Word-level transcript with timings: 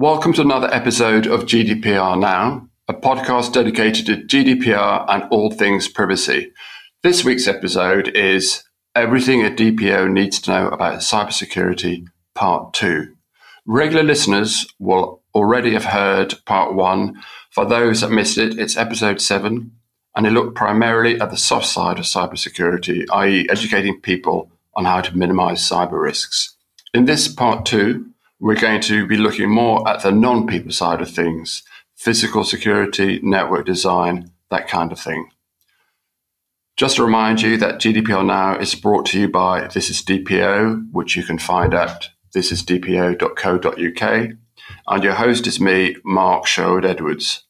Welcome 0.00 0.32
to 0.34 0.42
another 0.42 0.72
episode 0.72 1.26
of 1.26 1.46
GDPR 1.46 2.16
Now, 2.20 2.68
a 2.86 2.94
podcast 2.94 3.52
dedicated 3.52 4.06
to 4.06 4.14
GDPR 4.18 5.04
and 5.08 5.24
all 5.32 5.50
things 5.50 5.88
privacy. 5.88 6.52
This 7.02 7.24
week's 7.24 7.48
episode 7.48 8.06
is 8.06 8.62
Everything 8.94 9.44
a 9.44 9.50
DPO 9.50 10.08
Needs 10.08 10.40
to 10.42 10.52
Know 10.52 10.68
About 10.68 11.00
Cybersecurity, 11.00 12.06
Part 12.36 12.74
2. 12.74 13.12
Regular 13.66 14.04
listeners 14.04 14.72
will 14.78 15.20
already 15.34 15.72
have 15.72 15.86
heard 15.86 16.44
Part 16.46 16.76
1. 16.76 17.20
For 17.50 17.64
those 17.64 18.02
that 18.02 18.12
missed 18.12 18.38
it, 18.38 18.56
it's 18.56 18.76
Episode 18.76 19.20
7, 19.20 19.72
and 20.14 20.26
it 20.28 20.30
looked 20.30 20.54
primarily 20.54 21.20
at 21.20 21.32
the 21.32 21.36
soft 21.36 21.66
side 21.66 21.98
of 21.98 22.04
cybersecurity, 22.04 23.04
i.e., 23.12 23.48
educating 23.50 24.00
people 24.00 24.48
on 24.76 24.84
how 24.84 25.00
to 25.00 25.18
minimize 25.18 25.68
cyber 25.68 26.00
risks. 26.00 26.54
In 26.94 27.06
this 27.06 27.26
Part 27.26 27.66
2, 27.66 28.08
we're 28.40 28.54
going 28.54 28.80
to 28.82 29.06
be 29.06 29.16
looking 29.16 29.50
more 29.50 29.88
at 29.88 30.02
the 30.02 30.12
non 30.12 30.46
people 30.46 30.72
side 30.72 31.00
of 31.00 31.10
things 31.10 31.62
physical 31.94 32.44
security, 32.44 33.18
network 33.24 33.66
design, 33.66 34.30
that 34.50 34.68
kind 34.68 34.92
of 34.92 35.00
thing. 35.00 35.28
Just 36.76 36.94
to 36.96 37.02
remind 37.04 37.42
you 37.42 37.56
that 37.56 37.80
GDPR 37.80 38.24
Now 38.24 38.56
is 38.56 38.76
brought 38.76 39.04
to 39.06 39.18
you 39.18 39.28
by 39.28 39.66
This 39.66 39.90
is 39.90 40.00
DPO, 40.02 40.92
which 40.92 41.16
you 41.16 41.24
can 41.24 41.38
find 41.38 41.74
at 41.74 42.10
thisisdpo.co.uk. 42.36 44.30
And 44.86 45.02
your 45.02 45.14
host 45.14 45.48
is 45.48 45.60
me, 45.60 45.96
Mark 46.04 46.46
Sherwood 46.46 46.84
Edwards. 46.84 47.42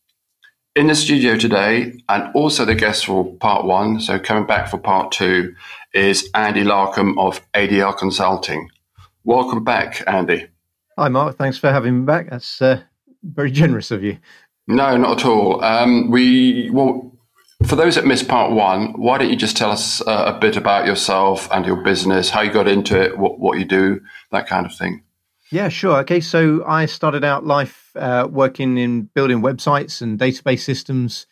In 0.74 0.86
the 0.86 0.94
studio 0.94 1.36
today, 1.36 2.00
and 2.08 2.32
also 2.34 2.64
the 2.64 2.74
guest 2.74 3.04
for 3.04 3.34
part 3.36 3.66
one, 3.66 4.00
so 4.00 4.18
coming 4.18 4.46
back 4.46 4.70
for 4.70 4.78
part 4.78 5.12
two, 5.12 5.54
is 5.92 6.30
Andy 6.34 6.64
Larkum 6.64 7.18
of 7.18 7.42
ADL 7.52 7.98
Consulting. 7.98 8.70
Welcome 9.24 9.62
back, 9.62 10.02
Andy. 10.06 10.48
Hi, 10.98 11.06
Mark. 11.06 11.36
Thanks 11.36 11.56
for 11.56 11.70
having 11.70 12.00
me 12.00 12.04
back. 12.06 12.28
That's 12.28 12.60
uh, 12.60 12.80
very 13.22 13.52
generous 13.52 13.92
of 13.92 14.02
you. 14.02 14.18
No, 14.66 14.96
not 14.96 15.20
at 15.20 15.26
all. 15.26 15.62
Um, 15.62 16.10
we 16.10 16.70
well, 16.70 17.16
for 17.66 17.76
those 17.76 17.94
that 17.94 18.04
missed 18.04 18.26
part 18.26 18.50
one, 18.50 18.94
why 19.00 19.16
don't 19.18 19.30
you 19.30 19.36
just 19.36 19.56
tell 19.56 19.70
us 19.70 20.00
uh, 20.00 20.34
a 20.34 20.40
bit 20.40 20.56
about 20.56 20.86
yourself 20.86 21.48
and 21.52 21.64
your 21.64 21.76
business, 21.84 22.30
how 22.30 22.40
you 22.40 22.50
got 22.50 22.66
into 22.66 23.00
it, 23.00 23.16
what, 23.16 23.38
what 23.38 23.60
you 23.60 23.64
do, 23.64 24.00
that 24.32 24.48
kind 24.48 24.66
of 24.66 24.74
thing. 24.74 25.04
Yeah, 25.52 25.68
sure. 25.68 25.98
Okay, 25.98 26.18
so 26.18 26.64
I 26.66 26.86
started 26.86 27.22
out 27.22 27.46
life 27.46 27.92
uh, 27.94 28.26
working 28.28 28.76
in 28.76 29.02
building 29.14 29.40
websites 29.40 30.02
and 30.02 30.18
database 30.18 30.64
systems, 30.64 31.28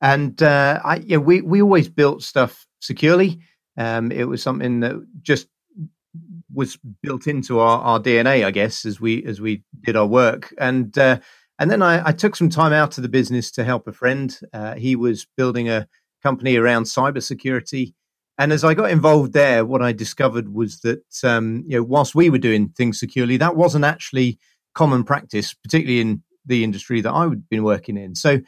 and 0.00 0.42
uh, 0.42 0.80
I, 0.82 0.96
yeah, 0.96 1.18
we 1.18 1.42
we 1.42 1.60
always 1.60 1.90
built 1.90 2.22
stuff 2.22 2.66
securely. 2.80 3.40
Um, 3.76 4.12
it 4.12 4.24
was 4.24 4.42
something 4.42 4.80
that 4.80 4.96
just 5.20 5.46
was 6.52 6.78
built 7.02 7.26
into 7.26 7.60
our, 7.60 7.80
our 7.80 8.00
DNA, 8.00 8.44
I 8.44 8.50
guess, 8.50 8.84
as 8.84 9.00
we 9.00 9.24
as 9.24 9.40
we 9.40 9.62
did 9.82 9.96
our 9.96 10.06
work. 10.06 10.54
And 10.58 10.96
uh, 10.98 11.18
and 11.58 11.70
then 11.70 11.82
I, 11.82 12.08
I, 12.08 12.12
took 12.12 12.36
some 12.36 12.48
time 12.48 12.72
out 12.72 12.96
of 12.96 13.02
the 13.02 13.08
business 13.08 13.50
to 13.52 13.64
help 13.64 13.86
a 13.86 13.92
friend. 13.92 14.36
Uh, 14.52 14.74
he 14.74 14.96
was 14.96 15.26
building 15.36 15.68
a 15.68 15.86
company 16.22 16.56
around 16.56 16.84
cybersecurity. 16.84 17.92
And 18.38 18.52
as 18.52 18.64
I 18.64 18.72
got 18.72 18.90
involved 18.90 19.34
there, 19.34 19.66
what 19.66 19.82
I 19.82 19.92
discovered 19.92 20.54
was 20.54 20.80
that 20.80 21.04
um, 21.22 21.62
you 21.66 21.76
know, 21.76 21.82
whilst 21.82 22.14
we 22.14 22.30
were 22.30 22.38
doing 22.38 22.70
things 22.70 22.98
securely, 22.98 23.36
that 23.36 23.56
wasn't 23.56 23.84
actually 23.84 24.38
common 24.74 25.04
practice, 25.04 25.52
particularly 25.52 26.00
in 26.00 26.22
the 26.46 26.64
industry 26.64 27.02
that 27.02 27.12
I 27.12 27.28
had 27.28 27.48
been 27.50 27.64
working 27.64 27.98
in. 27.98 28.14
So, 28.14 28.40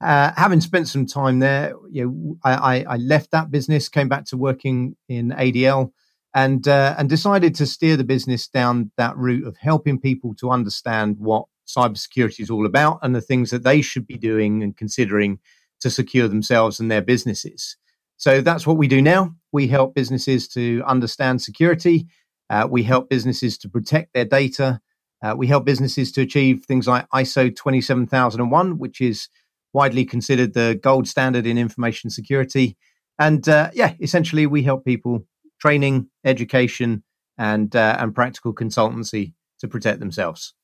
uh, 0.00 0.32
having 0.36 0.60
spent 0.60 0.88
some 0.88 1.06
time 1.06 1.38
there, 1.38 1.74
you 1.90 2.04
know, 2.04 2.36
I, 2.44 2.84
I, 2.84 2.96
left 2.96 3.30
that 3.30 3.50
business, 3.50 3.88
came 3.88 4.08
back 4.08 4.26
to 4.26 4.36
working 4.36 4.94
in 5.08 5.30
ADL, 5.30 5.92
and 6.36 6.68
uh, 6.68 6.94
and 6.98 7.08
decided 7.08 7.54
to 7.54 7.66
steer 7.66 7.96
the 7.96 8.04
business 8.04 8.46
down 8.46 8.92
that 8.98 9.16
route 9.16 9.46
of 9.46 9.56
helping 9.56 9.98
people 9.98 10.34
to 10.34 10.50
understand 10.50 11.16
what 11.18 11.46
cybersecurity 11.66 12.40
is 12.40 12.50
all 12.50 12.66
about 12.66 12.98
and 13.02 13.16
the 13.16 13.22
things 13.22 13.50
that 13.50 13.64
they 13.64 13.80
should 13.80 14.06
be 14.06 14.18
doing 14.18 14.62
and 14.62 14.76
considering 14.76 15.40
to 15.80 15.90
secure 15.90 16.28
themselves 16.28 16.78
and 16.78 16.90
their 16.90 17.00
businesses. 17.00 17.76
So 18.18 18.42
that's 18.42 18.66
what 18.66 18.76
we 18.76 18.86
do 18.86 19.00
now. 19.00 19.34
We 19.50 19.66
help 19.66 19.94
businesses 19.94 20.46
to 20.48 20.82
understand 20.86 21.40
security. 21.40 22.06
Uh, 22.50 22.68
we 22.70 22.82
help 22.82 23.08
businesses 23.08 23.56
to 23.58 23.68
protect 23.68 24.12
their 24.12 24.24
data. 24.26 24.80
Uh, 25.24 25.34
we 25.36 25.46
help 25.46 25.64
businesses 25.64 26.12
to 26.12 26.20
achieve 26.20 26.64
things 26.64 26.86
like 26.86 27.08
ISO 27.10 27.54
27001, 27.54 28.78
which 28.78 29.00
is 29.00 29.28
widely 29.72 30.04
considered 30.04 30.52
the 30.52 30.78
gold 30.82 31.08
standard 31.08 31.46
in 31.46 31.56
information 31.56 32.10
security. 32.10 32.76
And 33.18 33.48
uh, 33.48 33.70
yeah, 33.72 33.94
essentially, 34.00 34.46
we 34.46 34.62
help 34.62 34.84
people 34.84 35.24
training, 35.60 36.08
education, 36.24 37.02
and 37.38 37.74
uh, 37.74 37.96
and 37.98 38.14
practical 38.14 38.54
consultancy 38.54 39.34
to 39.60 39.68
protect 39.68 40.00
themselves. 40.00 40.54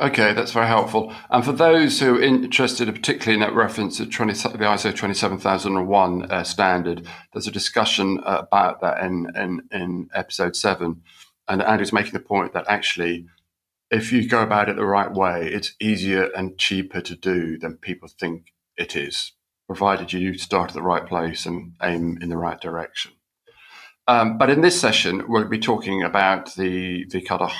Okay, 0.00 0.32
that's 0.32 0.52
very 0.52 0.68
helpful. 0.68 1.12
And 1.28 1.44
for 1.44 1.50
those 1.50 1.98
who 1.98 2.16
are 2.16 2.22
interested, 2.22 2.92
particularly 2.94 3.34
in 3.34 3.40
that 3.40 3.54
reference 3.54 3.96
to 3.96 4.06
20, 4.06 4.32
the 4.32 4.58
ISO 4.58 4.96
27001 4.96 6.30
uh, 6.30 6.44
standard, 6.44 7.04
there's 7.32 7.48
a 7.48 7.52
discussion 7.52 8.20
uh, 8.24 8.42
about 8.42 8.80
that 8.80 9.02
in, 9.02 9.26
in, 9.34 9.62
in 9.72 10.08
episode 10.14 10.54
seven. 10.54 11.02
And 11.48 11.62
Andrew's 11.62 11.92
making 11.92 12.12
the 12.12 12.20
point 12.20 12.52
that 12.52 12.66
actually, 12.68 13.26
if 13.90 14.12
you 14.12 14.28
go 14.28 14.40
about 14.40 14.68
it 14.68 14.76
the 14.76 14.84
right 14.84 15.12
way, 15.12 15.50
it's 15.52 15.74
easier 15.80 16.30
and 16.36 16.56
cheaper 16.56 17.00
to 17.00 17.16
do 17.16 17.58
than 17.58 17.76
people 17.76 18.08
think 18.08 18.52
it 18.76 18.94
is, 18.94 19.32
provided 19.66 20.12
you 20.12 20.38
start 20.38 20.70
at 20.70 20.74
the 20.74 20.82
right 20.82 21.06
place 21.06 21.44
and 21.44 21.72
aim 21.82 22.18
in 22.22 22.28
the 22.28 22.36
right 22.36 22.60
direction. 22.60 23.12
Um, 24.08 24.38
but 24.38 24.48
in 24.48 24.62
this 24.62 24.80
session, 24.80 25.24
we'll 25.28 25.44
be 25.44 25.58
talking 25.58 26.02
about 26.02 26.54
the 26.54 27.04
the 27.10 27.20
kind 27.20 27.42
of 27.42 27.52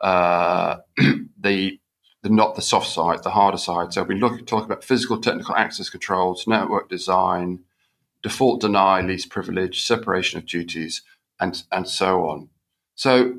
uh, 0.00 0.76
the 1.40 1.80
the 2.22 2.30
not 2.30 2.54
the 2.54 2.62
soft 2.62 2.88
side, 2.88 3.24
the 3.24 3.30
harder 3.30 3.58
side. 3.58 3.92
So 3.92 4.04
we'll 4.04 4.36
be 4.36 4.42
talking 4.42 4.66
about 4.66 4.84
physical 4.84 5.20
technical 5.20 5.56
access 5.56 5.90
controls, 5.90 6.46
network 6.46 6.88
design, 6.88 7.64
default 8.22 8.60
deny, 8.60 9.00
least 9.00 9.30
privilege, 9.30 9.82
separation 9.82 10.38
of 10.38 10.46
duties, 10.46 11.02
and 11.40 11.60
and 11.72 11.88
so 11.88 12.28
on. 12.28 12.50
So, 12.94 13.38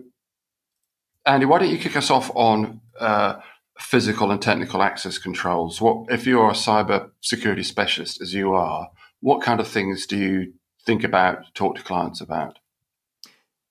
Andy, 1.25 1.45
why 1.45 1.59
don't 1.59 1.72
you 1.72 1.79
kick 1.79 1.95
us 1.95 2.11
off 2.11 2.29
on 2.35 2.81
uh, 3.00 3.39
physical 3.79 4.29
and 4.29 4.41
technical 4.41 4.83
access 4.83 5.17
controls? 5.17 5.79
What 5.79 6.11
if 6.11 6.27
you're 6.27 6.50
a 6.50 6.53
cyber 6.53 7.11
security 7.22 7.63
specialist, 7.63 8.22
as 8.22 8.33
you 8.33 8.53
are? 8.53 8.89
What 9.22 9.41
kind 9.41 9.61
of 9.61 9.69
things 9.69 10.06
do 10.06 10.17
you 10.17 10.53
think 10.87 11.03
about, 11.03 11.53
talk 11.53 11.75
to 11.75 11.83
clients 11.83 12.21
about? 12.21 12.57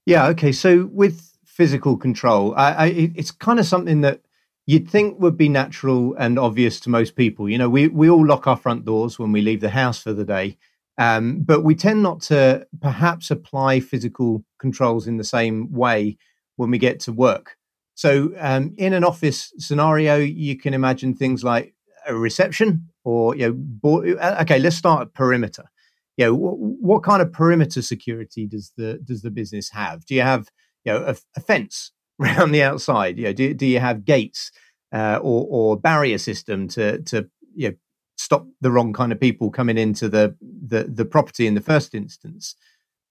Yeah, 0.05 0.27
okay. 0.29 0.53
So 0.53 0.89
with 0.93 1.33
physical 1.45 1.97
control, 1.97 2.55
I, 2.55 2.73
I, 2.73 2.87
it's 3.17 3.33
kind 3.33 3.59
of 3.59 3.67
something 3.67 4.03
that 4.03 4.21
you'd 4.67 4.89
think 4.89 5.19
would 5.19 5.37
be 5.37 5.49
natural 5.49 6.15
and 6.15 6.39
obvious 6.39 6.79
to 6.81 6.91
most 6.91 7.17
people. 7.17 7.49
You 7.49 7.59
know, 7.59 7.71
we, 7.71 7.89
we 7.89 8.09
all 8.09 8.25
lock 8.25 8.47
our 8.47 8.57
front 8.57 8.85
doors 8.85 9.19
when 9.19 9.33
we 9.33 9.41
leave 9.41 9.63
the 9.63 9.71
house 9.71 10.01
for 10.01 10.13
the 10.13 10.25
day, 10.25 10.59
um, 10.99 11.41
but 11.43 11.65
we 11.65 11.75
tend 11.75 12.03
not 12.03 12.21
to 12.23 12.67
perhaps 12.81 13.31
apply 13.31 13.81
physical 13.81 14.45
controls 14.59 15.09
in 15.09 15.17
the 15.17 15.25
same 15.25 15.73
way 15.73 16.19
when 16.57 16.71
we 16.71 16.79
get 16.79 17.01
to 17.01 17.13
work. 17.13 17.57
So, 17.95 18.33
um, 18.39 18.75
in 18.77 18.93
an 18.93 19.05
office 19.05 19.55
scenario, 19.59 20.17
you 20.17 20.59
can 20.59 20.75
imagine 20.75 21.15
things 21.15 21.43
like 21.43 21.75
a 22.07 22.15
reception 22.15 22.89
or, 23.05 23.35
you 23.35 23.47
know, 23.47 23.55
board, 23.57 24.19
uh, 24.19 24.37
okay, 24.43 24.59
let's 24.59 24.77
start 24.77 25.01
at 25.01 25.15
perimeter 25.15 25.71
you 26.17 26.25
know, 26.25 26.35
what, 26.35 26.59
what 26.59 27.03
kind 27.03 27.21
of 27.21 27.33
perimeter 27.33 27.83
security 27.83 28.47
does 28.47 28.73
the 28.77 28.99
does 29.05 29.23
the 29.23 29.31
business 29.31 29.71
have? 29.71 30.05
Do 30.07 30.15
you 30.15 30.23
have 30.23 30.49
you 30.85 30.93
know 30.93 31.05
a, 31.05 31.17
a 31.37 31.41
fence 31.41 31.93
around 32.21 32.53
the 32.53 32.63
outside? 32.63 33.19
You 33.19 33.25
know, 33.25 33.33
do 33.33 33.55
do 33.55 33.67
you 33.67 33.81
have 33.81 34.05
gates 34.05 34.51
uh, 34.93 35.19
or 35.23 35.47
or 35.49 35.77
barrier 35.79 36.19
system 36.19 36.69
to 36.69 37.03
to 37.03 37.29
you 37.55 37.69
know 37.69 37.75
stop 38.17 38.47
the 38.61 38.71
wrong 38.71 38.93
kind 38.93 39.13
of 39.13 39.21
people 39.21 39.51
coming 39.51 39.79
into 39.79 40.09
the 40.09 40.37
the 40.41 40.85
the 40.85 41.05
property 41.05 41.47
in 41.47 41.55
the 41.55 41.61
first 41.61 41.95
instance? 41.95 42.55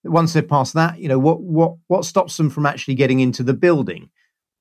Once 0.03 0.33
they're 0.33 0.44
past 0.44 0.73
that, 0.73 0.99
you 0.99 1.07
know, 1.07 1.19
what 1.19 1.41
what 1.41 1.75
what 1.88 2.05
stops 2.05 2.38
them 2.38 2.49
from 2.49 2.65
actually 2.65 2.95
getting 2.95 3.19
into 3.19 3.44
the 3.44 3.53
building? 3.53 4.09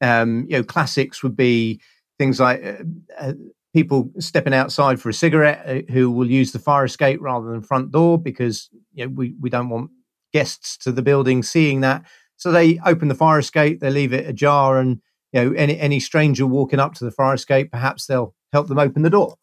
Um, 0.00 0.46
you 0.48 0.56
know, 0.56 0.64
classics 0.64 1.22
would 1.22 1.36
be 1.36 1.80
things 2.18 2.40
like 2.40 2.64
uh, 2.64 2.84
uh, 3.18 3.32
people 3.74 4.10
stepping 4.20 4.54
outside 4.54 5.00
for 5.00 5.08
a 5.08 5.14
cigarette 5.14 5.62
uh, 5.66 5.92
who 5.92 6.10
will 6.10 6.30
use 6.30 6.52
the 6.52 6.58
fire 6.58 6.84
escape 6.84 7.20
rather 7.20 7.50
than 7.50 7.60
front 7.60 7.90
door 7.90 8.16
because 8.16 8.70
you 8.94 9.04
know, 9.04 9.12
we, 9.14 9.34
we 9.40 9.50
don't 9.50 9.68
want 9.68 9.90
guests 10.32 10.78
to 10.78 10.92
the 10.92 11.02
building 11.02 11.42
seeing 11.42 11.80
that. 11.80 12.04
So 12.36 12.52
they 12.52 12.78
open 12.86 13.08
the 13.08 13.14
fire 13.14 13.40
escape, 13.40 13.80
they 13.80 13.90
leave 13.90 14.12
it 14.12 14.28
ajar, 14.28 14.78
and 14.78 15.00
you 15.32 15.44
know 15.44 15.52
any 15.52 15.78
any 15.78 16.00
stranger 16.00 16.46
walking 16.46 16.80
up 16.80 16.94
to 16.94 17.04
the 17.04 17.10
fire 17.10 17.34
escape, 17.34 17.70
perhaps 17.70 18.06
they'll 18.06 18.34
help 18.52 18.68
them 18.68 18.78
open 18.78 19.02
the 19.02 19.10
door 19.10 19.36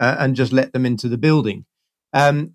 uh, 0.00 0.16
and 0.18 0.36
just 0.36 0.52
let 0.52 0.72
them 0.72 0.86
into 0.86 1.08
the 1.08 1.18
building. 1.18 1.64
Um, 2.12 2.54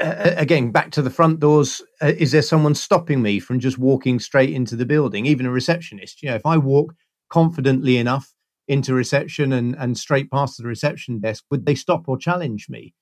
uh, 0.00 0.32
again, 0.36 0.70
back 0.70 0.90
to 0.92 1.02
the 1.02 1.10
front 1.10 1.40
doors. 1.40 1.80
Uh, 2.02 2.12
is 2.18 2.32
there 2.32 2.42
someone 2.42 2.74
stopping 2.74 3.22
me 3.22 3.38
from 3.40 3.60
just 3.60 3.78
walking 3.78 4.18
straight 4.18 4.50
into 4.50 4.76
the 4.76 4.86
building? 4.86 5.26
Even 5.26 5.46
a 5.46 5.50
receptionist. 5.50 6.22
You 6.22 6.30
know, 6.30 6.36
if 6.36 6.46
I 6.46 6.56
walk 6.58 6.94
confidently 7.30 7.98
enough 7.98 8.32
into 8.68 8.94
reception 8.94 9.52
and, 9.52 9.74
and 9.78 9.98
straight 9.98 10.30
past 10.30 10.58
the 10.58 10.64
reception 10.64 11.20
desk, 11.20 11.44
would 11.50 11.66
they 11.66 11.74
stop 11.74 12.08
or 12.08 12.16
challenge 12.16 12.66
me? 12.68 12.94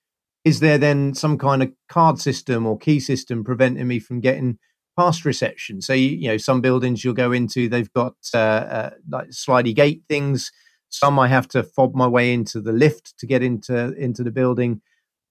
Is 0.44 0.60
there 0.60 0.78
then 0.78 1.14
some 1.14 1.36
kind 1.36 1.62
of 1.62 1.70
card 1.88 2.18
system 2.18 2.66
or 2.66 2.78
key 2.78 2.98
system 3.00 3.44
preventing 3.44 3.86
me 3.86 3.98
from 3.98 4.20
getting 4.20 4.58
past 4.98 5.24
reception? 5.24 5.82
So, 5.82 5.92
you, 5.92 6.08
you 6.08 6.28
know, 6.28 6.38
some 6.38 6.60
buildings 6.60 7.04
you'll 7.04 7.14
go 7.14 7.32
into, 7.32 7.68
they've 7.68 7.92
got 7.92 8.14
uh, 8.32 8.38
uh, 8.38 8.90
like 9.08 9.28
slidey 9.28 9.74
gate 9.74 10.02
things. 10.08 10.50
Some 10.88 11.18
I 11.18 11.28
have 11.28 11.46
to 11.48 11.62
fob 11.62 11.94
my 11.94 12.06
way 12.06 12.32
into 12.32 12.60
the 12.60 12.72
lift 12.72 13.14
to 13.18 13.26
get 13.26 13.42
into 13.42 13.92
into 13.94 14.24
the 14.24 14.32
building, 14.32 14.80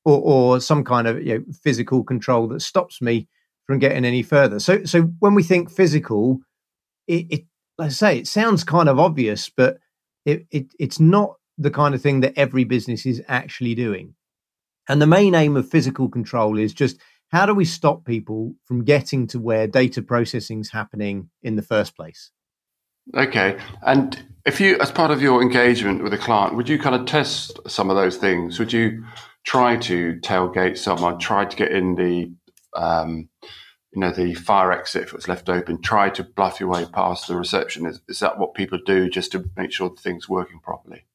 or, 0.06 0.22
or 0.22 0.60
some 0.62 0.84
kind 0.84 1.08
of 1.08 1.22
you 1.22 1.40
know, 1.40 1.44
physical 1.64 2.04
control 2.04 2.48
that 2.50 2.62
stops 2.62 3.02
me 3.02 3.28
from 3.66 3.80
getting 3.80 4.06
any 4.06 4.24
further. 4.24 4.60
So 4.60 4.86
so 4.86 5.02
when 5.20 5.36
we 5.36 5.44
think 5.44 5.70
physical, 5.70 6.40
it, 7.08 7.26
it 7.30 7.42
let's 7.78 7.98
say 7.98 8.20
it 8.20 8.28
sounds 8.28 8.64
kind 8.64 8.88
of 8.88 9.00
obvious, 9.00 9.50
but 9.50 9.80
it, 10.26 10.46
it 10.52 10.68
it's 10.80 11.00
not 11.00 11.36
the 11.58 11.72
kind 11.72 11.94
of 11.94 12.02
thing 12.02 12.22
that 12.22 12.38
every 12.38 12.64
business 12.64 13.06
is 13.06 13.22
actually 13.28 13.76
doing. 13.76 14.16
And 14.88 15.02
the 15.02 15.08
main 15.08 15.36
aim 15.36 15.56
of 15.56 15.70
physical 15.70 16.10
control 16.10 16.58
is 16.58 16.74
just 16.74 16.98
how 17.32 17.46
do 17.46 17.54
we 17.54 17.66
stop 17.66 18.06
people 18.06 18.56
from 18.66 18.84
getting 18.84 19.28
to 19.28 19.40
where 19.40 19.68
data 19.68 20.02
processing 20.02 20.62
is 20.62 20.72
happening 20.72 21.30
in 21.44 21.56
the 21.56 21.62
first 21.62 21.96
place? 21.96 22.32
Okay. 23.16 23.58
And 23.84 24.24
if 24.46 24.60
you, 24.60 24.78
as 24.80 24.92
part 24.92 25.12
of 25.12 25.22
your 25.22 25.42
engagement 25.42 26.04
with 26.04 26.14
a 26.14 26.18
client, 26.18 26.56
would 26.56 26.70
you 26.70 26.80
kind 26.80 26.96
of 26.96 27.06
test 27.06 27.60
some 27.68 27.90
of 27.90 27.96
those 27.96 28.18
things? 28.18 28.58
Would 28.58 28.74
you 28.74 29.04
try 29.46 29.78
to 29.78 30.16
tailgate 30.22 30.78
someone, 30.78 31.20
try 31.20 31.46
to 31.46 31.56
get 31.56 31.72
in 31.72 31.96
the, 31.96 32.32
um, 32.76 33.30
you 33.92 34.02
know, 34.02 34.12
the 34.12 34.34
fire 34.36 34.72
exit 34.72 35.04
if 35.04 35.08
it 35.10 35.16
was 35.16 35.28
left 35.28 35.50
open, 35.50 35.82
try 35.82 36.10
to 36.10 36.24
bluff 36.24 36.60
your 36.60 36.70
way 36.70 36.86
past 36.86 37.28
the 37.28 37.36
reception? 37.36 37.86
Is, 37.86 38.02
is 38.08 38.20
that 38.20 38.38
what 38.38 38.54
people 38.54 38.80
do 38.86 39.10
just 39.10 39.32
to 39.32 39.50
make 39.58 39.72
sure 39.72 39.90
the 39.90 39.96
thing's 39.96 40.30
working 40.30 40.60
properly? 40.60 41.06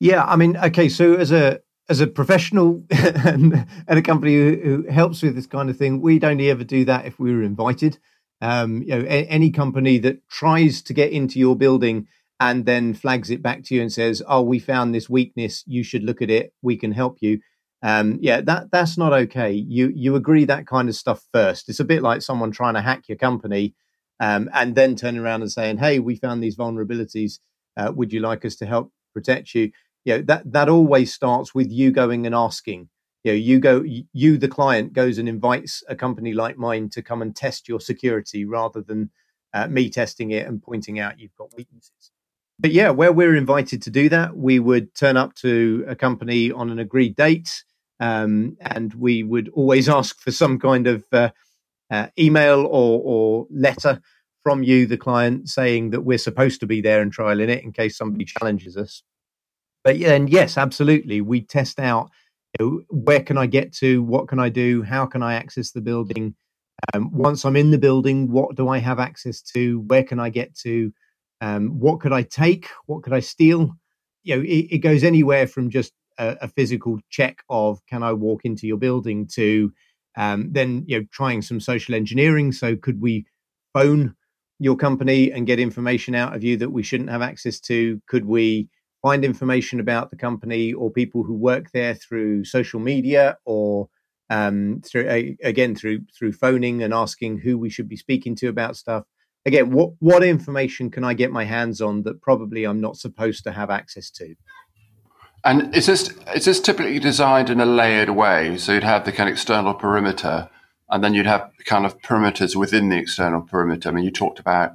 Yeah, 0.00 0.24
I 0.24 0.36
mean, 0.36 0.56
okay, 0.56 0.88
so 0.88 1.14
as 1.14 1.32
a 1.32 1.60
as 1.88 2.00
a 2.00 2.06
professional 2.06 2.82
and, 2.90 3.66
and, 3.86 3.98
a 3.98 4.02
company 4.02 4.34
who, 4.34 4.60
who, 4.64 4.90
helps 4.90 5.22
with 5.22 5.34
this 5.34 5.46
kind 5.46 5.68
of 5.68 5.76
thing, 5.76 6.00
we'd 6.00 6.24
only 6.24 6.48
ever 6.48 6.64
do 6.64 6.86
that 6.86 7.04
if 7.04 7.18
we 7.18 7.30
were 7.34 7.42
invited. 7.42 7.98
Um, 8.40 8.82
you 8.82 8.88
know, 8.88 9.02
a, 9.02 9.26
any 9.26 9.50
company 9.50 9.98
that 9.98 10.26
tries 10.28 10.80
to 10.82 10.94
get 10.94 11.12
into 11.12 11.38
your 11.38 11.56
building 11.56 12.08
and 12.40 12.64
then 12.64 12.94
flags 12.94 13.30
it 13.30 13.42
back 13.42 13.64
to 13.64 13.74
you 13.74 13.82
and 13.82 13.92
says, 13.92 14.22
"Oh, 14.26 14.42
we 14.42 14.58
found 14.58 14.94
this 14.94 15.08
weakness. 15.08 15.62
You 15.66 15.82
should 15.82 16.02
look 16.02 16.22
at 16.22 16.30
it. 16.30 16.52
We 16.62 16.76
can 16.76 16.92
help 16.92 17.18
you." 17.20 17.40
Um, 17.84 18.18
yeah, 18.20 18.40
that 18.40 18.72
that's 18.72 18.98
not 18.98 19.12
okay. 19.12 19.52
You 19.52 19.92
you 19.94 20.16
agree 20.16 20.44
that 20.46 20.66
kind 20.66 20.88
of 20.88 20.96
stuff 20.96 21.22
first. 21.32 21.68
It's 21.68 21.80
a 21.80 21.84
bit 21.84 22.02
like 22.02 22.22
someone 22.22 22.50
trying 22.50 22.74
to 22.74 22.80
hack 22.80 23.04
your 23.08 23.18
company 23.18 23.74
um, 24.18 24.50
and 24.52 24.74
then 24.74 24.96
turning 24.96 25.20
around 25.20 25.42
and 25.42 25.52
saying, 25.52 25.78
"Hey, 25.78 26.00
we 26.00 26.16
found 26.16 26.42
these 26.42 26.56
vulnerabilities. 26.56 27.38
Uh, 27.76 27.92
would 27.94 28.12
you 28.12 28.20
like 28.20 28.44
us 28.44 28.56
to 28.56 28.66
help 28.66 28.90
protect 29.12 29.54
you?" 29.54 29.70
you 30.04 30.16
know 30.16 30.22
that 30.22 30.50
that 30.52 30.68
always 30.68 31.12
starts 31.12 31.54
with 31.54 31.70
you 31.70 31.90
going 31.90 32.26
and 32.26 32.34
asking 32.34 32.88
you 33.24 33.32
know 33.32 33.36
you 33.36 33.58
go 33.58 33.82
you 34.12 34.38
the 34.38 34.48
client 34.48 34.92
goes 34.92 35.18
and 35.18 35.28
invites 35.28 35.82
a 35.88 35.96
company 35.96 36.32
like 36.32 36.56
mine 36.56 36.88
to 36.90 37.02
come 37.02 37.22
and 37.22 37.34
test 37.34 37.68
your 37.68 37.80
security 37.80 38.44
rather 38.44 38.82
than 38.82 39.10
uh, 39.52 39.66
me 39.68 39.88
testing 39.88 40.30
it 40.30 40.46
and 40.46 40.62
pointing 40.62 40.98
out 40.98 41.18
you've 41.18 41.34
got 41.36 41.54
weaknesses 41.56 42.10
but 42.58 42.70
yeah 42.70 42.90
where 42.90 43.12
we're 43.12 43.36
invited 43.36 43.82
to 43.82 43.90
do 43.90 44.08
that 44.08 44.36
we 44.36 44.58
would 44.58 44.94
turn 44.94 45.16
up 45.16 45.34
to 45.34 45.84
a 45.88 45.96
company 45.96 46.52
on 46.52 46.70
an 46.70 46.78
agreed 46.78 47.16
date 47.16 47.64
um, 48.04 48.56
and 48.60 48.92
we 48.94 49.22
would 49.22 49.48
always 49.50 49.88
ask 49.88 50.20
for 50.20 50.30
some 50.30 50.58
kind 50.58 50.86
of 50.86 51.04
uh, 51.12 51.30
uh, 51.90 52.08
email 52.18 52.66
or, 52.66 53.00
or 53.04 53.46
letter 53.50 54.00
from 54.42 54.62
you 54.62 54.86
the 54.86 54.96
client 54.96 55.48
saying 55.48 55.90
that 55.90 56.02
we're 56.02 56.18
supposed 56.18 56.60
to 56.60 56.66
be 56.66 56.80
there 56.80 57.00
and 57.00 57.14
trialing 57.14 57.48
it 57.48 57.64
in 57.64 57.72
case 57.72 57.96
somebody 57.96 58.24
challenges 58.24 58.76
us 58.76 59.02
but 59.84 59.96
and 59.96 60.30
yes, 60.30 60.56
absolutely. 60.56 61.20
We 61.20 61.42
test 61.42 61.78
out 61.78 62.10
you 62.58 62.66
know, 62.66 62.82
where 62.88 63.20
can 63.20 63.36
I 63.36 63.46
get 63.46 63.72
to, 63.74 64.02
what 64.02 64.28
can 64.28 64.40
I 64.40 64.48
do, 64.48 64.82
how 64.82 65.06
can 65.06 65.22
I 65.22 65.34
access 65.34 65.70
the 65.70 65.82
building. 65.82 66.34
Um, 66.92 67.12
once 67.12 67.44
I'm 67.44 67.56
in 67.56 67.70
the 67.70 67.78
building, 67.78 68.30
what 68.30 68.56
do 68.56 68.68
I 68.68 68.78
have 68.78 68.98
access 68.98 69.42
to? 69.42 69.80
Where 69.80 70.02
can 70.02 70.18
I 70.18 70.30
get 70.30 70.56
to? 70.60 70.92
Um, 71.40 71.78
what 71.78 72.00
could 72.00 72.12
I 72.12 72.22
take? 72.22 72.68
What 72.86 73.02
could 73.02 73.12
I 73.12 73.20
steal? 73.20 73.76
You 74.22 74.36
know, 74.36 74.42
it, 74.42 74.66
it 74.70 74.78
goes 74.78 75.04
anywhere 75.04 75.46
from 75.46 75.70
just 75.70 75.92
a, 76.18 76.36
a, 76.42 76.48
physical 76.48 76.98
check 77.10 77.42
of 77.48 77.80
can 77.86 78.02
I 78.02 78.12
walk 78.12 78.44
into 78.44 78.66
your 78.66 78.76
building 78.76 79.26
to 79.34 79.72
um, 80.16 80.48
then 80.52 80.84
you 80.86 81.00
know 81.00 81.06
trying 81.12 81.42
some 81.42 81.60
social 81.60 81.94
engineering. 81.94 82.52
So 82.52 82.76
could 82.76 83.00
we 83.00 83.26
phone 83.72 84.14
your 84.58 84.76
company 84.76 85.32
and 85.32 85.46
get 85.46 85.58
information 85.58 86.14
out 86.14 86.34
of 86.34 86.44
you 86.44 86.56
that 86.58 86.70
we 86.70 86.82
shouldn't 86.82 87.10
have 87.10 87.22
access 87.22 87.60
to? 87.60 88.00
Could 88.06 88.24
we 88.24 88.68
find 89.02 89.24
information 89.24 89.80
about 89.80 90.10
the 90.10 90.16
company 90.16 90.72
or 90.72 90.90
people 90.90 91.24
who 91.24 91.34
work 91.34 91.70
there 91.72 91.94
through 91.94 92.44
social 92.44 92.80
media 92.80 93.36
or 93.44 93.88
um, 94.30 94.80
through 94.84 95.36
again 95.42 95.74
through 95.74 96.00
through 96.16 96.32
phoning 96.32 96.82
and 96.82 96.94
asking 96.94 97.38
who 97.38 97.58
we 97.58 97.68
should 97.68 97.88
be 97.88 97.96
speaking 97.96 98.34
to 98.36 98.48
about 98.48 98.76
stuff. 98.76 99.04
Again, 99.46 99.72
what 99.72 99.90
what 99.98 100.24
information 100.24 100.90
can 100.90 101.04
I 101.04 101.12
get 101.12 101.30
my 101.30 101.44
hands 101.44 101.80
on 101.80 102.02
that 102.04 102.22
probably 102.22 102.64
I'm 102.64 102.80
not 102.80 102.96
supposed 102.96 103.44
to 103.44 103.52
have 103.52 103.68
access 103.68 104.10
to? 104.12 104.34
And 105.44 105.74
is 105.74 105.86
this 105.86 106.14
is 106.34 106.46
this 106.46 106.60
typically 106.60 106.98
designed 106.98 107.50
in 107.50 107.60
a 107.60 107.66
layered 107.66 108.10
way? 108.10 108.56
So 108.56 108.72
you'd 108.72 108.82
have 108.82 109.04
the 109.04 109.12
kind 109.12 109.28
of 109.28 109.34
external 109.34 109.74
perimeter, 109.74 110.48
and 110.88 111.04
then 111.04 111.12
you'd 111.12 111.26
have 111.26 111.50
kind 111.66 111.84
of 111.84 112.00
perimeters 112.00 112.56
within 112.56 112.88
the 112.88 112.96
external 112.96 113.42
perimeter. 113.42 113.88
I 113.88 113.92
mean, 113.92 114.04
you 114.04 114.10
talked 114.10 114.38
about 114.38 114.72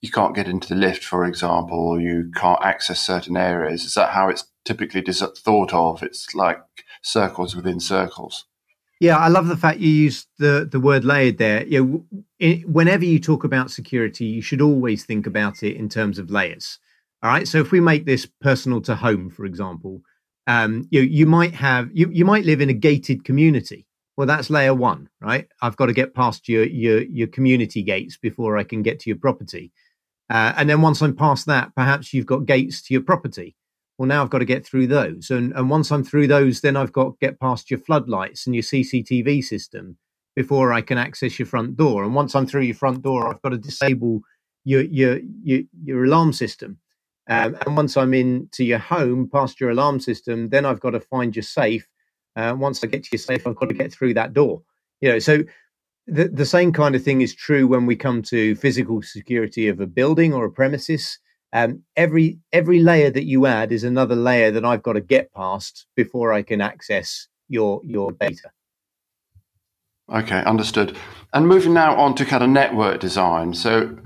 you 0.00 0.10
can't 0.10 0.34
get 0.34 0.46
into 0.46 0.68
the 0.68 0.74
lift, 0.76 1.04
for 1.04 1.24
example, 1.24 1.78
or 1.78 2.00
you 2.00 2.30
can't 2.36 2.62
access 2.62 3.00
certain 3.00 3.36
areas. 3.36 3.84
Is 3.84 3.94
that 3.94 4.10
how 4.10 4.28
it's 4.28 4.44
typically 4.64 5.02
thought 5.02 5.72
of? 5.72 6.02
It's 6.02 6.34
like 6.34 6.62
circles 7.02 7.56
within 7.56 7.80
circles. 7.80 8.44
Yeah, 9.00 9.16
I 9.18 9.28
love 9.28 9.48
the 9.48 9.56
fact 9.56 9.80
you 9.80 9.90
use 9.90 10.26
the 10.38 10.68
the 10.70 10.80
word 10.80 11.04
layered 11.04 11.38
there. 11.38 11.66
You 11.66 12.06
know, 12.40 12.62
whenever 12.66 13.04
you 13.04 13.18
talk 13.18 13.44
about 13.44 13.70
security, 13.70 14.24
you 14.24 14.40
should 14.40 14.62
always 14.62 15.04
think 15.04 15.26
about 15.26 15.62
it 15.62 15.76
in 15.76 15.88
terms 15.88 16.18
of 16.18 16.30
layers. 16.30 16.78
All 17.22 17.30
right. 17.30 17.48
So 17.48 17.58
if 17.58 17.72
we 17.72 17.80
make 17.80 18.04
this 18.04 18.26
personal 18.40 18.80
to 18.82 18.94
home, 18.94 19.30
for 19.30 19.46
example, 19.46 20.02
um, 20.46 20.86
you 20.90 21.00
you 21.00 21.26
might 21.26 21.54
have 21.54 21.90
you 21.92 22.08
you 22.12 22.24
might 22.24 22.44
live 22.44 22.60
in 22.60 22.70
a 22.70 22.74
gated 22.74 23.24
community. 23.24 23.86
Well, 24.16 24.26
that's 24.26 24.48
layer 24.50 24.74
one, 24.74 25.08
right? 25.20 25.48
I've 25.60 25.76
got 25.76 25.86
to 25.86 25.92
get 25.92 26.14
past 26.14 26.48
your 26.48 26.64
your 26.64 27.02
your 27.02 27.26
community 27.28 27.82
gates 27.82 28.16
before 28.16 28.56
I 28.56 28.64
can 28.64 28.82
get 28.82 29.00
to 29.00 29.10
your 29.10 29.18
property. 29.18 29.72
Uh, 30.28 30.52
and 30.56 30.68
then 30.68 30.82
once 30.82 31.00
I'm 31.02 31.14
past 31.14 31.46
that, 31.46 31.74
perhaps 31.74 32.12
you've 32.12 32.26
got 32.26 32.46
gates 32.46 32.82
to 32.82 32.94
your 32.94 33.02
property. 33.02 33.54
Well, 33.98 34.08
now 34.08 34.22
I've 34.22 34.30
got 34.30 34.40
to 34.40 34.44
get 34.44 34.66
through 34.66 34.88
those. 34.88 35.30
And, 35.30 35.52
and 35.54 35.70
once 35.70 35.90
I'm 35.90 36.04
through 36.04 36.26
those, 36.26 36.60
then 36.60 36.76
I've 36.76 36.92
got 36.92 37.04
to 37.04 37.16
get 37.20 37.40
past 37.40 37.70
your 37.70 37.80
floodlights 37.80 38.46
and 38.46 38.54
your 38.54 38.62
CCTV 38.62 39.42
system 39.42 39.96
before 40.34 40.72
I 40.72 40.82
can 40.82 40.98
access 40.98 41.38
your 41.38 41.46
front 41.46 41.76
door. 41.76 42.04
And 42.04 42.14
once 42.14 42.34
I'm 42.34 42.46
through 42.46 42.62
your 42.62 42.74
front 42.74 43.02
door, 43.02 43.28
I've 43.28 43.40
got 43.42 43.50
to 43.50 43.58
disable 43.58 44.20
your 44.64 44.82
your 44.82 45.18
your, 45.42 45.62
your 45.82 46.04
alarm 46.04 46.32
system. 46.32 46.78
Um, 47.28 47.56
and 47.66 47.76
once 47.76 47.96
I'm 47.96 48.14
into 48.14 48.64
your 48.64 48.78
home, 48.78 49.28
past 49.32 49.60
your 49.60 49.70
alarm 49.70 50.00
system, 50.00 50.48
then 50.48 50.64
I've 50.64 50.80
got 50.80 50.90
to 50.90 51.00
find 51.00 51.34
your 51.34 51.42
safe. 51.42 51.86
Uh, 52.36 52.54
once 52.56 52.82
I 52.84 52.86
get 52.86 53.02
to 53.04 53.08
your 53.12 53.18
safe, 53.18 53.46
I've 53.46 53.56
got 53.56 53.68
to 53.68 53.74
get 53.74 53.92
through 53.92 54.14
that 54.14 54.32
door. 54.32 54.62
You 55.00 55.10
know, 55.10 55.18
so 55.18 55.42
the, 56.06 56.28
the 56.28 56.46
same 56.46 56.72
kind 56.72 56.94
of 56.94 57.02
thing 57.02 57.20
is 57.20 57.34
true 57.34 57.66
when 57.66 57.86
we 57.86 57.96
come 57.96 58.22
to 58.22 58.54
physical 58.56 59.02
security 59.02 59.68
of 59.68 59.80
a 59.80 59.86
building 59.86 60.32
or 60.32 60.44
a 60.44 60.50
premises. 60.50 61.18
Um, 61.52 61.82
every 61.96 62.38
every 62.52 62.80
layer 62.80 63.10
that 63.10 63.24
you 63.24 63.46
add 63.46 63.72
is 63.72 63.84
another 63.84 64.16
layer 64.16 64.50
that 64.50 64.64
I've 64.64 64.82
got 64.82 64.94
to 64.94 65.00
get 65.00 65.32
past 65.32 65.86
before 65.96 66.32
I 66.32 66.42
can 66.42 66.60
access 66.60 67.28
your 67.48 67.80
your 67.84 68.12
data. 68.12 68.50
Okay, 70.12 70.42
understood. 70.44 70.96
And 71.32 71.48
moving 71.48 71.74
now 71.74 71.96
on 71.96 72.14
to 72.16 72.24
kind 72.24 72.44
of 72.44 72.50
network 72.50 73.00
design. 73.00 73.54
So, 73.54 73.96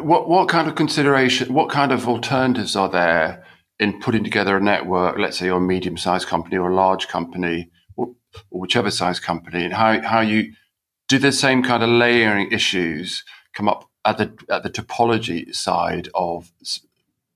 what 0.00 0.28
what 0.28 0.48
kind 0.48 0.68
of 0.68 0.74
consideration, 0.74 1.52
what 1.52 1.70
kind 1.70 1.92
of 1.92 2.06
alternatives 2.06 2.76
are 2.76 2.88
there 2.88 3.44
in 3.78 4.00
putting 4.00 4.24
together 4.24 4.56
a 4.56 4.60
network? 4.60 5.18
Let's 5.18 5.38
say 5.38 5.46
you're 5.46 5.58
a 5.58 5.60
medium-sized 5.60 6.28
company 6.28 6.56
or 6.56 6.70
a 6.70 6.74
large 6.74 7.08
company 7.08 7.70
or 7.96 8.14
whichever 8.50 8.90
size 8.90 9.20
company, 9.20 9.64
and 9.64 9.74
how, 9.74 10.00
how 10.02 10.20
you 10.20 10.52
do 11.08 11.18
the 11.18 11.32
same 11.32 11.62
kind 11.62 11.82
of 11.82 11.88
layering 11.88 12.50
issues 12.52 13.24
come 13.54 13.68
up 13.68 13.88
at 14.04 14.18
the 14.18 14.36
at 14.50 14.62
the 14.62 14.70
topology 14.70 15.54
side 15.54 16.08
of 16.14 16.52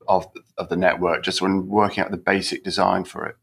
of 0.07 0.26
of 0.59 0.69
the 0.69 0.76
network, 0.76 1.23
just 1.23 1.40
when 1.40 1.66
working 1.69 2.05
out 2.05 2.11
the 2.11 2.16
basic 2.16 2.64
design 2.64 3.05
for 3.05 3.26
it. 3.26 3.37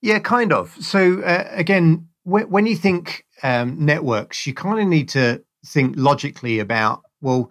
Yeah, 0.00 0.20
kind 0.20 0.52
of. 0.52 0.76
So 0.80 1.20
uh, 1.22 1.48
again, 1.50 2.08
w- 2.24 2.46
when 2.46 2.66
you 2.66 2.76
think 2.76 3.24
um, 3.42 3.84
networks, 3.84 4.46
you 4.46 4.54
kind 4.54 4.80
of 4.80 4.86
need 4.86 5.08
to 5.10 5.42
think 5.66 5.94
logically 5.96 6.60
about 6.60 7.02
well, 7.20 7.50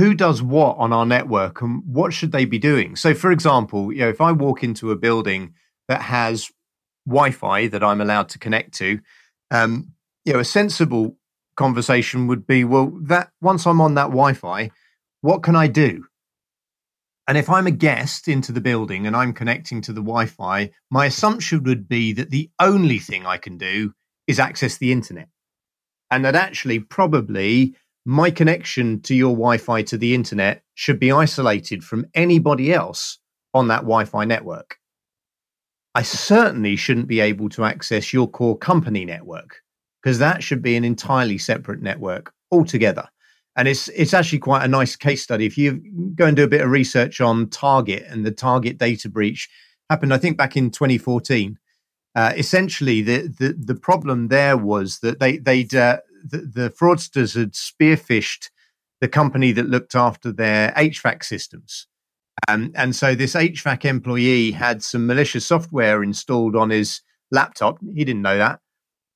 who 0.00 0.14
does 0.14 0.42
what 0.42 0.78
on 0.78 0.94
our 0.94 1.04
network 1.04 1.60
and 1.60 1.82
what 1.84 2.14
should 2.14 2.32
they 2.32 2.46
be 2.46 2.58
doing. 2.58 2.96
So, 2.96 3.12
for 3.12 3.30
example, 3.30 3.92
you 3.92 4.00
know, 4.00 4.08
if 4.08 4.20
I 4.22 4.32
walk 4.32 4.64
into 4.64 4.90
a 4.90 4.96
building 4.96 5.52
that 5.88 6.00
has 6.00 6.50
Wi-Fi 7.06 7.68
that 7.68 7.84
I'm 7.84 8.00
allowed 8.00 8.30
to 8.30 8.38
connect 8.38 8.72
to, 8.78 8.98
um, 9.50 9.92
you 10.24 10.32
know, 10.32 10.38
a 10.38 10.44
sensible 10.44 11.18
conversation 11.54 12.26
would 12.28 12.46
be, 12.46 12.64
well, 12.64 12.86
that 13.02 13.28
once 13.42 13.66
I'm 13.66 13.82
on 13.82 13.94
that 13.96 14.04
Wi-Fi, 14.04 14.70
what 15.20 15.42
can 15.42 15.54
I 15.54 15.66
do? 15.66 16.06
And 17.28 17.36
if 17.36 17.50
I'm 17.50 17.66
a 17.66 17.82
guest 17.88 18.26
into 18.26 18.52
the 18.52 18.62
building 18.62 19.06
and 19.06 19.14
I'm 19.14 19.34
connecting 19.34 19.82
to 19.82 19.92
the 19.92 20.00
Wi-Fi, 20.00 20.70
my 20.90 21.04
assumption 21.06 21.62
would 21.64 21.88
be 21.88 22.14
that 22.14 22.30
the 22.30 22.48
only 22.58 22.98
thing 22.98 23.26
I 23.26 23.36
can 23.36 23.58
do 23.58 23.92
is 24.26 24.40
access 24.40 24.78
the 24.78 24.92
internet, 24.92 25.28
and 26.10 26.24
that 26.24 26.34
actually 26.34 26.80
probably 26.80 27.76
my 28.10 28.28
connection 28.28 29.00
to 29.02 29.14
your 29.14 29.36
Wi-Fi 29.36 29.82
to 29.82 29.96
the 29.96 30.16
internet 30.16 30.64
should 30.74 30.98
be 30.98 31.12
isolated 31.12 31.84
from 31.84 32.04
anybody 32.12 32.72
else 32.72 33.18
on 33.54 33.68
that 33.68 33.82
Wi-Fi 33.82 34.24
network. 34.24 34.78
I 35.94 36.02
certainly 36.02 36.74
shouldn't 36.74 37.06
be 37.06 37.20
able 37.20 37.48
to 37.50 37.64
access 37.64 38.12
your 38.12 38.26
core 38.28 38.58
company 38.58 39.04
network 39.04 39.60
because 40.02 40.18
that 40.18 40.42
should 40.42 40.60
be 40.60 40.74
an 40.74 40.82
entirely 40.84 41.38
separate 41.38 41.82
network 41.82 42.32
altogether. 42.50 43.06
And 43.54 43.68
it's 43.68 43.86
it's 43.90 44.12
actually 44.12 44.40
quite 44.40 44.64
a 44.64 44.68
nice 44.68 44.96
case 44.96 45.22
study. 45.22 45.46
If 45.46 45.56
you 45.56 45.80
go 46.16 46.26
and 46.26 46.36
do 46.36 46.42
a 46.42 46.48
bit 46.48 46.62
of 46.62 46.70
research 46.70 47.20
on 47.20 47.48
Target 47.50 48.06
and 48.08 48.26
the 48.26 48.32
Target 48.32 48.76
data 48.76 49.08
breach 49.08 49.48
happened, 49.88 50.12
I 50.12 50.18
think 50.18 50.36
back 50.36 50.56
in 50.56 50.72
2014. 50.72 51.56
Uh, 52.16 52.32
essentially, 52.36 53.02
the, 53.02 53.32
the 53.38 53.52
the 53.56 53.76
problem 53.76 54.28
there 54.28 54.56
was 54.56 54.98
that 54.98 55.20
they 55.20 55.38
they'd 55.38 55.76
uh, 55.76 55.98
the, 56.24 56.70
fraudsters 56.70 57.34
had 57.34 57.52
spearphished 57.52 58.50
the 59.00 59.08
company 59.08 59.52
that 59.52 59.68
looked 59.68 59.94
after 59.94 60.32
their 60.32 60.72
HVAC 60.72 61.24
systems. 61.24 61.86
Um, 62.48 62.72
and 62.74 62.94
so 62.94 63.14
this 63.14 63.34
HVAC 63.34 63.84
employee 63.84 64.52
had 64.52 64.82
some 64.82 65.06
malicious 65.06 65.46
software 65.46 66.02
installed 66.02 66.56
on 66.56 66.70
his 66.70 67.00
laptop. 67.30 67.78
He 67.94 68.04
didn't 68.04 68.22
know 68.22 68.38
that. 68.38 68.60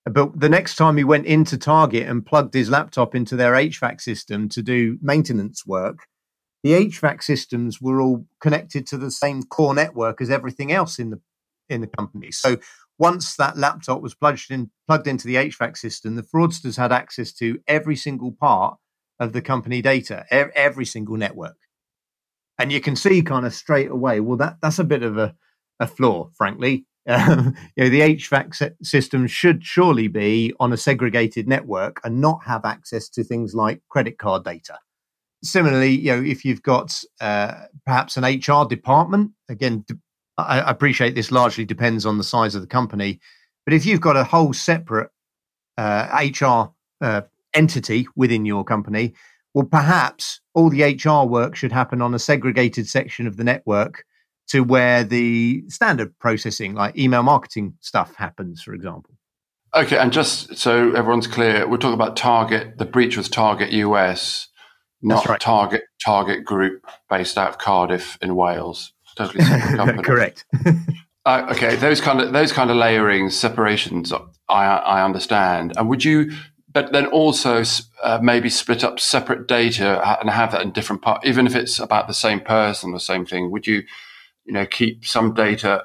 But 0.07 0.39
the 0.39 0.51
next 0.51 0.77
time 0.77 0.99
he 0.99 1.05
went 1.05 1.27
into 1.27 1.57
Target 1.57 2.09
and 2.09 2.25
plugged 2.25 2.53
his 2.53 2.69
laptop 2.69 3.15
into 3.15 3.37
their 3.37 3.53
HVAC 3.53 4.01
system 4.01 4.49
to 4.51 4.63
do 4.63 4.99
maintenance 5.01 5.67
work, 5.67 6.07
the 6.63 6.73
HVAC 6.73 7.23
systems 7.23 7.81
were 7.81 8.01
all 8.01 8.27
connected 8.41 8.87
to 8.89 8.99
the 8.99 9.11
same 9.11 9.43
core 9.45 9.75
network 9.75 10.21
as 10.21 10.31
everything 10.31 10.73
else 10.73 10.99
in 10.99 11.11
the 11.11 11.21
in 11.71 11.81
the 11.81 11.87
company. 11.87 12.31
So 12.31 12.59
once 12.99 13.37
that 13.37 13.57
laptop 13.57 14.01
was 14.01 14.15
plugged 14.15 14.51
in 14.51 14.71
plugged 14.87 15.07
into 15.07 15.27
the 15.27 15.37
HVAC 15.37 15.77
system, 15.77 16.15
the 16.15 16.23
fraudsters 16.23 16.77
had 16.77 16.93
access 16.93 17.33
to 17.35 17.59
every 17.67 17.97
single 17.97 18.33
part 18.33 18.77
of 19.21 19.33
the 19.33 19.43
company 19.43 19.83
data, 19.83 20.25
every 20.31 20.85
single 20.85 21.17
network. 21.17 21.57
And 22.59 22.71
you 22.71 22.81
can 22.81 22.97
see 22.97 23.23
kind 23.23 23.47
of 23.47 23.55
straight 23.55 23.91
away, 23.91 24.21
well, 24.21 24.37
that 24.39 24.57
that's 24.63 24.79
a 24.79 24.85
bit 24.85 25.03
of 25.03 25.19
a, 25.19 25.35
a 25.81 25.87
flaw, 25.87 26.31
frankly. 26.37 26.87
Um, 27.09 27.55
you 27.77 27.85
know, 27.85 27.91
the 27.91 28.01
HVAC 28.01 28.73
system 28.83 29.27
should 29.27 29.65
surely 29.65 30.09
be 30.09 30.55
on 30.61 30.73
a 30.73 30.77
segregated 30.77 31.49
network 31.49 32.01
and 32.05 32.21
not 32.21 32.45
have 32.45 32.65
access 32.65 33.09
to 33.11 33.25
things 33.25 33.55
like 33.55 33.83
credit 33.89 34.19
card 34.19 34.45
data. 34.45 34.79
Similarly, 35.43 35.91
you 35.91 36.17
know, 36.17 36.23
if 36.23 36.45
you've 36.45 36.63
got 36.63 37.03
uh, 37.21 37.65
perhaps 37.85 38.17
an 38.17 38.25
HR 38.25 38.67
department, 38.67 39.33
again, 39.49 39.85
I, 40.39 40.61
I 40.61 40.71
appreciate 40.71 41.15
this 41.15 41.31
largely 41.31 41.65
depends 41.65 42.07
on 42.07 42.19
the 42.19 42.25
size 42.25 42.55
of 42.55 42.61
the 42.61 42.69
company, 42.69 43.21
but 43.65 43.75
if 43.75 43.87
you've 43.87 44.01
got 44.01 44.17
a 44.17 44.25
whole 44.25 44.53
separate 44.53 45.11
uh, 45.79 46.29
HR 46.41 46.73
uh, 47.05 47.23
entity 47.55 48.07
within 48.17 48.45
your 48.45 48.65
company, 48.65 49.15
well, 49.55 49.65
perhaps 49.65 50.41
all 50.55 50.69
the 50.69 50.83
HR 50.83 51.27
work 51.29 51.55
should 51.55 51.73
happen 51.73 52.03
on 52.03 52.15
a 52.15 52.19
segregated 52.19 52.89
section 52.89 53.27
of 53.27 53.37
the 53.37 53.45
network 53.45 54.05
to 54.49 54.63
where 54.63 55.05
the 55.05 55.65
standard 55.69 56.19
processing, 56.19 56.75
like 56.75 56.99
email 56.99 57.23
marketing 57.23 57.75
stuff, 57.81 58.15
happens, 58.17 58.63
for 58.63 58.75
example. 58.75 59.15
Okay, 59.75 59.99
and 59.99 60.13
just 60.13 60.57
so 60.57 60.93
everyone's 60.93 61.27
clear, 61.27 61.67
we're 61.67 61.79
talking 61.79 61.95
about 61.95 62.17
Target. 62.17 62.79
The 62.79 62.85
breach 62.85 63.17
was 63.17 63.29
Target 63.29 63.73
US, 63.73 64.49
not 65.03 65.27
right. 65.27 65.41
Target 65.41 65.83
Target 66.05 66.45
Group, 66.45 66.87
based 67.09 67.39
out 67.39 67.49
of 67.49 67.59
Cardiff 67.59 68.19
in 68.21 68.37
Wales. 68.37 68.94
Totally 69.17 69.45
separate 69.45 69.77
company. 69.77 70.03
Correct. 70.03 70.45
uh, 71.27 71.47
okay, 71.51 71.77
those 71.77 72.01
kind 72.01 72.21
of 72.21 72.33
those 72.33 72.53
kind 72.53 72.71
of 72.71 72.77
layerings, 72.77 73.37
separations, 73.37 74.13
I 74.49 74.65
I 74.65 75.05
understand. 75.05 75.73
And 75.77 75.89
would 75.89 76.05
you 76.05 76.33
but 76.75 76.91
then 76.93 77.07
also 77.07 77.63
uh, 78.03 78.19
maybe 78.21 78.51
split 78.51 78.83
up 78.83 78.99
separate 78.99 79.47
data 79.47 80.19
and 80.21 80.29
have 80.29 80.51
that 80.51 80.61
in 80.61 80.73
different 80.73 81.03
parts, 81.03 81.25
even 81.25 81.47
if 81.47 81.55
it's 81.55 81.79
about 81.79 82.09
the 82.09 82.15
same 82.15 82.41
person, 82.41 82.93
the 82.93 82.99
same 82.99 83.25
thing. 83.25 83.53
Would 83.53 83.69
you, 83.69 83.85
you 84.45 84.53
know, 84.53 84.67
keep 84.67 85.07
some 85.07 85.33
data? 85.33 85.85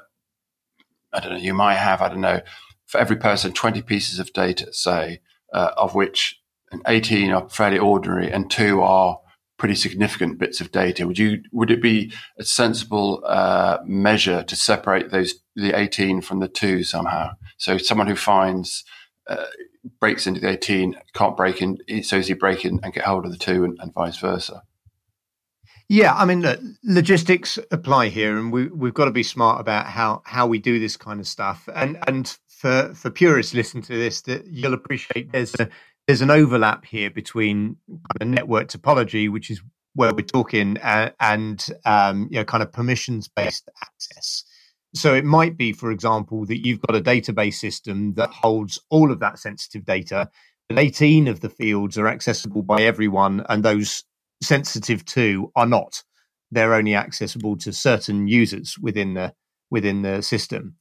I 1.12 1.20
don't 1.20 1.32
know. 1.32 1.38
You 1.38 1.54
might 1.54 1.76
have, 1.76 2.02
I 2.02 2.08
don't 2.08 2.20
know, 2.20 2.40
for 2.86 2.98
every 2.98 3.16
person, 3.16 3.52
twenty 3.52 3.82
pieces 3.82 4.18
of 4.18 4.32
data, 4.32 4.72
say, 4.72 5.20
uh, 5.54 5.70
of 5.76 5.94
which 5.94 6.40
eighteen 6.88 7.30
are 7.30 7.48
fairly 7.48 7.78
ordinary 7.78 8.30
and 8.30 8.50
two 8.50 8.82
are 8.82 9.19
pretty 9.60 9.76
significant 9.76 10.38
bits 10.38 10.60
of 10.60 10.72
data. 10.72 11.06
Would 11.06 11.18
you? 11.18 11.42
Would 11.52 11.70
it 11.70 11.80
be 11.82 12.12
a 12.38 12.44
sensible 12.44 13.22
uh, 13.24 13.78
measure 13.84 14.42
to 14.42 14.56
separate 14.56 15.10
those 15.10 15.34
the 15.54 15.78
eighteen 15.78 16.20
from 16.20 16.40
the 16.40 16.48
two 16.48 16.82
somehow? 16.82 17.34
So 17.58 17.78
someone 17.78 18.08
who 18.08 18.16
finds 18.16 18.84
uh, 19.28 19.44
breaks 20.00 20.26
into 20.26 20.40
the 20.40 20.48
18 20.48 20.94
can't 21.14 21.36
break 21.36 21.62
in 21.62 21.78
so 22.02 22.16
easily 22.16 22.34
break 22.34 22.64
in 22.64 22.80
and 22.82 22.92
get 22.92 23.04
hold 23.04 23.24
of 23.24 23.32
the 23.32 23.38
two 23.38 23.64
and, 23.64 23.78
and 23.80 23.94
vice 23.94 24.18
versa 24.18 24.62
yeah 25.88 26.14
i 26.14 26.24
mean 26.24 26.42
look, 26.42 26.60
logistics 26.84 27.58
apply 27.70 28.08
here 28.08 28.36
and 28.36 28.52
we, 28.52 28.66
we've 28.66 28.94
got 28.94 29.06
to 29.06 29.10
be 29.10 29.22
smart 29.22 29.60
about 29.60 29.86
how 29.86 30.20
how 30.26 30.46
we 30.46 30.58
do 30.58 30.78
this 30.78 30.96
kind 30.96 31.20
of 31.20 31.26
stuff 31.26 31.68
and 31.74 31.98
and 32.06 32.38
for 32.48 32.92
for 32.94 33.10
purists 33.10 33.54
listening 33.54 33.82
to 33.82 33.96
this 33.96 34.20
that 34.22 34.46
you'll 34.46 34.74
appreciate 34.74 35.32
there's 35.32 35.54
a 35.58 35.68
there's 36.10 36.22
an 36.22 36.30
overlap 36.30 36.84
here 36.84 37.08
between 37.08 37.76
the 38.18 38.24
network 38.24 38.66
topology 38.66 39.30
which 39.30 39.48
is 39.48 39.62
where 39.94 40.12
we're 40.12 40.22
talking 40.22 40.76
uh, 40.78 41.10
and 41.20 41.68
um, 41.84 42.26
you 42.30 42.38
know 42.38 42.44
kind 42.44 42.62
of 42.62 42.72
permissions 42.72 43.28
based 43.28 43.68
access 43.80 44.44
so 44.94 45.14
it 45.14 45.24
might 45.24 45.56
be, 45.56 45.72
for 45.72 45.92
example, 45.92 46.44
that 46.46 46.66
you've 46.66 46.80
got 46.82 46.96
a 46.96 47.00
database 47.00 47.54
system 47.54 48.14
that 48.14 48.30
holds 48.30 48.78
all 48.90 49.12
of 49.12 49.20
that 49.20 49.38
sensitive 49.38 49.84
data, 49.84 50.28
but 50.68 50.78
18 50.78 51.28
of 51.28 51.40
the 51.40 51.48
fields 51.48 51.96
are 51.96 52.08
accessible 52.08 52.62
by 52.62 52.82
everyone, 52.82 53.44
and 53.48 53.64
those 53.64 54.04
sensitive 54.42 55.04
two 55.04 55.52
are 55.54 55.66
not. 55.66 56.02
They're 56.50 56.74
only 56.74 56.96
accessible 56.96 57.56
to 57.58 57.72
certain 57.72 58.26
users 58.26 58.76
within 58.78 59.14
the 59.14 59.34
within 59.70 60.02
the 60.02 60.20
system. 60.22 60.74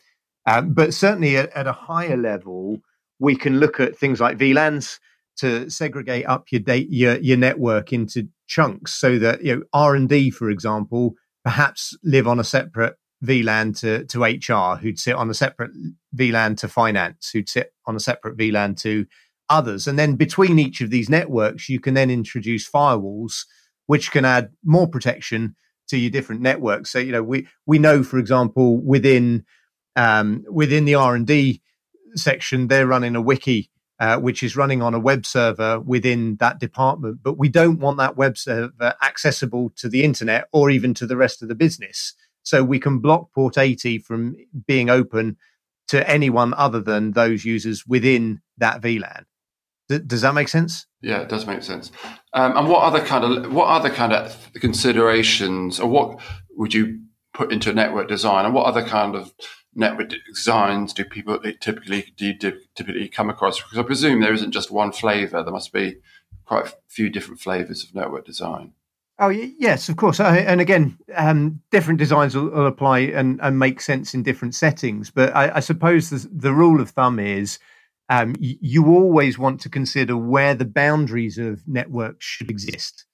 Um, 0.48 0.74
but 0.74 0.96
certainly 0.96 1.38
at, 1.38 1.52
at, 1.56 1.68
a 1.68 1.74
higher 1.74 2.18
level, 2.18 2.80
we 3.20 3.36
can 3.36 3.60
look 3.60 3.80
at 3.80 3.96
things 3.96 4.20
like 4.20 4.40
VLANs 4.40 4.98
to 5.40 5.70
segregate 5.70 6.26
up 6.26 6.52
your 6.52 6.62
data, 6.62 6.88
your, 6.90 7.18
your 7.18 7.38
network 7.38 7.94
into 7.94 8.28
chunks, 8.48 8.94
so 8.94 9.20
that 9.20 9.44
you 9.44 9.56
know 9.56 9.62
R 9.74 9.96
and 9.96 10.10
D, 10.10 10.30
for 10.30 10.50
example, 10.50 11.16
perhaps 11.44 11.98
live 12.04 12.28
on 12.28 12.40
a 12.40 12.44
separate 12.44 12.96
VLAN 13.24 13.78
to, 13.80 14.06
to 14.06 14.24
HR, 14.24 14.78
who'd 14.78 15.00
sit 15.00 15.16
on 15.16 15.30
a 15.30 15.34
separate 15.34 15.72
VLAN 16.16 16.58
to 16.58 16.68
finance, 16.68 17.32
who'd 17.32 17.50
sit 17.50 17.74
on 17.86 17.96
a 17.96 18.00
separate 18.00 18.38
VLAN 18.38 18.80
to 18.82 19.06
others. 19.50 19.88
And 19.88 19.98
then 20.00 20.16
between 20.16 20.60
each 20.60 20.82
of 20.82 20.90
these 20.90 21.10
networks, 21.10 21.70
you 21.70 21.80
can 21.80 21.96
then 21.96 22.10
introduce 22.10 22.70
firewalls, 22.70 23.46
which 23.88 24.12
can 24.12 24.26
add 24.26 24.52
more 24.64 24.88
protection 24.88 25.56
to 25.90 25.98
your 25.98 26.12
different 26.12 26.42
networks. 26.42 26.92
So, 26.92 27.00
you 27.00 27.12
know, 27.12 27.24
we, 27.24 27.48
we 27.66 27.80
know, 27.80 28.04
for 28.04 28.20
example, 28.20 28.80
within, 28.80 29.44
um, 29.96 30.46
within 30.50 30.86
the 30.86 30.96
R&D 30.96 31.62
section, 32.16 32.68
they're 32.68 32.88
running 32.88 33.16
a 33.16 33.22
wiki 33.22 33.72
uh, 34.00 34.18
which 34.18 34.44
is 34.44 34.56
running 34.56 34.82
on 34.82 34.94
a 34.94 35.00
web 35.00 35.26
server 35.26 35.80
within 35.80 36.38
that 36.38 36.60
department. 36.60 37.20
But 37.22 37.38
we 37.38 37.50
don't 37.50 37.80
want 37.80 37.98
that 37.98 38.16
web 38.16 38.38
server 38.38 38.96
accessible 39.02 39.72
to 39.78 39.90
the 39.90 40.04
internet 40.04 40.48
or 40.52 40.70
even 40.70 40.94
to 40.96 41.06
the 41.06 41.18
rest 41.18 41.42
of 41.42 41.50
the 41.50 41.56
business. 41.56 42.14
So 42.44 42.64
we 42.64 42.80
can 42.80 43.00
block 43.00 43.34
port 43.34 43.58
80 43.58 44.00
from 44.00 44.36
being 44.66 44.90
open 44.90 45.38
to 45.90 46.10
anyone 46.10 46.54
other 46.56 46.80
than 46.80 47.12
those 47.12 47.44
users 47.44 47.86
within 47.86 48.42
that 48.58 48.82
VLAN. 48.82 49.26
Does 49.90 50.22
that 50.22 50.36
make 50.36 50.48
sense? 50.48 50.86
Yeah, 51.02 51.20
it 51.22 51.30
does 51.30 51.48
make 51.48 51.64
sense. 51.64 51.92
Um, 52.34 52.56
and 52.56 52.70
what 52.70 52.84
other 52.84 53.04
kind 53.04 53.24
of 53.24 53.52
what 53.52 53.66
other 53.66 53.90
kind 53.90 54.14
of 54.14 54.52
considerations, 54.54 55.80
or 55.80 55.90
what 55.90 56.22
would 56.52 56.76
you 56.76 57.00
put 57.34 57.52
into 57.52 57.72
a 57.72 57.74
network 57.74 58.08
design, 58.08 58.46
and 58.46 58.54
what 58.54 58.68
other 58.68 58.84
kind 58.84 59.16
of 59.16 59.34
network 59.76 60.12
designs 60.28 60.94
do 60.94 61.06
people 61.06 61.40
typically 61.60 62.14
do 62.18 62.34
typically 62.76 63.08
come 63.08 63.30
across? 63.30 63.62
Because 63.62 63.78
I 63.78 63.84
presume 63.84 64.22
there 64.22 64.34
isn't 64.34 64.52
just 64.52 64.72
one 64.72 64.92
flavor; 64.92 65.44
there 65.44 65.54
must 65.54 65.74
be 65.74 65.98
quite 66.46 66.68
a 66.68 66.74
few 66.88 67.10
different 67.10 67.40
flavors 67.40 67.84
of 67.84 67.96
network 67.96 68.26
design. 68.26 68.74
Oh 69.20 69.28
yes, 69.30 69.90
of 69.90 69.98
course. 69.98 70.22
And 70.22 70.62
again, 70.62 70.98
um, 71.14 71.62
different 71.72 72.00
designs 72.00 72.36
will, 72.36 72.50
will 72.50 72.68
apply 72.68 73.00
and, 73.00 73.38
and, 73.44 73.60
make 73.60 73.82
sense 73.82 74.14
in 74.14 74.24
different 74.24 74.56
settings. 74.56 75.12
But 75.12 75.36
I, 75.36 75.58
I 75.58 75.60
suppose 75.60 76.10
the, 76.10 76.30
the, 76.32 76.54
rule 76.54 76.80
of 76.80 76.92
thumb 76.92 77.20
is 77.20 77.60
um, 78.08 78.34
you 78.40 78.88
always 78.88 79.38
want 79.38 79.60
to 79.62 79.70
consider 79.70 80.16
where 80.16 80.56
the 80.56 80.64
boundaries 80.64 81.38
of 81.38 81.68
networks 81.68 82.26
should 82.26 82.50
exist. 82.50 83.06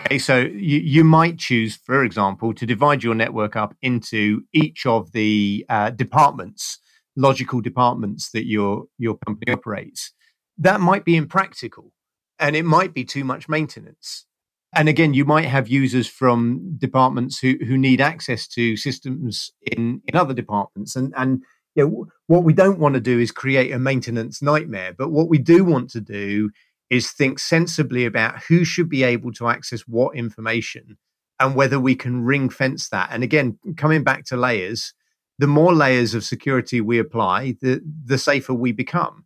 Okay, 0.00 0.18
so 0.18 0.38
you, 0.38 0.78
you 0.78 1.04
might 1.04 1.38
choose, 1.38 1.76
for 1.76 2.04
example, 2.04 2.54
to 2.54 2.66
divide 2.66 3.02
your 3.02 3.14
network 3.14 3.56
up 3.56 3.74
into 3.82 4.42
each 4.52 4.86
of 4.86 5.12
the 5.12 5.64
uh, 5.68 5.90
departments, 5.90 6.78
logical 7.16 7.60
departments 7.60 8.30
that 8.30 8.46
your 8.46 8.84
your 8.98 9.16
company 9.26 9.52
operates. 9.52 10.12
That 10.56 10.80
might 10.80 11.04
be 11.04 11.16
impractical, 11.16 11.92
and 12.38 12.54
it 12.54 12.64
might 12.64 12.94
be 12.94 13.04
too 13.04 13.24
much 13.24 13.48
maintenance 13.48 14.26
and 14.74 14.88
again, 14.88 15.14
you 15.14 15.24
might 15.24 15.46
have 15.46 15.68
users 15.68 16.06
from 16.06 16.76
departments 16.76 17.38
who, 17.38 17.56
who 17.66 17.78
need 17.78 18.00
access 18.00 18.46
to 18.48 18.76
systems 18.76 19.50
in, 19.62 20.02
in 20.06 20.16
other 20.16 20.34
departments. 20.34 20.94
And, 20.94 21.14
and 21.16 21.42
you 21.74 21.88
know, 21.88 22.06
what 22.26 22.44
we 22.44 22.52
don't 22.52 22.78
want 22.78 22.94
to 22.94 23.00
do 23.00 23.18
is 23.18 23.30
create 23.30 23.72
a 23.72 23.78
maintenance 23.78 24.42
nightmare. 24.42 24.94
But 24.96 25.10
what 25.10 25.28
we 25.28 25.38
do 25.38 25.64
want 25.64 25.90
to 25.90 26.00
do 26.00 26.50
is 26.90 27.10
think 27.12 27.38
sensibly 27.38 28.04
about 28.04 28.42
who 28.44 28.64
should 28.64 28.88
be 28.88 29.02
able 29.02 29.32
to 29.32 29.48
access 29.48 29.82
what 29.82 30.16
information 30.16 30.96
and 31.40 31.54
whether 31.54 31.78
we 31.78 31.94
can 31.94 32.24
ring 32.24 32.48
fence 32.48 32.88
that. 32.88 33.10
And 33.12 33.22
again, 33.22 33.58
coming 33.76 34.02
back 34.02 34.24
to 34.26 34.36
layers, 34.36 34.94
the 35.38 35.46
more 35.46 35.74
layers 35.74 36.14
of 36.14 36.24
security 36.24 36.80
we 36.80 36.98
apply, 36.98 37.56
the 37.60 37.80
the 38.04 38.18
safer 38.18 38.54
we 38.54 38.72
become. 38.72 39.24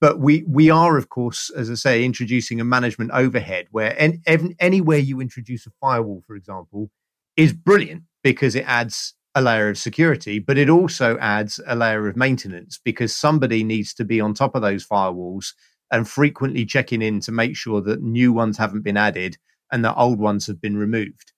But 0.00 0.18
we 0.18 0.44
we 0.48 0.70
are, 0.70 0.96
of 0.96 1.10
course, 1.10 1.50
as 1.50 1.70
I 1.70 1.74
say, 1.74 2.04
introducing 2.04 2.60
a 2.60 2.64
management 2.64 3.10
overhead 3.12 3.66
where 3.70 3.94
en- 4.00 4.22
anywhere 4.58 4.98
you 4.98 5.20
introduce 5.20 5.66
a 5.66 5.70
firewall, 5.80 6.22
for 6.26 6.36
example, 6.36 6.90
is 7.36 7.52
brilliant 7.52 8.04
because 8.22 8.54
it 8.54 8.64
adds 8.66 9.14
a 9.34 9.42
layer 9.42 9.68
of 9.68 9.78
security, 9.78 10.38
but 10.38 10.58
it 10.58 10.68
also 10.68 11.16
adds 11.18 11.60
a 11.66 11.76
layer 11.76 12.08
of 12.08 12.16
maintenance 12.16 12.80
because 12.82 13.14
somebody 13.14 13.62
needs 13.62 13.94
to 13.94 14.04
be 14.04 14.20
on 14.20 14.34
top 14.34 14.54
of 14.54 14.62
those 14.62 14.86
firewalls 14.86 15.52
and 15.90 16.08
frequently 16.08 16.64
checking 16.64 17.02
in 17.02 17.20
to 17.20 17.32
make 17.32 17.56
sure 17.56 17.80
that 17.80 18.02
new 18.02 18.32
ones 18.32 18.58
haven't 18.58 18.82
been 18.82 18.96
added 18.96 19.36
and 19.72 19.84
that 19.84 19.96
old 19.96 20.18
ones 20.18 20.46
have 20.46 20.60
been 20.60 20.76
removed. 20.76 21.32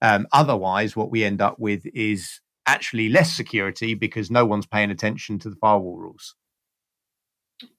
Um, 0.00 0.26
otherwise, 0.32 0.96
what 0.96 1.10
we 1.10 1.24
end 1.24 1.40
up 1.40 1.58
with 1.58 1.86
is 1.94 2.40
actually 2.66 3.08
less 3.08 3.32
security 3.32 3.94
because 3.94 4.30
no 4.30 4.44
one's 4.44 4.66
paying 4.66 4.90
attention 4.90 5.38
to 5.40 5.50
the 5.50 5.56
firewall 5.56 5.96
rules. 5.96 6.34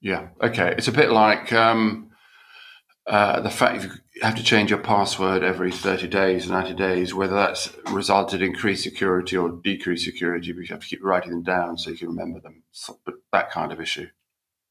Yeah. 0.01 0.30
Okay. 0.42 0.74
It's 0.77 0.88
a 0.88 0.94
bit 0.94 1.12
like 1.12 1.51
um, 1.51 2.12
uh, 3.06 3.42
the 3.42 3.50
fact 3.50 3.84
you 3.84 4.22
have 4.22 4.36
to 4.36 4.44
change 4.44 4.70
your 4.70 4.80
password 4.80 5.44
every 5.44 5.72
30 5.72 6.08
days, 6.08 6.50
90 6.50 6.74
days, 6.75 7.13
whether 7.13 7.36
that's 7.36 7.75
resulted 7.92 8.42
in 8.42 8.50
increased 8.50 8.84
security 8.84 9.36
or 9.36 9.50
decreased 9.50 10.06
security, 10.06 10.53
but 10.53 10.62
you 10.62 10.68
have 10.74 10.82
to 10.82 10.88
keep 10.88 11.03
writing 11.03 11.32
them 11.32 11.44
down 11.44 11.77
so 11.77 11.89
you 11.89 11.98
can 11.98 12.10
remember 12.10 12.39
them. 12.39 12.63
So, 12.72 13.00
but 13.06 13.15
that 13.34 13.51
kind 13.51 13.72
of 13.74 13.82
issue. 13.82 14.08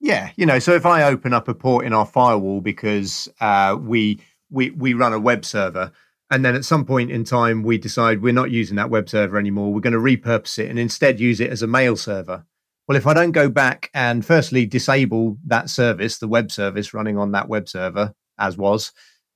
Yeah. 0.02 0.30
You 0.36 0.44
know, 0.44 0.58
so 0.58 0.72
if 0.74 0.84
I 0.84 1.04
open 1.04 1.32
up 1.32 1.48
a 1.48 1.54
port 1.54 1.86
in 1.86 1.94
our 1.94 2.04
firewall 2.04 2.60
because 2.60 3.28
uh, 3.40 3.78
we, 3.80 4.20
we, 4.50 4.70
we 4.70 4.92
run 4.92 5.14
a 5.14 5.18
web 5.20 5.44
server, 5.44 5.92
and 6.32 6.44
then 6.44 6.54
at 6.54 6.64
some 6.64 6.86
point 6.86 7.10
in 7.10 7.24
time 7.24 7.62
we 7.62 7.76
decide 7.76 8.22
we're 8.22 8.32
not 8.32 8.50
using 8.50 8.76
that 8.76 8.88
web 8.88 9.08
server 9.08 9.38
anymore 9.38 9.72
we're 9.72 9.80
going 9.80 9.92
to 9.92 9.98
repurpose 9.98 10.58
it 10.58 10.70
and 10.70 10.78
instead 10.78 11.20
use 11.20 11.40
it 11.40 11.50
as 11.50 11.62
a 11.62 11.66
mail 11.66 11.94
server 11.94 12.44
well 12.88 12.96
if 12.96 13.06
i 13.06 13.12
don't 13.12 13.32
go 13.32 13.50
back 13.50 13.90
and 13.92 14.24
firstly 14.24 14.64
disable 14.64 15.36
that 15.44 15.68
service 15.68 16.18
the 16.18 16.28
web 16.28 16.50
service 16.50 16.94
running 16.94 17.18
on 17.18 17.32
that 17.32 17.48
web 17.48 17.68
server 17.68 18.14
as 18.38 18.56
was 18.56 18.92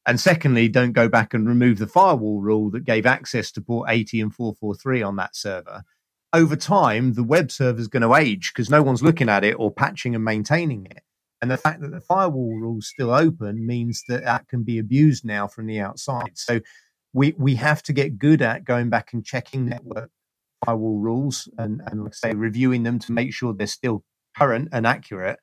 and 0.06 0.18
secondly 0.18 0.68
don't 0.68 0.92
go 0.92 1.08
back 1.08 1.35
and 1.35 1.46
remove 1.46 1.78
the 1.78 1.87
firewall 1.87 2.40
rule 2.40 2.70
that 2.70 2.85
gave 2.85 3.04
access 3.04 3.52
to 3.52 3.61
port 3.61 3.90
80 3.90 4.23
and 4.23 4.35
443 4.35 5.02
on 5.02 5.16
that 5.16 5.37
server 5.37 5.85
over 6.33 6.56
time 6.56 7.14
the 7.14 7.25
web 7.25 7.50
server 7.50 7.80
is 7.80 7.88
going 7.88 8.02
to 8.02 8.14
age 8.14 8.52
because 8.52 8.71
no 8.71 8.83
one's 8.83 9.02
looking 9.02 9.28
at 9.28 9.45
it 9.45 9.54
or 9.59 9.71
patching 9.71 10.14
and 10.14 10.25
maintaining 10.25 10.87
it 10.87 11.02
and 11.40 11.50
the 11.50 11.56
fact 11.56 11.80
that 11.80 11.90
the 11.90 12.00
firewall 12.00 12.54
rule's 12.54 12.88
still 12.88 13.11
open 13.11 13.66
means 13.66 14.02
that 14.09 14.25
that 14.25 14.49
can 14.49 14.62
be 14.62 14.78
abused 14.78 15.25
now 15.25 15.47
from 15.47 15.66
the 15.66 15.80
outside 15.80 16.33
so 16.35 16.61
we 17.12 17.35
we 17.38 17.54
have 17.54 17.83
to 17.83 17.92
get 17.92 18.18
good 18.18 18.42
at 18.42 18.64
going 18.64 18.90
back 18.90 19.12
and 19.12 19.25
checking 19.25 19.66
network 19.66 20.11
firewall 20.64 20.99
rules 20.99 21.49
and 21.59 21.80
and 21.87 22.04
like 22.04 22.12
I 22.23 22.28
say 22.30 22.35
reviewing 22.35 22.83
them 22.83 22.99
to 23.00 23.12
make 23.12 23.33
sure 23.33 23.52
they're 23.54 23.66
still 23.66 24.04
current 24.37 24.68
and 24.73 24.87
accurate. 24.87 25.38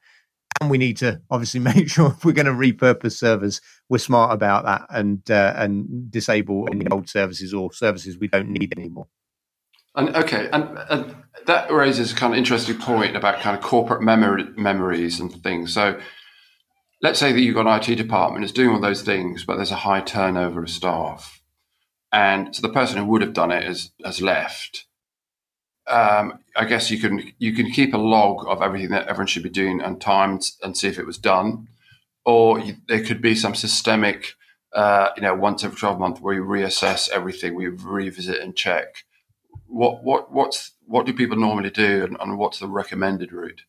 And 0.62 0.70
we 0.70 0.78
need 0.78 0.98
to 0.98 1.22
obviously 1.30 1.60
make 1.74 1.90
sure 1.90 2.12
if 2.12 2.24
we're 2.24 2.34
going 2.34 2.46
to 2.46 2.52
repurpose 2.52 3.14
servers, 3.14 3.62
we're 3.90 3.98
smart 3.98 4.34
about 4.34 4.66
that 4.66 4.86
and 4.90 5.30
uh, 5.30 5.54
and 5.56 6.12
disable 6.12 6.68
any 6.72 6.88
old 6.88 7.10
services 7.10 7.54
or 7.54 7.74
services 7.74 8.18
we 8.18 8.28
don't 8.28 8.50
need 8.50 8.74
anymore. 8.78 9.08
And 9.96 10.16
okay, 10.16 10.50
and, 10.52 10.78
and, 10.90 11.16
that 11.46 11.70
raises 11.70 12.14
a 12.14 12.16
kind 12.16 12.32
of 12.32 12.38
interesting 12.38 12.78
point 12.78 13.18
about 13.18 13.42
kind 13.42 13.58
of 13.58 13.62
corporate 13.62 14.02
memory, 14.02 14.46
memories 14.56 15.20
and 15.20 15.44
things. 15.44 15.74
So, 15.74 16.00
let's 17.02 17.20
say 17.20 17.34
that 17.34 17.42
you've 17.42 17.56
got 17.56 17.68
an 17.68 17.82
IT 17.82 17.98
department 17.98 18.44
that's 18.44 18.54
doing 18.54 18.70
all 18.70 18.80
those 18.80 19.02
things, 19.02 19.44
but 19.44 19.58
there's 19.58 19.72
a 19.72 19.76
high 19.76 20.00
turnover 20.00 20.64
of 20.64 20.70
staff 20.70 21.44
and 22.14 22.56
so 22.56 22.62
the 22.62 22.70
person 22.70 23.00
who 23.00 23.06
would 23.06 23.24
have 23.24 23.34
done 23.34 23.52
it 23.52 23.64
has 23.64 23.90
has 24.06 24.22
left. 24.22 24.86
Um, 25.88 26.40
I 26.56 26.64
guess 26.66 26.92
you 26.92 27.00
can 27.00 27.34
you 27.40 27.54
can 27.54 27.72
keep 27.72 27.94
a 27.94 27.98
log 27.98 28.46
of 28.48 28.62
everything 28.62 28.92
that 28.92 29.08
everyone 29.08 29.28
should 29.28 29.44
be 29.44 29.50
doing 29.50 29.82
and 29.82 30.00
timed 30.00 30.44
and 30.62 30.78
see 30.78 30.88
if 30.88 31.00
it 31.00 31.08
was 31.08 31.18
done, 31.18 31.68
or 32.24 32.60
you, 32.60 32.76
there 32.88 33.04
could 33.04 33.22
be 33.22 33.34
some 33.34 33.56
systemic, 33.56 34.36
uh, 34.74 35.10
you 35.18 35.24
know, 35.24 35.34
once 35.34 35.64
every 35.64 35.76
twelve 35.76 36.00
months 36.00 36.22
where 36.22 36.36
you 36.36 36.44
reassess 36.44 37.10
everything, 37.10 37.56
we 37.56 37.68
revisit 37.68 38.40
and 38.40 38.56
check. 38.56 39.04
What 39.74 40.04
what 40.04 40.32
what's 40.32 40.74
what 40.86 41.08
do 41.08 41.14
people 41.14 41.36
normally 41.36 41.72
do, 41.72 42.04
and, 42.04 42.16
and 42.20 42.38
what's 42.38 42.60
the 42.60 42.68
recommended 42.68 43.34
route? 43.34 43.64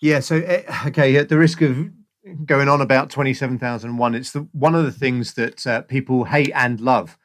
Yeah, 0.00 0.20
so 0.20 0.36
eh, 0.36 0.62
okay, 0.86 1.16
at 1.16 1.28
the 1.28 1.38
risk 1.38 1.60
of 1.60 1.90
going 2.46 2.68
on 2.68 2.80
about 2.80 3.10
twenty 3.10 3.34
seven 3.34 3.58
thousand 3.58 3.96
one, 3.96 4.14
it's 4.14 4.30
the 4.30 4.46
one 4.52 4.76
of 4.76 4.84
the 4.84 4.92
things 4.92 5.34
that 5.34 5.66
uh, 5.66 5.82
people 5.82 6.24
hate 6.24 6.52
and 6.54 6.80
love 6.80 7.18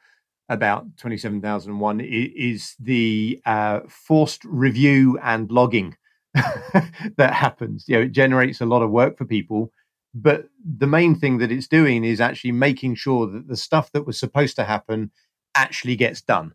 about 0.50 0.86
27001 0.96 2.00
is 2.00 2.74
the 2.80 3.38
uh, 3.44 3.80
forced 3.86 4.42
review 4.44 5.18
and 5.22 5.50
logging 5.50 5.94
that 6.34 7.34
happens. 7.34 7.84
You 7.86 7.96
know, 7.96 8.02
it 8.04 8.12
generates 8.12 8.62
a 8.62 8.66
lot 8.66 8.82
of 8.82 8.90
work 8.90 9.18
for 9.18 9.26
people, 9.26 9.72
but 10.14 10.48
the 10.64 10.86
main 10.86 11.14
thing 11.14 11.36
that 11.38 11.52
it's 11.52 11.68
doing 11.68 12.02
is 12.02 12.18
actually 12.20 12.52
making 12.52 12.94
sure 12.94 13.26
that 13.26 13.46
the 13.46 13.56
stuff 13.56 13.92
that 13.92 14.06
was 14.06 14.18
supposed 14.18 14.56
to 14.56 14.64
happen 14.64 15.10
actually 15.54 15.96
gets 15.96 16.22
done. 16.22 16.54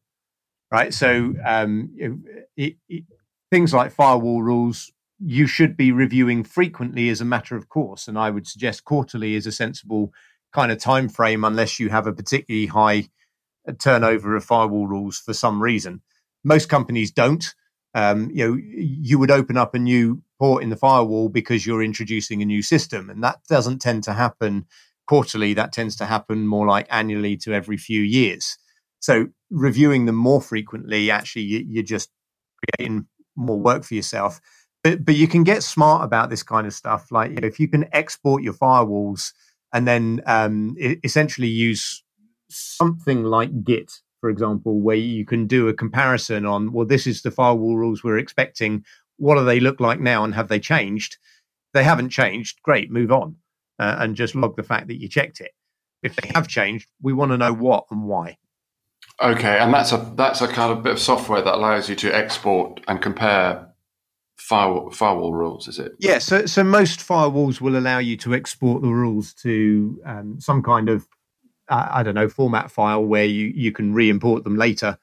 Right. 0.74 0.94
So 0.94 1.36
um, 1.46 1.92
it, 2.58 2.78
it, 2.90 3.04
things 3.52 3.74
like 3.76 3.92
firewall 3.94 4.42
rules, 4.42 4.92
you 5.20 5.46
should 5.46 5.78
be 5.78 5.92
reviewing 5.92 6.44
frequently 6.44 7.10
as 7.10 7.22
a 7.22 7.26
matter 7.26 7.56
of 7.56 7.70
course, 7.70 8.08
and 8.08 8.18
I 8.18 8.32
would 8.32 8.48
suggest 8.48 8.84
quarterly 8.84 9.36
is 9.36 9.46
a 9.46 9.52
sensible 9.52 10.12
kind 10.52 10.72
of 10.72 10.80
time 10.80 11.10
frame, 11.10 11.44
unless 11.44 11.80
you 11.80 11.90
have 11.90 12.08
a 12.08 12.14
particularly 12.14 12.66
high 12.68 13.10
turnover 13.80 14.36
of 14.36 14.46
firewall 14.46 14.88
rules 14.88 15.20
for 15.20 15.34
some 15.34 15.62
reason. 15.64 16.02
Most 16.44 16.70
companies 16.70 17.12
don't. 17.12 17.56
Um, 17.96 18.32
you 18.34 18.48
know, 18.48 18.58
you 18.60 19.20
would 19.20 19.32
open 19.32 19.58
up 19.58 19.76
a 19.76 19.80
new 19.80 20.24
port 20.40 20.64
in 20.64 20.70
the 20.70 20.78
firewall 20.78 21.30
because 21.30 21.66
you're 21.66 21.84
introducing 21.84 22.42
a 22.42 22.46
new 22.46 22.64
system, 22.64 23.10
and 23.10 23.24
that 23.24 23.40
doesn't 23.50 23.80
tend 23.80 24.04
to 24.06 24.14
happen 24.14 24.66
quarterly. 25.08 25.54
That 25.54 25.74
tends 25.74 25.96
to 25.98 26.06
happen 26.06 26.48
more 26.48 26.68
like 26.68 26.88
annually 26.90 27.38
to 27.38 27.54
every 27.54 27.78
few 27.78 28.02
years. 28.02 28.58
So 29.04 29.28
reviewing 29.52 30.06
them 30.06 30.16
more 30.16 30.42
frequently, 30.42 31.12
actually, 31.12 31.42
you're 31.42 31.84
just 31.84 32.10
creating 32.78 33.06
more 33.36 33.60
work 33.60 33.84
for 33.84 33.96
yourself. 33.96 34.40
But 34.82 35.04
but 35.04 35.16
you 35.16 35.28
can 35.28 35.44
get 35.44 35.62
smart 35.62 36.06
about 36.06 36.30
this 36.30 36.42
kind 36.42 36.66
of 36.66 36.74
stuff. 36.74 37.12
Like 37.12 37.32
you 37.32 37.42
know, 37.42 37.48
if 37.48 37.60
you 37.60 37.68
can 37.68 37.86
export 37.92 38.44
your 38.44 38.54
firewalls 38.54 39.34
and 39.74 39.86
then 39.86 40.22
um, 40.26 40.78
essentially 41.04 41.50
use 41.50 42.02
something 42.50 43.24
like 43.26 43.66
Git, 43.66 43.92
for 44.22 44.30
example, 44.30 44.80
where 44.80 44.96
you 44.96 45.26
can 45.26 45.48
do 45.48 45.68
a 45.68 45.74
comparison 45.74 46.46
on, 46.46 46.72
well, 46.72 46.86
this 46.86 47.06
is 47.06 47.24
the 47.24 47.32
firewall 47.32 47.76
rules 47.76 48.06
we're 48.06 48.18
expecting. 48.18 48.86
What 49.18 49.36
do 49.36 49.44
they 49.44 49.60
look 49.60 49.82
like 49.82 50.00
now 50.00 50.24
and 50.24 50.34
have 50.34 50.48
they 50.48 50.62
changed? 50.62 51.18
They 51.74 51.84
haven't 51.84 52.10
changed. 52.10 52.62
Great, 52.64 52.90
move 52.90 53.12
on 53.12 53.36
uh, 53.80 53.98
and 54.00 54.16
just 54.16 54.34
log 54.34 54.56
the 54.56 54.64
fact 54.64 54.88
that 54.88 55.02
you 55.02 55.10
checked 55.10 55.42
it. 55.42 55.52
If 56.04 56.16
they 56.16 56.32
have 56.34 56.48
changed, 56.48 56.88
we 57.02 57.12
want 57.12 57.32
to 57.32 57.38
know 57.38 57.54
what 57.54 57.86
and 57.92 58.06
why. 58.06 58.38
Okay, 59.22 59.60
and 59.60 59.74
that's 59.74 59.92
a 59.92 60.12
that's 60.16 60.42
a 60.42 60.48
kind 60.48 60.72
of 60.72 60.84
bit 60.84 60.94
of 60.94 61.00
software 61.00 61.42
that 61.42 61.56
allows 61.56 61.90
you 61.90 61.96
to 61.96 62.16
export 62.16 62.82
and 62.88 63.02
compare 63.02 63.70
firewall, 64.38 64.90
firewall 64.92 65.34
rules, 65.34 65.68
is 65.68 65.80
it? 65.80 65.94
Yeah, 66.00 66.20
so 66.20 66.46
so 66.46 66.64
most 66.64 67.00
firewalls 67.00 67.62
will 67.62 67.78
allow 67.78 68.00
you 68.00 68.18
to 68.18 68.34
export 68.34 68.82
the 68.82 68.90
rules 68.90 69.34
to 69.36 70.02
um, 70.06 70.40
some 70.40 70.64
kind 70.64 70.90
of 70.90 71.08
I 71.70 72.04
don't 72.04 72.16
know, 72.16 72.30
format 72.30 72.72
file 72.72 73.04
where 73.04 73.26
you, 73.26 73.48
you 73.56 73.72
can 73.72 73.94
re-import 73.94 74.44
them 74.44 74.58
later. 74.58 74.98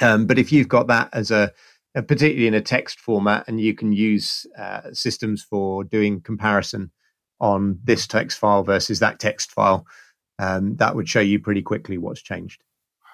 Um, 0.00 0.26
but 0.26 0.38
if 0.38 0.52
you've 0.52 0.68
got 0.68 0.86
that 0.88 1.08
as 1.12 1.30
a, 1.30 1.50
a, 1.94 2.02
particularly 2.02 2.46
in 2.46 2.54
a 2.54 2.60
text 2.60 3.00
format, 3.00 3.44
and 3.48 3.60
you 3.60 3.74
can 3.74 3.92
use 3.92 4.46
uh, 4.58 4.92
systems 4.92 5.42
for 5.42 5.84
doing 5.84 6.20
comparison 6.20 6.92
on 7.40 7.80
this 7.82 8.06
text 8.06 8.38
file 8.38 8.62
versus 8.62 9.00
that 9.00 9.18
text 9.18 9.50
file, 9.50 9.86
um, 10.38 10.76
that 10.76 10.94
would 10.94 11.08
show 11.08 11.20
you 11.20 11.38
pretty 11.40 11.62
quickly 11.62 11.98
what's 11.98 12.22
changed. 12.22 12.62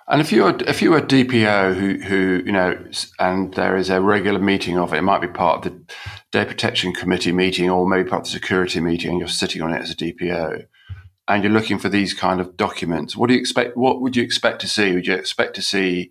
And 0.06 0.20
if 0.20 0.32
you're 0.32 0.54
if 0.66 0.82
you're 0.82 0.98
a 0.98 1.02
DPO 1.02 1.74
who 1.74 1.98
who 2.04 2.42
you 2.44 2.52
know, 2.52 2.78
and 3.18 3.54
there 3.54 3.76
is 3.76 3.88
a 3.88 4.00
regular 4.00 4.38
meeting 4.38 4.78
of 4.78 4.92
it, 4.92 4.98
it 4.98 5.02
might 5.02 5.22
be 5.22 5.28
part 5.28 5.64
of 5.64 5.72
the 5.72 5.94
data 6.30 6.46
protection 6.46 6.92
committee 6.92 7.32
meeting, 7.32 7.70
or 7.70 7.88
maybe 7.88 8.08
part 8.08 8.20
of 8.20 8.24
the 8.26 8.30
security 8.30 8.80
meeting, 8.80 9.10
and 9.10 9.18
you're 9.18 9.28
sitting 9.28 9.62
on 9.62 9.72
it 9.72 9.80
as 9.80 9.90
a 9.90 9.96
DPO 9.96 10.66
and 11.26 11.42
you're 11.42 11.52
looking 11.52 11.78
for 11.78 11.88
these 11.88 12.12
kind 12.12 12.40
of 12.40 12.56
documents, 12.56 13.16
what 13.16 13.28
do 13.28 13.34
you 13.34 13.40
expect? 13.40 13.76
What 13.76 14.00
would 14.00 14.16
you 14.16 14.22
expect 14.22 14.60
to 14.60 14.68
see? 14.68 14.92
Would 14.92 15.06
you 15.06 15.14
expect 15.14 15.54
to 15.54 15.62
see 15.62 16.10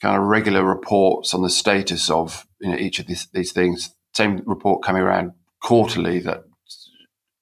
kind 0.00 0.16
of 0.16 0.22
regular 0.22 0.64
reports 0.64 1.34
on 1.34 1.42
the 1.42 1.50
status 1.50 2.10
of 2.10 2.46
you 2.60 2.70
know, 2.70 2.76
each 2.76 2.98
of 2.98 3.06
these, 3.06 3.26
these 3.32 3.52
things? 3.52 3.94
Same 4.14 4.42
report 4.46 4.82
coming 4.82 5.02
around 5.02 5.32
quarterly 5.62 6.20
that 6.20 6.44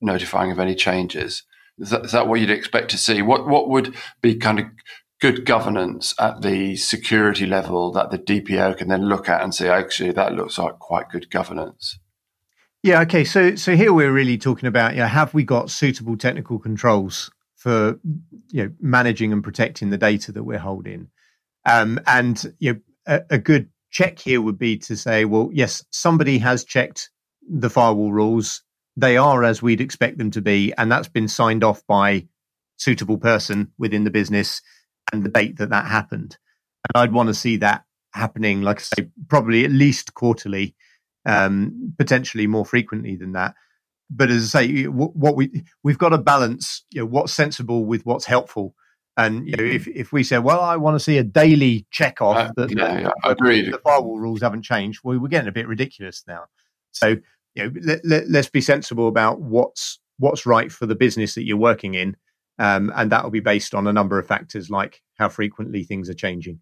notifying 0.00 0.50
of 0.50 0.58
any 0.58 0.74
changes. 0.74 1.42
Is 1.78 1.90
that, 1.90 2.06
is 2.06 2.12
that 2.12 2.26
what 2.26 2.40
you'd 2.40 2.50
expect 2.50 2.90
to 2.90 2.98
see? 2.98 3.22
What 3.22 3.46
what 3.46 3.68
would 3.68 3.94
be 4.20 4.36
kind 4.36 4.58
of 4.60 4.66
good 5.20 5.44
governance 5.44 6.14
at 6.18 6.40
the 6.40 6.76
security 6.76 7.46
level 7.46 7.92
that 7.92 8.10
the 8.10 8.18
DPO 8.18 8.78
can 8.78 8.88
then 8.88 9.08
look 9.08 9.28
at 9.28 9.42
and 9.42 9.54
say, 9.54 9.68
actually, 9.68 10.12
that 10.12 10.32
looks 10.32 10.58
like 10.58 10.78
quite 10.78 11.10
good 11.10 11.30
governance? 11.30 11.98
Yeah. 12.82 13.02
Okay. 13.02 13.24
So 13.24 13.54
so 13.56 13.76
here 13.76 13.92
we're 13.92 14.12
really 14.12 14.38
talking 14.38 14.66
about, 14.66 14.94
you 14.94 15.00
know, 15.00 15.06
have 15.06 15.34
we 15.34 15.44
got 15.44 15.70
suitable 15.70 16.16
technical 16.16 16.58
controls 16.58 17.30
for 17.56 18.00
you 18.48 18.64
know 18.64 18.70
managing 18.80 19.32
and 19.34 19.44
protecting 19.44 19.90
the 19.90 19.98
data 19.98 20.32
that 20.32 20.44
we're 20.44 20.58
holding? 20.58 21.08
Um, 21.66 22.00
and 22.06 22.54
you 22.58 22.72
know, 22.72 22.80
a, 23.06 23.22
a 23.30 23.38
good 23.38 23.68
check 23.90 24.18
here 24.18 24.40
would 24.40 24.58
be 24.58 24.78
to 24.78 24.96
say, 24.96 25.26
well, 25.26 25.50
yes, 25.52 25.84
somebody 25.90 26.38
has 26.38 26.64
checked 26.64 27.10
the 27.46 27.68
firewall 27.68 28.12
rules. 28.12 28.62
They 28.96 29.18
are 29.18 29.44
as 29.44 29.60
we'd 29.60 29.82
expect 29.82 30.16
them 30.16 30.30
to 30.30 30.40
be, 30.40 30.72
and 30.78 30.90
that's 30.90 31.08
been 31.08 31.28
signed 31.28 31.62
off 31.62 31.86
by 31.86 32.28
suitable 32.78 33.18
person 33.18 33.72
within 33.76 34.04
the 34.04 34.10
business 34.10 34.62
and 35.12 35.22
the 35.22 35.28
date 35.28 35.58
that 35.58 35.70
that 35.70 35.86
happened. 35.86 36.36
And 36.92 37.02
I'd 37.02 37.12
want 37.12 37.28
to 37.28 37.34
see 37.34 37.56
that 37.58 37.84
happening, 38.12 38.62
like 38.62 38.80
I 38.80 38.82
say, 38.82 39.08
probably 39.28 39.64
at 39.64 39.70
least 39.70 40.14
quarterly, 40.14 40.74
um, 41.26 41.94
potentially 41.98 42.46
more 42.46 42.64
frequently 42.64 43.16
than 43.16 43.32
that. 43.32 43.54
But 44.10 44.30
as 44.30 44.54
I 44.54 44.66
say, 44.66 44.84
what 44.84 45.36
we 45.36 45.64
we've 45.84 45.98
got 45.98 46.08
to 46.08 46.18
balance, 46.18 46.84
you 46.90 47.00
know, 47.00 47.06
what's 47.06 47.32
sensible 47.32 47.84
with 47.84 48.04
what's 48.04 48.24
helpful. 48.24 48.74
And 49.16 49.46
you 49.46 49.56
know, 49.56 49.64
if 49.64 49.86
if 49.86 50.12
we 50.12 50.24
say, 50.24 50.38
well, 50.38 50.60
I 50.60 50.76
want 50.76 50.96
to 50.96 51.00
see 51.00 51.18
a 51.18 51.24
daily 51.24 51.86
check 51.90 52.20
off 52.20 52.36
uh, 52.36 52.52
that, 52.56 52.76
yeah, 52.76 53.00
yeah, 53.00 53.10
agreed. 53.24 53.72
the 53.72 53.78
firewall 53.78 54.18
rules 54.18 54.40
haven't 54.40 54.62
changed, 54.62 55.00
well, 55.04 55.18
we're 55.18 55.28
getting 55.28 55.48
a 55.48 55.52
bit 55.52 55.68
ridiculous 55.68 56.24
now. 56.26 56.46
So 56.92 57.16
you 57.54 57.64
know, 57.64 57.72
let, 57.82 58.04
let, 58.04 58.30
let's 58.30 58.48
be 58.48 58.60
sensible 58.60 59.08
about 59.08 59.40
what's 59.40 60.00
what's 60.18 60.46
right 60.46 60.70
for 60.70 60.86
the 60.86 60.94
business 60.94 61.34
that 61.34 61.44
you're 61.44 61.56
working 61.56 61.94
in, 61.94 62.16
um, 62.60 62.92
and 62.94 63.10
that 63.10 63.24
will 63.24 63.30
be 63.30 63.40
based 63.40 63.74
on 63.74 63.86
a 63.86 63.92
number 63.92 64.18
of 64.18 64.26
factors 64.26 64.70
like 64.70 65.02
how 65.18 65.28
frequently 65.28 65.82
things 65.82 66.10
are 66.10 66.14
changing. 66.14 66.60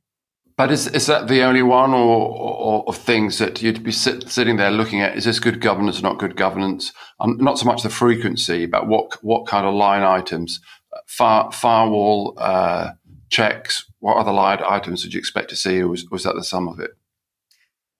But 0.56 0.72
is 0.72 0.88
is 0.88 1.06
that 1.06 1.28
the 1.28 1.42
only 1.42 1.62
one, 1.62 1.92
or, 1.92 2.30
or, 2.30 2.84
or 2.86 2.92
things 2.94 3.38
that 3.38 3.62
you'd 3.62 3.84
be 3.84 3.92
sit, 3.92 4.28
sitting 4.28 4.56
there 4.56 4.70
looking 4.70 5.00
at? 5.00 5.16
Is 5.16 5.24
this 5.24 5.38
good 5.38 5.60
governance, 5.60 6.00
or 6.00 6.02
not 6.02 6.18
good 6.18 6.36
governance? 6.36 6.92
Um, 7.20 7.36
not 7.38 7.58
so 7.58 7.66
much 7.66 7.82
the 7.82 7.90
frequency, 7.90 8.66
but 8.66 8.88
what 8.88 9.22
what 9.22 9.46
kind 9.46 9.66
of 9.66 9.74
line 9.74 10.02
items, 10.02 10.60
Fire, 11.06 11.50
firewall 11.52 12.34
uh, 12.38 12.92
checks. 13.30 13.84
What 14.00 14.16
other 14.16 14.32
line 14.32 14.60
items 14.68 15.02
did 15.02 15.14
you 15.14 15.18
expect 15.18 15.50
to 15.50 15.56
see, 15.56 15.80
or 15.80 15.88
was, 15.88 16.08
was 16.10 16.22
that 16.24 16.34
the 16.34 16.44
sum 16.44 16.68
of 16.68 16.80
it? 16.80 16.90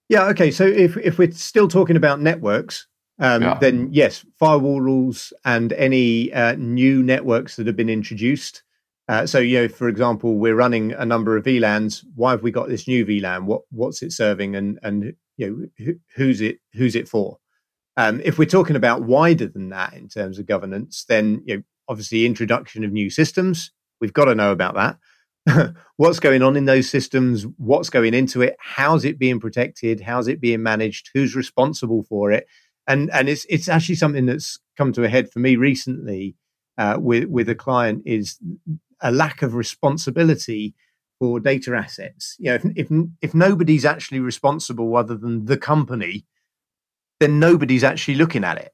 Yeah. 0.09 0.27
Okay. 0.29 0.51
So 0.51 0.67
if 0.67 0.97
if 0.97 1.19
we're 1.19 1.33
still 1.33 1.69
talking 1.69 1.97
about 1.97 2.21
networks, 2.21 2.87
um, 3.19 3.43
yeah. 3.43 3.59
then 3.59 3.89
yes, 3.93 4.25
firewall 4.39 4.81
rules 4.81 5.33
and 5.45 5.73
any 5.73 6.33
uh, 6.33 6.55
new 6.57 7.03
networks 7.03 7.57
that 7.57 7.67
have 7.67 7.77
been 7.77 7.89
introduced 7.89 8.63
uh, 9.09 9.27
so, 9.27 9.39
you 9.39 9.59
know, 9.59 9.69
for 9.69 9.89
example, 9.89 10.37
we're 10.37 10.55
running 10.55 10.93
a 10.93 11.07
number 11.07 11.37
of 11.37 11.45
VLANs. 11.45 12.05
Why 12.15 12.33
have 12.33 12.43
we 12.43 12.51
got 12.51 12.69
this 12.69 12.87
new 12.87 13.07
VLAN? 13.07 13.45
What 13.45 13.63
what's 13.71 14.03
it 14.03 14.13
serving, 14.13 14.55
and 14.55 14.79
and 14.83 15.15
you 15.39 15.71
know, 15.79 15.95
who's 16.15 16.43
it 16.43 16.59
who's 16.75 16.95
it 16.95 17.09
for? 17.09 17.39
Um, 17.97 18.21
if 18.23 18.39
we're 18.39 18.45
talking 18.45 18.77
about 18.77 19.03
wider 19.03 19.47
than 19.47 19.71
that 19.71 19.95
in 19.95 20.09
terms 20.09 20.39
of 20.39 20.47
governance, 20.47 21.07
then 21.09 21.43
you 21.47 21.57
know, 21.57 21.63
obviously 21.89 22.27
introduction 22.27 22.85
of 22.85 22.93
new 22.93 23.09
systems. 23.09 23.73
We've 24.01 24.13
got 24.13 24.27
to 24.27 24.35
know 24.35 24.53
about 24.53 24.75
that. 25.47 25.75
what's 25.97 26.21
going 26.21 26.43
on 26.43 26.55
in 26.55 26.67
those 26.67 26.89
systems? 26.91 27.47
What's 27.57 27.89
going 27.89 28.13
into 28.13 28.43
it? 28.43 28.57
How's 28.61 29.07
it 29.07 29.19
being 29.19 29.41
protected? 29.41 30.01
How's 30.01 30.29
it 30.29 30.41
being 30.41 30.63
managed? 30.63 31.09
Who's 31.15 31.35
responsible 31.35 32.05
for 32.05 32.31
it? 32.31 32.47
And 32.89 33.11
and 33.13 33.29
it's 33.29 33.47
it's 33.49 33.69
actually 33.69 33.97
something 33.97 34.27
that's 34.27 34.59
come 34.77 34.93
to 34.95 35.05
a 35.05 35.09
head 35.09 35.31
for 35.31 35.39
me 35.39 35.57
recently 35.57 36.35
uh, 36.79 36.97
with 36.99 37.27
with 37.27 37.49
a 37.49 37.55
client 37.55 38.03
is 38.07 38.39
a 39.01 39.13
lack 39.13 39.43
of 39.43 39.55
responsibility 39.55 40.75
for 41.21 41.39
data 41.39 41.75
assets. 41.77 42.37
You 42.39 42.51
know, 42.51 42.55
if, 42.55 42.65
if 42.77 42.89
if 43.21 43.35
nobody's 43.35 43.85
actually 43.85 44.21
responsible 44.21 44.97
other 44.97 45.17
than 45.17 45.45
the 45.45 45.59
company, 45.59 46.25
then 47.21 47.39
nobody's 47.39 47.85
actually 47.85 48.15
looking 48.15 48.43
at 48.43 48.59
it. 48.59 48.73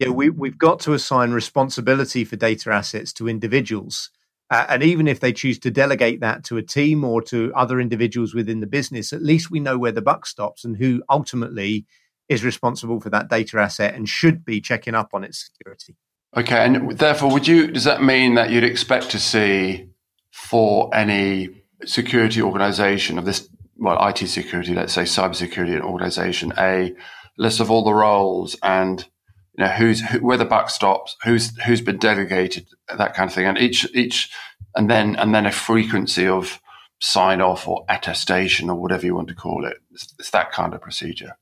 You 0.00 0.06
know, 0.06 0.12
we 0.12 0.30
we've 0.30 0.58
got 0.58 0.80
to 0.80 0.92
assign 0.92 1.30
responsibility 1.30 2.24
for 2.24 2.36
data 2.36 2.72
assets 2.72 3.12
to 3.14 3.28
individuals. 3.28 4.10
Uh, 4.50 4.66
and 4.68 4.82
even 4.82 5.08
if 5.08 5.20
they 5.20 5.32
choose 5.32 5.58
to 5.60 5.70
delegate 5.70 6.20
that 6.20 6.44
to 6.44 6.58
a 6.58 6.62
team 6.62 7.04
or 7.04 7.22
to 7.22 7.50
other 7.54 7.80
individuals 7.80 8.34
within 8.34 8.60
the 8.60 8.66
business, 8.66 9.12
at 9.12 9.22
least 9.22 9.50
we 9.50 9.60
know 9.60 9.78
where 9.78 9.92
the 9.92 10.02
buck 10.02 10.26
stops 10.26 10.62
and 10.62 10.76
who 10.76 11.02
ultimately 11.08 11.86
is 12.28 12.44
responsible 12.44 13.00
for 13.00 13.10
that 13.10 13.28
data 13.28 13.58
asset 13.58 13.94
and 13.94 14.08
should 14.08 14.44
be 14.44 14.60
checking 14.60 14.94
up 14.94 15.10
on 15.12 15.24
its 15.24 15.44
security. 15.44 15.96
Okay, 16.36 16.64
and 16.64 16.98
therefore, 16.98 17.30
would 17.30 17.46
you? 17.46 17.66
Does 17.68 17.84
that 17.84 18.02
mean 18.02 18.34
that 18.34 18.50
you'd 18.50 18.64
expect 18.64 19.10
to 19.10 19.18
see 19.18 19.88
for 20.30 20.94
any 20.94 21.62
security 21.84 22.40
organization 22.40 23.18
of 23.18 23.24
this, 23.24 23.48
well, 23.76 23.98
IT 24.08 24.26
security, 24.28 24.74
let's 24.74 24.94
say 24.94 25.02
cybersecurity 25.02 25.78
organization, 25.80 26.52
a 26.56 26.94
list 27.36 27.60
of 27.60 27.70
all 27.70 27.84
the 27.84 27.94
roles 27.94 28.56
and 28.62 29.06
you 29.58 29.64
know 29.64 29.70
who's 29.70 30.00
who, 30.00 30.18
where 30.20 30.38
the 30.38 30.44
buck 30.46 30.70
stops, 30.70 31.16
who's 31.24 31.56
who's 31.62 31.82
been 31.82 31.98
delegated, 31.98 32.66
that 32.96 33.14
kind 33.14 33.28
of 33.28 33.34
thing, 33.34 33.46
and 33.46 33.58
each 33.58 33.86
each, 33.94 34.30
and 34.74 34.88
then 34.88 35.16
and 35.16 35.34
then 35.34 35.44
a 35.44 35.52
frequency 35.52 36.26
of 36.26 36.60
sign 37.00 37.42
off 37.42 37.68
or 37.68 37.84
attestation 37.88 38.70
or 38.70 38.76
whatever 38.76 39.04
you 39.04 39.14
want 39.14 39.28
to 39.28 39.34
call 39.34 39.66
it. 39.66 39.76
It's, 39.90 40.14
it's 40.18 40.30
that 40.30 40.52
kind 40.52 40.72
of 40.72 40.80
procedure. 40.80 41.36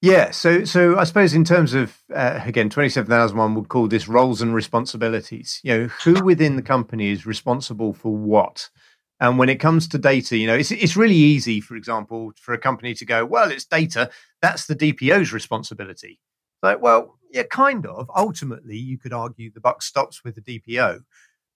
Yeah, 0.00 0.30
so 0.30 0.64
so 0.64 0.96
I 0.96 1.04
suppose 1.04 1.34
in 1.34 1.44
terms 1.44 1.74
of 1.74 1.98
uh, 2.14 2.40
again 2.44 2.70
twenty 2.70 2.88
seven 2.88 3.10
thousand 3.10 3.36
one 3.36 3.54
would 3.56 3.68
call 3.68 3.88
this 3.88 4.06
roles 4.06 4.40
and 4.40 4.54
responsibilities. 4.54 5.60
You 5.64 5.76
know, 5.76 5.86
who 6.04 6.22
within 6.24 6.54
the 6.54 6.62
company 6.62 7.10
is 7.10 7.26
responsible 7.26 7.92
for 7.92 8.14
what, 8.14 8.70
and 9.18 9.38
when 9.38 9.48
it 9.48 9.56
comes 9.56 9.88
to 9.88 9.98
data, 9.98 10.36
you 10.36 10.46
know, 10.46 10.54
it's 10.54 10.70
it's 10.70 10.96
really 10.96 11.16
easy, 11.16 11.60
for 11.60 11.74
example, 11.74 12.32
for 12.36 12.54
a 12.54 12.58
company 12.58 12.94
to 12.94 13.04
go, 13.04 13.24
well, 13.24 13.50
it's 13.50 13.64
data, 13.64 14.08
that's 14.40 14.66
the 14.66 14.76
DPO's 14.76 15.32
responsibility. 15.32 16.20
Like, 16.62 16.80
well, 16.80 17.18
yeah, 17.32 17.44
kind 17.44 17.84
of. 17.84 18.08
Ultimately, 18.14 18.76
you 18.76 18.98
could 18.98 19.12
argue 19.12 19.50
the 19.50 19.60
buck 19.60 19.82
stops 19.82 20.22
with 20.22 20.36
the 20.36 20.60
DPO. 20.60 21.00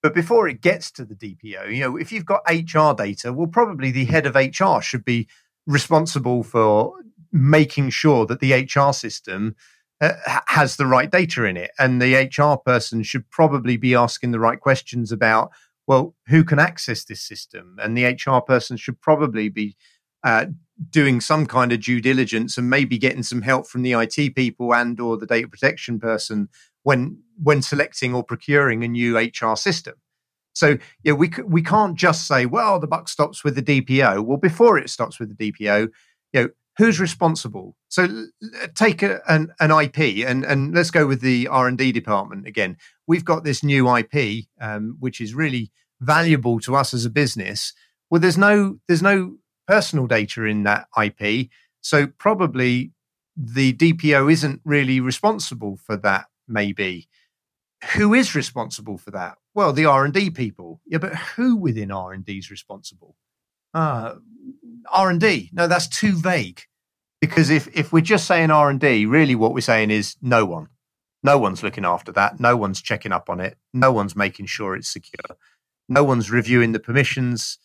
But 0.02 0.14
before 0.14 0.48
it 0.48 0.60
gets 0.60 0.90
to 0.92 1.04
the 1.04 1.14
DPO, 1.14 1.72
you 1.72 1.80
know, 1.80 1.96
if 1.96 2.10
you've 2.10 2.26
got 2.26 2.42
HR 2.50 2.92
data, 2.92 3.32
well, 3.32 3.46
probably 3.46 3.92
the 3.92 4.04
head 4.04 4.26
of 4.26 4.34
HR 4.34 4.80
should 4.80 5.04
be 5.04 5.28
responsible 5.66 6.42
for 6.42 6.94
making 7.32 7.90
sure 7.90 8.26
that 8.26 8.40
the 8.40 8.52
HR 8.52 8.92
system 8.92 9.56
uh, 10.00 10.12
has 10.46 10.76
the 10.76 10.86
right 10.86 11.10
data 11.10 11.44
in 11.44 11.56
it. 11.56 11.70
And 11.78 12.00
the 12.00 12.14
HR 12.14 12.58
person 12.58 13.02
should 13.02 13.28
probably 13.30 13.76
be 13.76 13.94
asking 13.94 14.32
the 14.32 14.40
right 14.40 14.60
questions 14.60 15.12
about, 15.12 15.50
well, 15.86 16.14
who 16.28 16.44
can 16.44 16.58
access 16.58 17.04
this 17.04 17.22
system? 17.22 17.76
And 17.80 17.96
the 17.96 18.04
HR 18.04 18.40
person 18.40 18.76
should 18.76 19.00
probably 19.00 19.48
be 19.48 19.76
uh, 20.24 20.46
doing 20.90 21.20
some 21.20 21.46
kind 21.46 21.72
of 21.72 21.80
due 21.80 22.00
diligence 22.00 22.58
and 22.58 22.68
maybe 22.68 22.98
getting 22.98 23.22
some 23.22 23.42
help 23.42 23.66
from 23.66 23.82
the 23.82 23.92
IT 23.92 24.34
people 24.34 24.74
and 24.74 24.98
or 25.00 25.16
the 25.16 25.26
data 25.26 25.48
protection 25.48 25.98
person 25.98 26.48
when 26.82 27.18
when 27.42 27.62
selecting 27.62 28.14
or 28.14 28.22
procuring 28.22 28.84
a 28.84 28.88
new 28.88 29.18
HR 29.18 29.56
system. 29.56 29.94
So 30.54 30.78
yeah, 31.02 31.12
we 31.12 31.30
we 31.44 31.62
can't 31.62 31.96
just 31.96 32.26
say, 32.26 32.46
well, 32.46 32.78
the 32.78 32.86
buck 32.86 33.08
stops 33.08 33.42
with 33.42 33.54
the 33.54 33.62
DPO. 33.62 34.24
Well, 34.24 34.36
before 34.36 34.78
it 34.78 34.90
stops 34.90 35.18
with 35.18 35.36
the 35.36 35.52
DPO, 35.52 35.88
you 36.32 36.42
know, 36.42 36.48
who's 36.78 37.00
responsible? 37.00 37.76
So 37.88 38.26
take 38.74 39.02
a, 39.02 39.20
an, 39.28 39.52
an 39.60 39.70
IP 39.70 40.26
and, 40.26 40.44
and 40.44 40.74
let's 40.74 40.90
go 40.90 41.06
with 41.06 41.20
the 41.20 41.48
R 41.48 41.68
and 41.68 41.78
D 41.78 41.92
department 41.92 42.46
again. 42.46 42.76
We've 43.06 43.24
got 43.24 43.44
this 43.44 43.62
new 43.62 43.94
IP, 43.94 44.44
um, 44.60 44.96
which 45.00 45.20
is 45.20 45.34
really 45.34 45.70
valuable 46.00 46.60
to 46.60 46.76
us 46.76 46.94
as 46.94 47.04
a 47.04 47.10
business. 47.10 47.72
Well, 48.10 48.20
there's 48.20 48.38
no 48.38 48.78
there's 48.88 49.02
no 49.02 49.36
personal 49.66 50.06
data 50.06 50.44
in 50.44 50.64
that 50.64 50.86
IP, 51.02 51.48
so 51.80 52.06
probably 52.18 52.92
the 53.36 53.72
DPO 53.72 54.30
isn't 54.30 54.60
really 54.64 55.00
responsible 55.00 55.76
for 55.76 55.96
that. 55.98 56.26
Maybe 56.48 57.08
who 57.96 58.14
is 58.14 58.34
responsible 58.34 58.98
for 58.98 59.10
that? 59.10 59.38
Well, 59.54 59.72
the 59.72 59.86
R 59.86 60.04
and 60.04 60.14
D 60.14 60.30
people. 60.30 60.80
Yeah, 60.86 60.98
but 60.98 61.14
who 61.14 61.56
within 61.56 61.90
R 61.90 62.12
and 62.12 62.24
D 62.24 62.38
is 62.38 62.50
responsible? 62.50 63.16
Uh, 63.74 64.14
R 64.90 65.10
and 65.10 65.20
D. 65.20 65.50
No, 65.52 65.66
that's 65.66 65.88
too 65.88 66.16
vague. 66.16 66.62
Because 67.20 67.50
if 67.50 67.68
if 67.76 67.92
we're 67.92 68.00
just 68.00 68.26
saying 68.26 68.50
R 68.50 68.68
and 68.68 68.80
D, 68.80 69.06
really 69.06 69.34
what 69.34 69.54
we're 69.54 69.60
saying 69.60 69.90
is 69.90 70.16
no 70.20 70.44
one, 70.44 70.68
no 71.22 71.38
one's 71.38 71.62
looking 71.62 71.84
after 71.84 72.10
that. 72.12 72.40
No 72.40 72.56
one's 72.56 72.82
checking 72.82 73.12
up 73.12 73.30
on 73.30 73.40
it. 73.40 73.56
No 73.72 73.92
one's 73.92 74.16
making 74.16 74.46
sure 74.46 74.74
it's 74.74 74.92
secure. 74.92 75.36
No 75.88 76.04
one's 76.04 76.30
reviewing 76.30 76.72
the 76.72 76.80
permissions. 76.80 77.58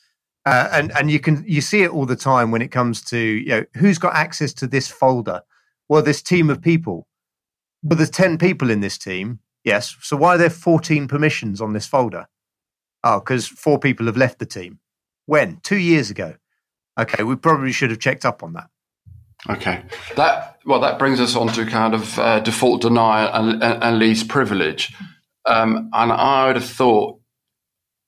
Uh, 0.45 0.69
and 0.71 0.91
and 0.97 1.11
you 1.11 1.19
can 1.19 1.43
you 1.47 1.61
see 1.61 1.81
it 1.81 1.91
all 1.91 2.05
the 2.05 2.15
time 2.15 2.51
when 2.51 2.61
it 2.61 2.71
comes 2.71 3.01
to 3.01 3.17
you 3.17 3.47
know 3.47 3.65
who's 3.75 3.97
got 3.97 4.15
access 4.15 4.53
to 4.53 4.67
this 4.67 4.87
folder. 4.87 5.41
Well, 5.89 6.01
this 6.01 6.21
team 6.21 6.49
of 6.49 6.61
people. 6.61 7.07
But 7.83 7.97
there's 7.97 8.09
ten 8.09 8.37
people 8.37 8.69
in 8.69 8.81
this 8.81 8.97
team. 8.97 9.39
Yes. 9.63 9.97
So 10.01 10.15
why 10.15 10.35
are 10.35 10.37
there 10.37 10.49
14 10.49 11.09
permissions 11.09 11.59
on 11.59 11.73
this 11.73 11.85
folder? 11.85 12.27
Oh, 13.03 13.19
because 13.19 13.45
four 13.45 13.79
people 13.79 14.05
have 14.05 14.15
left 14.15 14.39
the 14.39 14.45
team. 14.45 14.79
When? 15.27 15.59
Two 15.61 15.77
years 15.77 16.09
ago. 16.09 16.35
Okay, 16.99 17.21
we 17.21 17.35
probably 17.35 17.71
should 17.71 17.91
have 17.91 17.99
checked 17.99 18.25
up 18.25 18.41
on 18.41 18.53
that. 18.53 18.69
Okay, 19.47 19.83
that 20.15 20.57
well, 20.65 20.79
that 20.79 20.97
brings 20.97 21.19
us 21.19 21.35
on 21.35 21.47
to 21.49 21.65
kind 21.65 21.93
of 21.93 22.17
uh, 22.17 22.39
default 22.39 22.81
denial 22.81 23.29
and, 23.31 23.63
and, 23.63 23.83
and 23.83 23.99
least 23.99 24.27
privilege. 24.27 24.93
Um, 25.45 25.89
and 25.93 26.11
I 26.11 26.47
would 26.47 26.55
have 26.55 26.65
thought, 26.65 27.19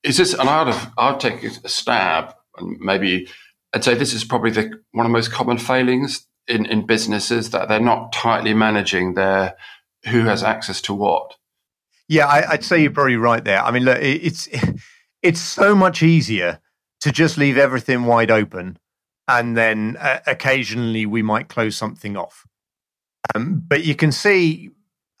is 0.02 0.16
this? 0.16 0.34
And 0.34 0.48
I 0.48 0.64
would 0.64 0.74
have, 0.74 0.92
I'd 0.98 1.20
take 1.20 1.44
a 1.44 1.68
stab, 1.68 2.34
and 2.56 2.76
maybe 2.80 3.28
I'd 3.72 3.84
say 3.84 3.94
this 3.94 4.12
is 4.12 4.24
probably 4.24 4.50
the 4.50 4.82
one 4.90 5.06
of 5.06 5.12
the 5.12 5.16
most 5.16 5.30
common 5.30 5.58
failings 5.58 6.26
in, 6.48 6.66
in 6.66 6.84
businesses 6.84 7.50
that 7.50 7.68
they're 7.68 7.80
not 7.80 8.12
tightly 8.12 8.54
managing 8.54 9.14
their 9.14 9.54
who 10.06 10.24
has 10.24 10.42
access 10.42 10.80
to 10.82 10.94
what. 10.94 11.34
Yeah, 12.08 12.26
I, 12.26 12.50
would 12.50 12.64
say 12.64 12.82
you're 12.82 12.90
probably 12.90 13.16
right 13.16 13.44
there. 13.44 13.62
I 13.62 13.70
mean, 13.70 13.84
look, 13.84 13.98
it's 14.00 14.48
it's 15.22 15.40
so 15.40 15.74
much 15.76 16.02
easier 16.02 16.60
to 17.00 17.12
just 17.12 17.38
leave 17.38 17.56
everything 17.56 18.04
wide 18.04 18.30
open, 18.30 18.78
and 19.28 19.56
then 19.56 19.96
uh, 19.98 20.20
occasionally 20.26 21.06
we 21.06 21.22
might 21.22 21.48
close 21.48 21.76
something 21.76 22.16
off. 22.16 22.46
Um, 23.34 23.62
but 23.66 23.84
you 23.84 23.94
can 23.94 24.12
see, 24.12 24.70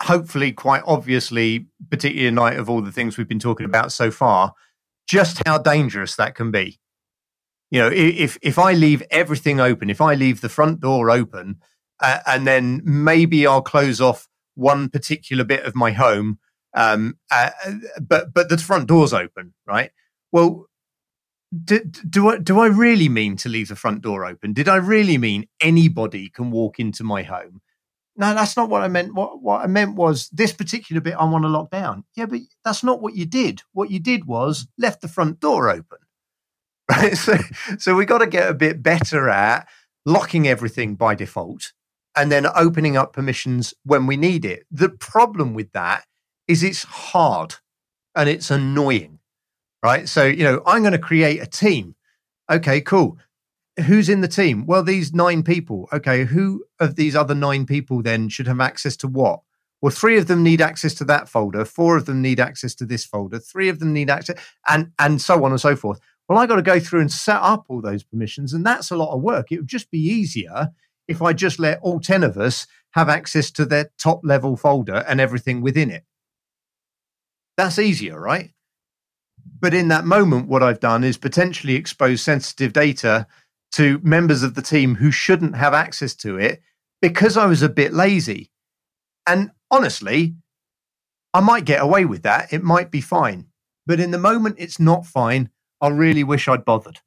hopefully, 0.02 0.52
quite 0.52 0.82
obviously, 0.86 1.66
particularly 1.90 2.28
in 2.28 2.34
light 2.34 2.58
of 2.58 2.68
all 2.68 2.82
the 2.82 2.92
things 2.92 3.16
we've 3.16 3.28
been 3.28 3.38
talking 3.38 3.66
about 3.66 3.92
so 3.92 4.10
far, 4.10 4.54
just 5.06 5.42
how 5.46 5.58
dangerous 5.58 6.16
that 6.16 6.34
can 6.34 6.50
be. 6.50 6.78
You 7.70 7.80
know, 7.80 7.90
if 7.92 8.36
if 8.42 8.58
I 8.58 8.72
leave 8.72 9.02
everything 9.10 9.60
open, 9.60 9.90
if 9.90 10.00
I 10.00 10.14
leave 10.14 10.40
the 10.40 10.48
front 10.48 10.80
door 10.80 11.10
open, 11.10 11.60
uh, 12.00 12.18
and 12.26 12.46
then 12.46 12.82
maybe 12.84 13.46
I'll 13.46 13.62
close 13.62 14.00
off 14.00 14.28
one 14.54 14.88
particular 14.88 15.44
bit 15.44 15.64
of 15.64 15.74
my 15.76 15.92
home, 15.92 16.38
um, 16.74 17.16
uh, 17.30 17.50
but 18.00 18.34
but 18.34 18.48
the 18.48 18.58
front 18.58 18.88
door's 18.88 19.12
open, 19.12 19.54
right? 19.66 19.90
Well, 20.32 20.66
do, 21.64 21.80
do 21.80 22.28
I 22.28 22.38
do 22.38 22.60
I 22.60 22.66
really 22.66 23.08
mean 23.08 23.36
to 23.38 23.48
leave 23.48 23.68
the 23.68 23.76
front 23.76 24.02
door 24.02 24.24
open? 24.24 24.52
Did 24.52 24.68
I 24.68 24.76
really 24.76 25.18
mean 25.18 25.46
anybody 25.60 26.28
can 26.28 26.50
walk 26.50 26.78
into 26.78 27.02
my 27.04 27.22
home? 27.22 27.60
No, 28.16 28.34
that's 28.34 28.56
not 28.56 28.68
what 28.68 28.82
I 28.82 28.88
meant. 28.88 29.14
What 29.14 29.42
what 29.42 29.62
I 29.62 29.66
meant 29.66 29.96
was 29.96 30.28
this 30.28 30.52
particular 30.52 31.00
bit 31.00 31.14
I 31.14 31.24
want 31.24 31.44
to 31.44 31.48
lock 31.48 31.70
down. 31.70 32.04
Yeah, 32.14 32.26
but 32.26 32.40
that's 32.64 32.84
not 32.84 33.00
what 33.00 33.14
you 33.14 33.26
did. 33.26 33.62
What 33.72 33.90
you 33.90 33.98
did 33.98 34.26
was 34.26 34.68
left 34.78 35.00
the 35.00 35.08
front 35.08 35.40
door 35.40 35.70
open. 35.70 35.98
Right? 36.90 37.16
So, 37.16 37.36
so 37.78 37.94
we 37.94 38.04
got 38.04 38.18
to 38.18 38.26
get 38.26 38.50
a 38.50 38.54
bit 38.54 38.82
better 38.82 39.28
at 39.28 39.68
locking 40.04 40.48
everything 40.48 40.96
by 40.96 41.14
default 41.14 41.72
and 42.16 42.32
then 42.32 42.48
opening 42.56 42.96
up 42.96 43.12
permissions 43.12 43.74
when 43.84 44.06
we 44.06 44.16
need 44.16 44.44
it. 44.44 44.64
The 44.72 44.88
problem 44.88 45.54
with 45.54 45.70
that 45.70 46.04
is 46.48 46.64
it's 46.64 46.82
hard 46.82 47.54
and 48.16 48.28
it's 48.28 48.50
annoying, 48.50 49.19
right? 49.82 50.08
So, 50.08 50.24
you 50.24 50.44
know, 50.44 50.62
I'm 50.66 50.82
going 50.82 50.92
to 50.92 50.98
create 50.98 51.40
a 51.40 51.46
team. 51.46 51.94
Okay, 52.50 52.80
cool. 52.80 53.18
Who's 53.86 54.08
in 54.08 54.20
the 54.20 54.28
team? 54.28 54.66
Well, 54.66 54.82
these 54.82 55.14
nine 55.14 55.42
people. 55.42 55.88
Okay, 55.92 56.24
who 56.24 56.64
of 56.78 56.96
these 56.96 57.16
other 57.16 57.34
nine 57.34 57.66
people 57.66 58.02
then 58.02 58.28
should 58.28 58.46
have 58.46 58.60
access 58.60 58.96
to 58.98 59.08
what? 59.08 59.40
Well, 59.80 59.90
three 59.90 60.18
of 60.18 60.26
them 60.26 60.42
need 60.42 60.60
access 60.60 60.92
to 60.94 61.04
that 61.04 61.28
folder, 61.28 61.64
four 61.64 61.96
of 61.96 62.04
them 62.04 62.20
need 62.20 62.38
access 62.38 62.74
to 62.76 62.84
this 62.84 63.04
folder, 63.04 63.38
three 63.38 63.70
of 63.70 63.78
them 63.78 63.94
need 63.94 64.10
access, 64.10 64.36
and 64.68 64.92
and 64.98 65.22
so 65.22 65.42
on 65.44 65.52
and 65.52 65.60
so 65.60 65.74
forth. 65.74 66.00
Well, 66.28 66.38
I 66.38 66.46
got 66.46 66.56
to 66.56 66.62
go 66.62 66.78
through 66.78 67.00
and 67.00 67.10
set 67.10 67.40
up 67.40 67.64
all 67.68 67.80
those 67.80 68.04
permissions, 68.04 68.52
and 68.52 68.64
that's 68.64 68.90
a 68.90 68.96
lot 68.96 69.14
of 69.14 69.22
work. 69.22 69.50
It 69.50 69.58
would 69.58 69.68
just 69.68 69.90
be 69.90 69.98
easier 69.98 70.68
if 71.08 71.22
I 71.22 71.32
just 71.32 71.58
let 71.58 71.80
all 71.80 71.98
10 71.98 72.22
of 72.22 72.36
us 72.36 72.66
have 72.92 73.08
access 73.08 73.50
to 73.52 73.64
their 73.64 73.90
top 73.98 74.20
level 74.22 74.56
folder 74.56 75.04
and 75.08 75.20
everything 75.20 75.60
within 75.60 75.90
it. 75.90 76.04
That's 77.56 77.78
easier, 77.78 78.20
right? 78.20 78.52
But 79.60 79.74
in 79.74 79.88
that 79.88 80.04
moment, 80.04 80.48
what 80.48 80.62
I've 80.62 80.80
done 80.80 81.04
is 81.04 81.16
potentially 81.16 81.74
expose 81.74 82.22
sensitive 82.22 82.72
data 82.72 83.26
to 83.72 84.00
members 84.02 84.42
of 84.42 84.54
the 84.54 84.62
team 84.62 84.96
who 84.96 85.10
shouldn't 85.10 85.56
have 85.56 85.74
access 85.74 86.14
to 86.16 86.36
it 86.36 86.62
because 87.02 87.36
I 87.36 87.46
was 87.46 87.62
a 87.62 87.68
bit 87.68 87.92
lazy. 87.92 88.50
And 89.26 89.50
honestly, 89.70 90.34
I 91.32 91.40
might 91.40 91.64
get 91.64 91.82
away 91.82 92.04
with 92.04 92.22
that. 92.22 92.52
It 92.52 92.62
might 92.62 92.90
be 92.90 93.00
fine. 93.00 93.46
But 93.86 94.00
in 94.00 94.10
the 94.10 94.18
moment, 94.18 94.56
it's 94.58 94.80
not 94.80 95.06
fine. 95.06 95.50
I 95.80 95.88
really 95.88 96.24
wish 96.24 96.48
I'd 96.48 96.64
bothered. 96.64 97.00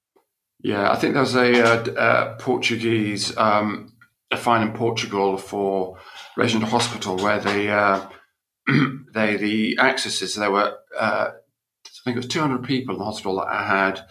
Yeah, 0.62 0.92
I 0.92 0.96
think 0.96 1.14
there 1.14 1.22
was 1.22 1.36
a, 1.36 1.62
uh, 1.62 1.94
uh, 1.94 2.36
Portuguese, 2.38 3.36
um, 3.38 3.94
a 4.32 4.38
fine 4.38 4.66
in 4.68 4.74
Portugal 4.74 5.38
for 5.38 5.98
to 6.36 6.66
hospital 6.66 7.18
where 7.18 7.40
the 7.40 7.70
uh, 7.70 8.10
they 9.14 9.36
the 9.38 9.78
accesses 9.78 10.36
there 10.36 10.52
were 10.52 10.78
uh, 10.98 11.32
I 12.04 12.10
think 12.12 12.18
it 12.18 12.20
was 12.20 12.28
200 12.28 12.64
people 12.64 12.96
in 12.96 13.00
the 13.00 13.06
hospital 13.06 13.38
that 13.38 13.66
had 13.66 14.02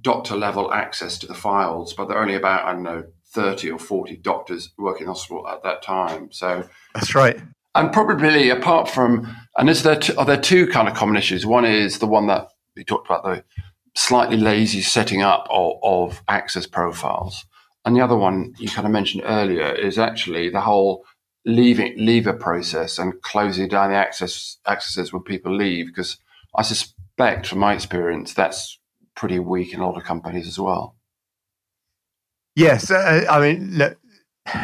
doctor 0.00 0.36
level 0.36 0.72
access 0.72 1.16
to 1.18 1.26
the 1.26 1.34
files, 1.34 1.94
but 1.94 2.08
there 2.08 2.16
are 2.16 2.22
only 2.22 2.34
about 2.34 2.64
I 2.64 2.72
don't 2.72 2.82
know 2.82 3.04
30 3.28 3.70
or 3.70 3.78
40 3.78 4.16
doctors 4.16 4.72
working 4.76 5.02
in 5.02 5.06
the 5.06 5.12
hospital 5.12 5.46
at 5.48 5.62
that 5.62 5.82
time. 5.82 6.32
So 6.32 6.68
that's 6.94 7.14
right. 7.14 7.40
And 7.76 7.92
probably 7.92 8.50
apart 8.50 8.88
from, 8.88 9.32
and 9.56 9.68
is 9.68 9.82
there 9.82 9.96
two, 9.96 10.16
are 10.16 10.24
there 10.24 10.40
two 10.40 10.66
kind 10.66 10.88
of 10.88 10.94
common 10.94 11.16
issues? 11.16 11.44
One 11.44 11.64
is 11.64 11.98
the 11.98 12.06
one 12.06 12.26
that 12.26 12.48
we 12.74 12.84
talked 12.84 13.06
about 13.06 13.22
the 13.22 13.44
slightly 13.94 14.36
lazy 14.36 14.80
setting 14.80 15.22
up 15.22 15.46
of, 15.50 15.74
of 15.82 16.22
access 16.26 16.66
profiles. 16.66 17.44
And 17.84 17.94
the 17.94 18.00
other 18.00 18.16
one 18.16 18.54
you 18.58 18.68
kind 18.68 18.86
of 18.86 18.92
mentioned 18.92 19.24
earlier 19.26 19.72
is 19.72 19.98
actually 19.98 20.48
the 20.48 20.62
whole 20.62 21.04
leaving 21.44 21.94
leaver 21.96 22.32
process 22.32 22.98
and 22.98 23.20
closing 23.22 23.68
down 23.68 23.90
the 23.90 23.96
access 23.96 24.58
accesses 24.66 25.12
when 25.12 25.22
people 25.22 25.54
leave. 25.54 25.86
Because 25.86 26.16
I 26.56 26.62
suspect, 27.16 27.46
from 27.46 27.58
my 27.58 27.74
experience, 27.74 28.34
that's 28.34 28.78
pretty 29.14 29.38
weak 29.38 29.72
in 29.72 29.80
a 29.80 29.86
lot 29.86 29.96
of 29.96 30.04
companies 30.04 30.46
as 30.46 30.58
well. 30.58 30.96
Yes, 32.54 32.90
uh, 32.90 33.24
I 33.28 33.40
mean, 33.40 33.76
look, 33.76 33.98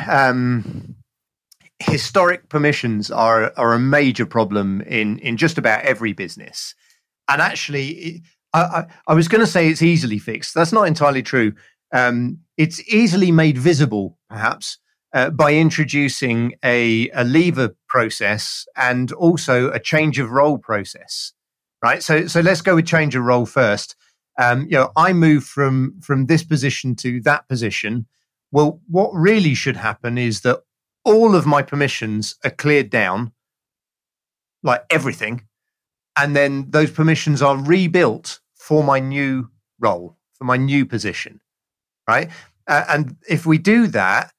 um, 0.09 0.97
historic 1.79 2.49
permissions 2.49 3.11
are 3.11 3.53
are 3.57 3.75
a 3.75 3.79
major 3.79 4.27
problem 4.27 4.81
in 4.83 5.19
in 5.19 5.37
just 5.37 5.59
about 5.59 5.85
every 5.85 6.13
business, 6.13 6.75
and 7.29 7.43
actually, 7.43 8.23
I, 8.55 8.85
I, 9.07 9.15
was 9.15 9.29
going 9.29 9.45
to 9.45 9.51
say 9.51 9.69
it's 9.69 9.83
easily 9.83 10.19
fixed. 10.19 10.55
That's 10.55 10.73
not 10.73 10.89
entirely 10.89 11.23
true. 11.23 11.53
Um, 11.93 12.39
it's 12.57 12.81
easily 12.89 13.31
made 13.31 13.59
visible, 13.59 14.19
perhaps, 14.31 14.79
uh, 15.13 15.29
by 15.31 15.55
introducing 15.55 16.55
a, 16.65 17.11
a 17.11 17.25
leaver 17.25 17.77
process 17.89 18.67
and 18.77 19.13
also 19.13 19.71
a 19.71 19.79
change 19.79 20.19
of 20.19 20.31
role 20.31 20.57
process. 20.57 21.33
Right. 21.83 22.03
So, 22.03 22.27
so 22.27 22.41
let's 22.41 22.61
go 22.61 22.77
with 22.77 22.87
change 22.87 23.17
of 23.17 23.25
role 23.25 23.47
first. 23.47 23.97
Um, 24.39 24.63
you 24.63 24.79
know, 24.79 24.93
I 24.97 25.13
move 25.13 25.45
from 25.45 26.01
from 26.01 26.27
this 26.27 26.45
position 26.45 26.95
to 26.97 27.21
that 27.23 27.49
position. 27.49 28.07
Well, 28.51 28.81
what 28.89 29.11
really 29.13 29.55
should 29.55 29.77
happen 29.77 30.17
is 30.17 30.43
that 30.43 30.61
all 31.05 31.35
of 31.35 31.47
my 31.47 31.63
permissions 31.63 32.37
are 32.45 32.51
cleared 32.51 32.89
down, 32.91 33.33
like 34.63 34.85
everything, 34.91 35.47
and 36.17 36.37
then 36.37 36.71
those 36.71 36.91
permissions 36.91 37.43
are 37.43 37.57
rebuilt 37.57 38.41
for 38.55 38.85
my 38.85 39.01
new 39.01 39.51
role, 39.81 40.17
for 40.35 40.45
my 40.45 40.57
new 40.57 40.87
position, 40.87 41.41
right? 42.09 42.31
Uh, 42.69 42.85
and 42.89 43.17
if 43.29 43.45
we 43.45 43.59
do 43.59 43.87
that, 43.89 44.33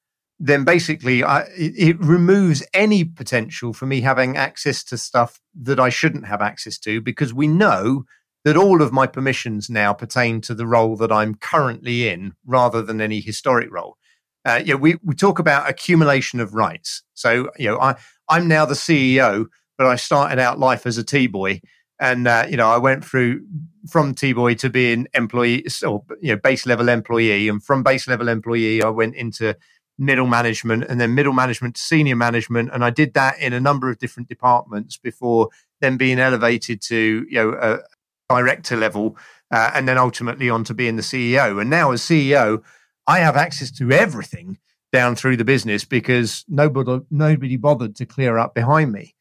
then 0.46 0.64
basically 0.64 1.24
I, 1.24 1.46
it, 1.56 1.98
removes 2.00 2.62
any 2.74 3.02
potential 3.02 3.72
for 3.72 3.86
me 3.86 4.02
having 4.02 4.36
access 4.36 4.84
to 4.84 4.98
stuff 4.98 5.40
that 5.62 5.80
I 5.80 5.88
shouldn't 5.88 6.26
have 6.26 6.42
access 6.42 6.78
to 6.80 7.00
because 7.00 7.32
we 7.32 7.48
know 7.48 8.04
that 8.44 8.56
all 8.56 8.82
of 8.82 8.92
my 8.92 9.06
permissions 9.06 9.70
now 9.70 9.94
pertain 9.94 10.42
to 10.42 10.54
the 10.54 10.66
role 10.66 10.96
that 10.96 11.10
I'm 11.10 11.34
currently 11.34 12.08
in 12.08 12.34
rather 12.44 12.82
than 12.82 13.00
any 13.00 13.20
historic 13.20 13.72
role. 13.72 13.96
Uh, 14.44 14.60
you 14.62 14.74
know, 14.74 14.78
we, 14.78 14.96
we 15.02 15.14
talk 15.14 15.38
about 15.38 15.68
accumulation 15.68 16.40
of 16.40 16.54
rights. 16.54 17.02
So, 17.14 17.50
you 17.56 17.70
know, 17.70 17.80
I, 17.80 17.94
I'm 18.28 18.46
now 18.46 18.66
the 18.66 18.74
CEO, 18.74 19.46
but 19.78 19.86
I 19.86 19.96
started 19.96 20.38
out 20.38 20.58
life 20.58 20.84
as 20.84 20.98
a 20.98 21.04
T 21.04 21.26
boy 21.26 21.62
and 22.00 22.26
uh, 22.26 22.46
you 22.48 22.56
know 22.56 22.68
I 22.68 22.78
went 22.78 23.04
through 23.04 23.46
from 23.88 24.14
T 24.14 24.32
boy 24.32 24.54
to 24.54 24.68
being 24.68 25.06
employee 25.14 25.64
or 25.86 26.04
you 26.20 26.34
know 26.34 26.40
base 26.40 26.66
level 26.66 26.88
employee, 26.88 27.48
and 27.48 27.62
from 27.62 27.82
base 27.82 28.08
level 28.08 28.28
employee 28.28 28.82
I 28.82 28.88
went 28.88 29.14
into 29.14 29.56
middle 29.98 30.26
management 30.26 30.84
and 30.88 31.00
then 31.00 31.14
middle 31.14 31.32
management 31.32 31.76
to 31.76 31.80
senior 31.80 32.16
management, 32.16 32.70
and 32.72 32.84
I 32.84 32.90
did 32.90 33.14
that 33.14 33.38
in 33.38 33.52
a 33.52 33.60
number 33.60 33.90
of 33.90 33.98
different 33.98 34.28
departments 34.28 34.96
before 34.96 35.50
then 35.80 35.96
being 35.96 36.18
elevated 36.18 36.80
to 36.82 37.26
you 37.28 37.34
know 37.34 37.52
a 37.52 37.80
director 38.28 38.76
level, 38.76 39.16
uh, 39.50 39.70
and 39.74 39.88
then 39.88 39.98
ultimately 39.98 40.50
on 40.50 40.64
to 40.64 40.74
being 40.74 40.96
the 40.96 41.02
CEO. 41.02 41.60
And 41.60 41.70
now 41.70 41.92
as 41.92 42.02
CEO, 42.02 42.62
I 43.06 43.18
have 43.18 43.36
access 43.36 43.70
to 43.72 43.92
everything 43.92 44.58
down 44.92 45.16
through 45.16 45.36
the 45.36 45.44
business 45.44 45.84
because 45.84 46.44
nobody 46.48 47.00
nobody 47.10 47.56
bothered 47.56 47.96
to 47.96 48.06
clear 48.06 48.38
up 48.38 48.54
behind 48.54 48.92
me. 48.92 49.14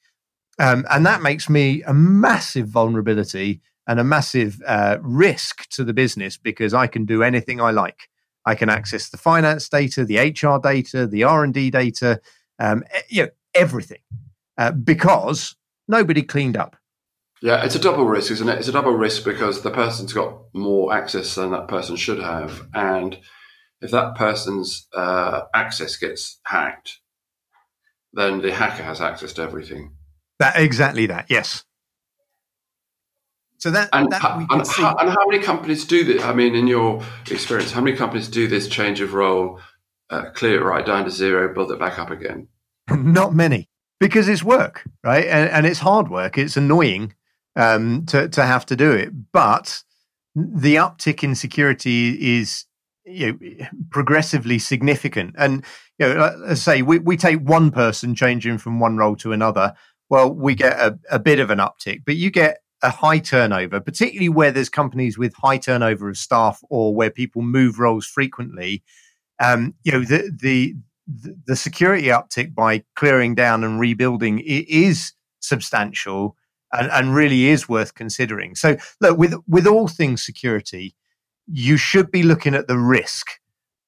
Um, 0.60 0.86
and 0.90 1.06
that 1.06 1.22
makes 1.22 1.50
me 1.50 1.82
a 1.84 1.94
massive 1.94 2.68
vulnerability 2.68 3.62
and 3.88 4.00
a 4.00 4.04
massive 4.04 4.62
uh, 4.66 4.98
risk 5.02 5.68
to 5.70 5.84
the 5.84 5.94
business 5.94 6.38
because 6.38 6.74
I 6.74 6.88
can 6.88 7.06
do 7.06 7.24
anything 7.24 7.60
I 7.60 7.72
like. 7.72 8.08
I 8.46 8.56
can 8.56 8.70
access 8.70 9.10
the 9.10 9.18
finance 9.18 9.70
data, 9.70 10.06
the 10.06 10.18
HR 10.18 10.60
data, 10.62 11.08
the 11.08 11.24
R 11.24 11.44
and 11.44 11.54
D 11.54 11.70
data, 11.70 12.22
um, 12.60 12.84
you 13.10 13.24
know, 13.24 13.30
everything, 13.54 14.02
uh, 14.58 14.72
because 14.72 15.56
nobody 15.88 16.22
cleaned 16.22 16.58
up. 16.58 16.76
Yeah, 17.42 17.64
it's 17.66 17.76
a 17.76 17.80
double 17.80 18.06
risk, 18.06 18.32
isn't 18.32 18.48
it? 18.48 18.58
It's 18.58 18.70
a 18.70 18.74
double 18.74 18.94
risk 18.94 19.26
because 19.26 19.62
the 19.62 19.72
person's 19.72 20.14
got 20.14 20.38
more 20.54 20.94
access 20.94 21.36
than 21.36 21.52
that 21.52 21.68
person 21.68 21.96
should 21.96 22.20
have, 22.20 22.68
and 22.74 23.18
if 23.82 23.92
that 23.92 24.16
person's 24.16 24.88
uh, 24.96 25.42
access 25.54 25.98
gets 25.98 26.40
hacked, 26.46 27.00
then 28.14 28.42
the 28.42 28.54
hacker 28.54 28.84
has 28.84 29.02
access 29.02 29.34
to 29.34 29.42
everything. 29.42 29.92
That 30.40 30.58
exactly 30.58 31.06
that. 31.08 31.26
Yes. 31.30 31.66
So 33.64 33.72
that, 33.72 33.88
and, 33.94 34.12
that 34.12 34.22
and, 34.22 34.68
how, 34.68 34.94
and, 34.98 35.10
how, 35.10 35.26
many 35.26 35.42
companies 35.42 35.86
do 35.86 36.04
this? 36.04 36.22
I 36.22 36.34
mean, 36.34 36.54
in 36.54 36.68
your 36.68 37.02
experience, 37.32 37.72
how 37.72 37.80
many 37.80 37.96
companies 37.96 38.28
do 38.28 38.46
this 38.46 38.68
change 38.68 39.00
of 39.00 39.14
role 39.14 39.62
uh, 40.10 40.32
clear 40.32 40.60
it 40.60 40.66
right 40.66 40.86
down 40.86 41.06
to 41.06 41.10
zero, 41.10 41.54
build 41.54 41.72
it 41.72 41.80
back 41.80 41.98
up 41.98 42.12
again? 42.12 42.50
Not 42.90 43.34
many, 43.34 43.70
because 44.02 44.28
it's 44.28 44.44
work, 44.44 44.84
right? 45.02 45.24
And, 45.24 45.50
and 45.50 45.66
it's 45.66 45.80
hard 45.80 46.10
work. 46.10 46.38
It's 46.38 46.58
annoying 46.58 47.14
um, 47.56 48.06
to 48.08 48.28
to 48.28 48.46
have 48.46 48.66
to 48.66 48.76
do 48.76 48.92
it, 48.92 49.32
but 49.32 49.82
the 50.36 50.76
uptick 50.76 51.24
in 51.24 51.34
security 51.34 52.40
is 52.40 52.66
you 53.06 53.32
know, 53.32 53.68
progressively 53.92 54.60
significant. 54.60 55.36
And 55.38 55.64
you 56.00 56.14
know, 56.14 56.36
let's 56.48 56.62
say 56.62 56.82
we, 56.82 57.00
we 57.00 57.16
take 57.16 57.40
one 57.40 57.72
person 57.72 58.14
changing 58.14 58.58
from 58.58 58.82
one 58.82 58.98
role 58.98 59.16
to 59.16 59.32
another. 59.32 59.74
Well, 60.10 60.34
we 60.34 60.54
get 60.54 60.78
a, 60.78 61.00
a 61.10 61.18
bit 61.18 61.40
of 61.40 61.50
an 61.50 61.60
uptick, 61.60 62.02
but 62.06 62.18
you 62.18 62.30
get 62.30 62.58
a 62.84 62.90
high 62.90 63.18
turnover, 63.18 63.80
particularly 63.80 64.30
where 64.30 64.52
there's 64.52 64.70
companies 64.70 65.18
with 65.18 65.34
high 65.36 65.58
turnover 65.58 66.10
of 66.10 66.18
staff 66.18 66.62
or 66.70 66.94
where 66.94 67.10
people 67.10 67.42
move 67.42 67.80
roles 67.80 68.06
frequently. 68.06 68.84
Um, 69.40 69.74
you 69.84 69.92
know, 69.92 70.04
the, 70.04 70.32
the 70.36 70.76
the 71.46 71.56
security 71.56 72.08
uptick 72.08 72.56
by 72.56 72.84
clearing 72.96 73.36
down 73.36 73.64
and 73.64 73.78
rebuilding 73.80 74.40
is 74.40 75.12
substantial 75.42 76.38
and, 76.72 76.90
and 76.92 77.14
really 77.14 77.48
is 77.48 77.68
worth 77.68 77.94
considering. 77.94 78.56
So, 78.56 78.78
look, 79.02 79.18
with 79.18 79.36
with 79.48 79.66
all 79.66 79.88
things 79.88 80.24
security, 80.24 80.96
you 81.48 81.78
should 81.78 82.12
be 82.12 82.24
looking 82.24 82.56
at 82.56 82.68
the 82.68 82.78
risk, 82.78 83.28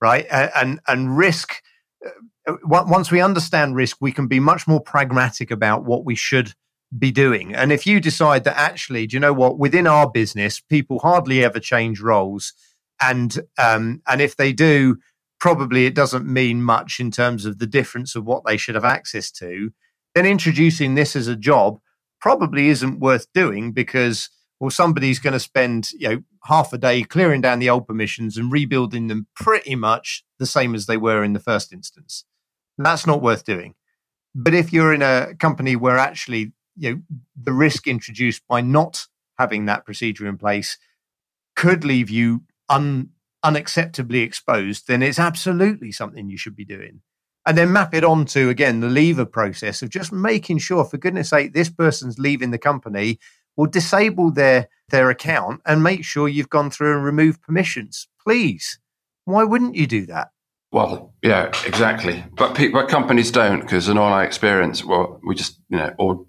right? 0.01 0.25
And 0.29 0.79
and 0.87 1.17
risk. 1.17 1.61
Uh, 2.47 2.57
once 2.63 3.11
we 3.11 3.21
understand 3.21 3.75
risk, 3.75 3.97
we 3.99 4.11
can 4.11 4.27
be 4.27 4.39
much 4.39 4.67
more 4.67 4.79
pragmatic 4.79 5.49
about 5.51 5.83
what 5.83 6.05
we 6.05 6.15
should 6.15 6.53
be 6.97 7.11
doing. 7.11 7.53
And 7.53 7.71
if 7.71 7.85
you 7.85 7.99
decide 7.99 8.43
that 8.43 8.57
actually, 8.57 9.07
do 9.07 9.15
you 9.15 9.19
know 9.19 9.33
what? 9.33 9.57
Within 9.57 9.87
our 9.87 10.09
business, 10.09 10.59
people 10.59 10.99
hardly 10.99 11.43
ever 11.43 11.59
change 11.59 11.99
roles, 11.99 12.53
and 13.01 13.39
um, 13.57 14.01
and 14.07 14.21
if 14.21 14.37
they 14.37 14.53
do, 14.53 14.97
probably 15.39 15.85
it 15.85 15.95
doesn't 15.95 16.25
mean 16.25 16.63
much 16.63 16.99
in 16.99 17.11
terms 17.11 17.45
of 17.45 17.59
the 17.59 17.67
difference 17.67 18.15
of 18.15 18.25
what 18.25 18.43
they 18.45 18.57
should 18.57 18.75
have 18.75 18.85
access 18.85 19.31
to. 19.31 19.71
Then 20.13 20.25
introducing 20.25 20.95
this 20.95 21.15
as 21.15 21.27
a 21.27 21.35
job 21.35 21.79
probably 22.21 22.69
isn't 22.69 22.99
worth 22.99 23.31
doing 23.33 23.71
because 23.71 24.29
well 24.59 24.69
somebody's 24.69 25.19
going 25.19 25.33
to 25.33 25.39
spend 25.39 25.91
you 25.91 26.09
know 26.09 26.23
half 26.45 26.73
a 26.73 26.77
day 26.77 27.03
clearing 27.03 27.41
down 27.41 27.59
the 27.59 27.69
old 27.69 27.85
permissions 27.87 28.37
and 28.37 28.51
rebuilding 28.51 29.07
them 29.07 29.27
pretty 29.35 29.75
much 29.75 30.23
the 30.39 30.45
same 30.45 30.73
as 30.73 30.85
they 30.85 30.97
were 30.97 31.23
in 31.23 31.33
the 31.33 31.39
first 31.39 31.71
instance 31.73 32.25
that's 32.77 33.05
not 33.05 33.21
worth 33.21 33.43
doing 33.43 33.75
but 34.33 34.53
if 34.53 34.73
you're 34.73 34.93
in 34.93 35.01
a 35.01 35.35
company 35.39 35.75
where 35.75 35.97
actually 35.97 36.51
you 36.77 36.91
know 36.91 37.01
the 37.41 37.53
risk 37.53 37.87
introduced 37.87 38.43
by 38.47 38.61
not 38.61 39.07
having 39.37 39.65
that 39.65 39.85
procedure 39.85 40.27
in 40.27 40.37
place 40.37 40.77
could 41.55 41.83
leave 41.83 42.09
you 42.09 42.41
un, 42.69 43.09
unacceptably 43.43 44.23
exposed 44.23 44.87
then 44.87 45.03
it's 45.03 45.19
absolutely 45.19 45.91
something 45.91 46.29
you 46.29 46.37
should 46.37 46.55
be 46.55 46.65
doing. 46.65 47.01
And 47.47 47.55
then 47.55 47.71
map 47.71 47.93
it 47.93 48.03
onto 48.03 48.49
again 48.49 48.79
the 48.79 48.89
leaver 48.89 49.25
process 49.25 49.83
of 49.83 49.89
just 49.89 50.11
making 50.11 50.57
sure 50.57 50.83
for 50.83 50.97
goodness 50.97 51.29
sake 51.29 51.53
this 51.53 51.69
person's 51.69 52.17
leaving 52.17 52.51
the 52.51 52.57
company 52.57 53.19
will 53.55 53.67
disable 53.67 54.31
their 54.31 54.67
their 54.89 55.09
account 55.09 55.61
and 55.65 55.83
make 55.83 56.03
sure 56.03 56.27
you've 56.27 56.49
gone 56.49 56.71
through 56.71 56.95
and 56.95 57.05
removed 57.05 57.41
permissions. 57.41 58.07
Please 58.23 58.79
why 59.25 59.43
wouldn't 59.43 59.75
you 59.75 59.85
do 59.85 60.07
that? 60.07 60.29
Well 60.71 61.13
yeah 61.21 61.51
exactly. 61.67 62.23
But 62.35 62.55
pe- 62.55 62.69
but 62.69 62.89
companies 62.89 63.29
don't 63.29 63.61
because 63.61 63.89
in 63.89 63.97
all 63.99 64.11
our 64.11 64.23
experience 64.23 64.83
well 64.83 65.21
we 65.25 65.35
just 65.35 65.59
you 65.69 65.77
know 65.77 65.93
or 65.99 66.25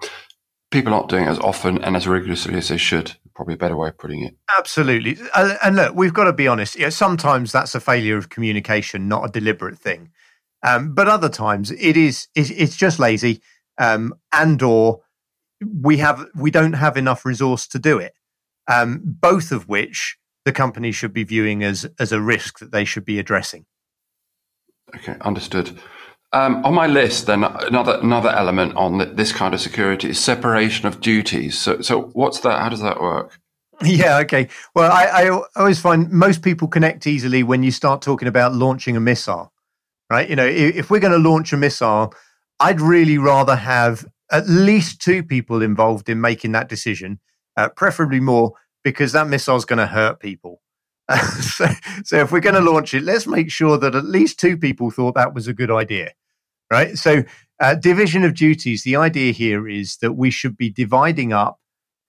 people 0.71 0.93
aren't 0.93 1.09
doing 1.09 1.25
it 1.25 1.29
as 1.29 1.39
often 1.39 1.83
and 1.83 1.97
as 1.97 2.07
rigorously 2.07 2.55
as 2.55 2.69
they 2.69 2.77
should 2.77 3.17
probably 3.35 3.55
a 3.55 3.59
better 3.59 3.77
way 3.77 3.89
of 3.89 3.99
putting 3.99 4.23
it 4.23 4.35
absolutely 4.57 5.17
and 5.35 5.77
look 5.77 5.95
we've 5.95 6.15
got 6.15 6.25
to 6.25 6.33
be 6.33 6.49
honest 6.49 6.75
you 6.75 6.83
know, 6.83 6.91
sometimes 6.91 7.53
that's 7.53 7.75
a 7.75 7.81
failure 7.81 8.17
of 8.17 8.31
communication 8.31 9.09
not 9.09 9.29
a 9.29 9.33
deliberate 9.33 9.79
thing 9.79 10.11
um, 10.67 10.95
but 10.95 11.09
other 11.09 11.29
times 11.29 11.71
it 11.71 11.97
is 11.97 12.29
it's, 12.35 12.51
it's 12.51 12.77
just 12.77 12.99
lazy, 12.99 13.41
um, 13.79 14.15
and 14.33 14.63
or 14.63 15.01
we 15.65 15.99
have 15.99 16.27
we 16.35 16.51
don't 16.51 16.75
have 16.75 16.97
enough 16.97 17.25
resource 17.25 17.67
to 17.69 17.79
do 17.79 17.99
it. 17.99 18.15
Um, 18.69 19.01
both 19.05 19.53
of 19.53 19.69
which 19.69 20.19
the 20.45 20.53
company 20.53 20.91
should 20.91 21.13
be 21.13 21.25
viewing 21.25 21.63
as 21.63 21.87
as 22.01 22.13
a 22.13 22.21
risk 22.21 22.59
that 22.59 22.73
they 22.73 22.85
should 22.85 23.05
be 23.05 23.19
addressing. 23.19 23.67
Okay, 24.95 25.17
understood. 25.21 25.79
Um, 26.33 26.65
on 26.65 26.75
my 26.75 26.87
list, 26.87 27.27
then 27.27 27.45
another 27.45 27.99
another 28.03 28.31
element 28.31 28.77
on 28.77 29.15
this 29.17 29.33
kind 29.33 29.55
of 29.55 29.61
security 29.61 30.11
is 30.11 30.19
separation 30.19 30.87
of 30.87 31.01
duties. 31.01 31.59
So, 31.59 31.81
so 31.81 32.11
what's 32.13 32.41
that? 32.41 32.61
How 32.61 32.69
does 32.69 32.83
that 32.83 33.01
work? 33.01 33.39
Yeah, 33.85 34.21
okay. 34.21 34.49
Well, 34.75 34.91
I, 34.91 35.05
I 35.05 35.41
always 35.55 35.79
find 35.79 36.11
most 36.11 36.41
people 36.41 36.67
connect 36.67 37.07
easily 37.07 37.43
when 37.43 37.63
you 37.63 37.71
start 37.71 38.01
talking 38.01 38.27
about 38.27 38.55
launching 38.55 38.97
a 38.97 39.01
missile 39.01 39.53
right? 40.11 40.29
You 40.29 40.37
know, 40.37 40.47
if, 40.47 40.77
if 40.77 40.91
we're 40.91 41.01
going 41.01 41.21
to 41.21 41.29
launch 41.29 41.53
a 41.53 41.57
missile, 41.57 42.13
I'd 42.61 42.81
really 42.81 43.19
rather 43.19 43.57
have 43.57 44.07
at 44.31 44.49
least 44.49 45.01
two 45.01 45.23
people 45.23 45.63
involved 45.63 46.09
in 46.09 46.21
making 46.21 46.53
that 46.53 46.69
decision, 46.69 47.21
uh, 47.57 47.69
preferably 47.71 48.21
more, 48.21 48.53
because 48.83 49.13
that 49.13 49.29
missile 49.29 49.57
is 49.57 49.65
going 49.65 49.79
to 49.79 49.87
hurt 49.87 50.21
people. 50.21 50.61
so, 51.41 51.67
so 52.05 52.17
if 52.19 52.33
we're 52.33 52.41
going 52.41 52.55
to 52.55 52.71
launch 52.71 52.95
it, 52.95 53.03
let's 53.03 53.27
make 53.27 53.51
sure 53.51 53.79
that 53.79 53.95
at 53.95 54.05
least 54.05 54.41
two 54.41 54.57
people 54.57 54.91
thought 54.91 55.15
that 55.15 55.35
was 55.35 55.47
a 55.47 55.53
good 55.53 55.71
idea, 55.71 56.13
right? 56.71 56.99
So, 56.99 57.23
uh, 57.61 57.75
division 57.75 58.25
of 58.25 58.35
duties. 58.35 58.83
The 58.83 58.97
idea 58.97 59.33
here 59.33 59.69
is 59.69 59.97
that 59.99 60.13
we 60.13 60.31
should 60.31 60.57
be 60.57 60.69
dividing 60.69 61.33
up 61.33 61.59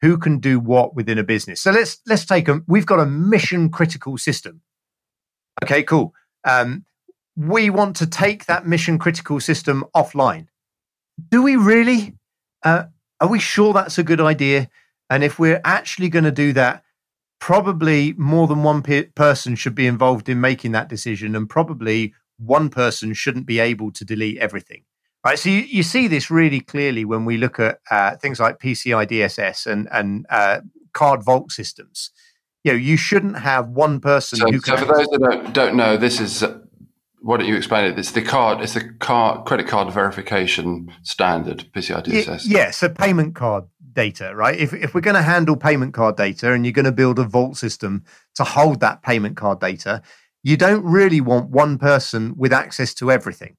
who 0.02 0.18
can 0.18 0.40
do 0.40 0.60
what 0.60 0.96
within 0.96 1.18
a 1.18 1.24
business. 1.24 1.62
So 1.62 1.72
let's 1.72 2.00
let's 2.06 2.26
take 2.26 2.48
a. 2.48 2.62
We've 2.68 2.86
got 2.86 3.00
a 3.00 3.06
mission 3.06 3.70
critical 3.70 4.18
system. 4.18 4.62
Okay, 5.64 5.84
cool. 5.84 6.14
Um, 6.44 6.86
we 7.36 7.70
want 7.70 7.96
to 7.98 8.08
take 8.08 8.46
that 8.46 8.68
mission 8.68 9.00
critical 9.00 9.40
system 9.40 9.86
offline. 9.96 10.48
Do 11.30 11.44
we 11.44 11.56
really? 11.56 12.16
Uh, 12.64 12.86
are 13.20 13.30
we 13.30 13.40
sure 13.40 13.74
that's 13.74 13.98
a 13.98 14.04
good 14.04 14.22
idea? 14.22 14.70
And 15.10 15.24
if 15.24 15.40
we're 15.40 15.62
actually 15.64 16.10
going 16.10 16.26
to 16.26 16.32
do 16.32 16.54
that, 16.54 16.84
probably 17.39 18.13
more 18.17 18.47
than 18.47 18.63
one 18.63 18.82
pe- 18.82 19.04
person 19.04 19.56
should 19.56 19.76
be 19.76 19.88
involved 19.88 20.30
in 20.30 20.41
making 20.41 20.71
that 20.73 20.89
decision, 20.89 21.36
and 21.36 21.50
probably 21.50 22.13
one 22.38 22.69
person 22.69 23.13
shouldn't 23.13 23.45
be 23.45 23.60
able 23.60 23.91
to 23.91 24.06
delete 24.06 24.38
everything. 24.38 24.84
Right. 25.26 25.38
So 25.38 25.50
you, 25.50 25.62
you 25.62 25.84
see 25.84 26.08
this 26.08 26.32
really 26.32 26.62
clearly 26.62 27.04
when 27.04 27.26
we 27.26 27.38
look 27.38 27.60
at 27.60 27.80
uh, 27.91 28.15
things 28.15 28.39
like 28.39 28.60
PCI 28.60 29.08
DSS 29.08 29.65
and 29.67 29.88
and 29.91 30.26
uh, 30.30 30.62
card 30.93 31.23
vault 31.23 31.52
systems. 31.52 32.12
You 32.63 32.73
know, 32.73 32.78
you 32.78 32.97
shouldn't 32.97 33.39
have 33.39 33.69
one 33.69 34.00
person 34.00 34.39
so, 34.39 34.45
who. 34.47 34.60
So 34.60 34.78
for 34.78 34.86
those 34.86 35.08
that 35.08 35.19
don't, 35.19 35.54
don't 35.54 35.76
know, 35.76 35.97
this 35.97 36.19
is 36.19 36.43
why 37.21 37.38
don't 37.38 37.47
you 37.47 37.56
explain 37.58 37.86
it? 37.86 38.00
It's 38.00 38.12
the 38.12 38.21
card. 38.21 38.62
It's 38.62 38.73
the 38.73 38.93
card 39.00 39.45
credit 39.45 39.67
card 39.67 39.91
verification 39.93 40.93
standard 41.04 41.65
PCI 41.76 42.06
DSS. 42.06 42.43
Yeah, 42.45 42.71
so 42.71 42.88
payment 42.88 43.36
card 43.36 43.65
data, 43.98 44.32
right? 44.36 44.58
If 44.58 44.74
if 44.74 44.94
we're 44.94 45.02
going 45.02 45.16
to 45.16 45.24
handle 45.24 45.58
payment 45.58 45.96
card 45.96 46.16
data 46.18 46.54
and 46.54 46.64
you're 46.64 46.72
going 46.72 46.86
to 46.86 46.92
build 46.92 47.18
a 47.18 47.24
vault 47.24 47.58
system 47.58 48.04
to 48.36 48.44
hold 48.44 48.80
that 48.80 49.02
payment 49.02 49.36
card 49.36 49.60
data, 49.60 50.04
you 50.44 50.56
don't 50.56 50.84
really 50.84 51.20
want 51.20 51.50
one 51.50 51.80
person 51.80 52.36
with 52.38 52.54
access 52.54 52.94
to 52.94 53.12
everything, 53.12 53.58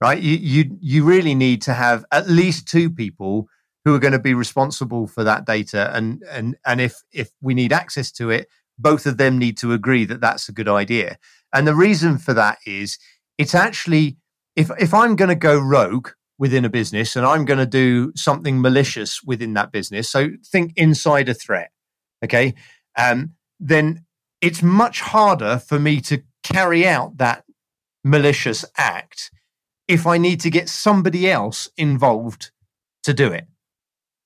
right? 0.00 0.20
You 0.20 0.36
you 0.36 0.78
you 0.80 1.04
really 1.04 1.34
need 1.34 1.60
to 1.62 1.74
have 1.74 2.06
at 2.10 2.30
least 2.30 2.66
two 2.66 2.88
people 2.88 3.46
who 3.84 3.94
are 3.94 3.98
going 3.98 4.12
to 4.12 4.18
be 4.18 4.32
responsible 4.32 5.06
for 5.06 5.22
that 5.22 5.44
data, 5.44 5.94
and 5.94 6.22
and 6.30 6.56
and 6.64 6.80
if 6.80 6.94
if 7.12 7.30
we 7.42 7.52
need 7.52 7.72
access 7.72 8.10
to 8.12 8.30
it, 8.30 8.48
both 8.78 9.04
of 9.04 9.18
them 9.18 9.36
need 9.36 9.58
to 9.58 9.74
agree 9.74 10.06
that 10.06 10.22
that's 10.22 10.48
a 10.48 10.52
good 10.52 10.68
idea. 10.68 11.18
And 11.52 11.66
the 11.66 11.74
reason 11.74 12.16
for 12.16 12.32
that 12.32 12.56
is 12.64 12.98
it's 13.36 13.54
actually 13.54 14.16
if 14.56 14.70
if 14.80 14.94
I'm 14.94 15.14
going 15.14 15.28
to 15.28 15.46
go 15.50 15.60
rogue 15.60 16.08
within 16.38 16.64
a 16.64 16.68
business 16.68 17.16
and 17.16 17.26
I'm 17.26 17.44
going 17.44 17.58
to 17.58 17.66
do 17.66 18.12
something 18.14 18.60
malicious 18.60 19.22
within 19.22 19.54
that 19.54 19.72
business, 19.72 20.08
so 20.08 20.30
think 20.44 20.72
insider 20.76 21.34
threat, 21.34 21.70
okay, 22.24 22.54
um, 22.96 23.32
then 23.60 24.04
it's 24.40 24.62
much 24.62 25.00
harder 25.00 25.58
for 25.58 25.78
me 25.78 26.00
to 26.02 26.22
carry 26.42 26.86
out 26.86 27.16
that 27.18 27.44
malicious 28.04 28.64
act 28.76 29.30
if 29.88 30.06
I 30.06 30.18
need 30.18 30.40
to 30.40 30.50
get 30.50 30.68
somebody 30.68 31.28
else 31.30 31.68
involved 31.76 32.50
to 33.02 33.14
do 33.14 33.32
it. 33.32 33.46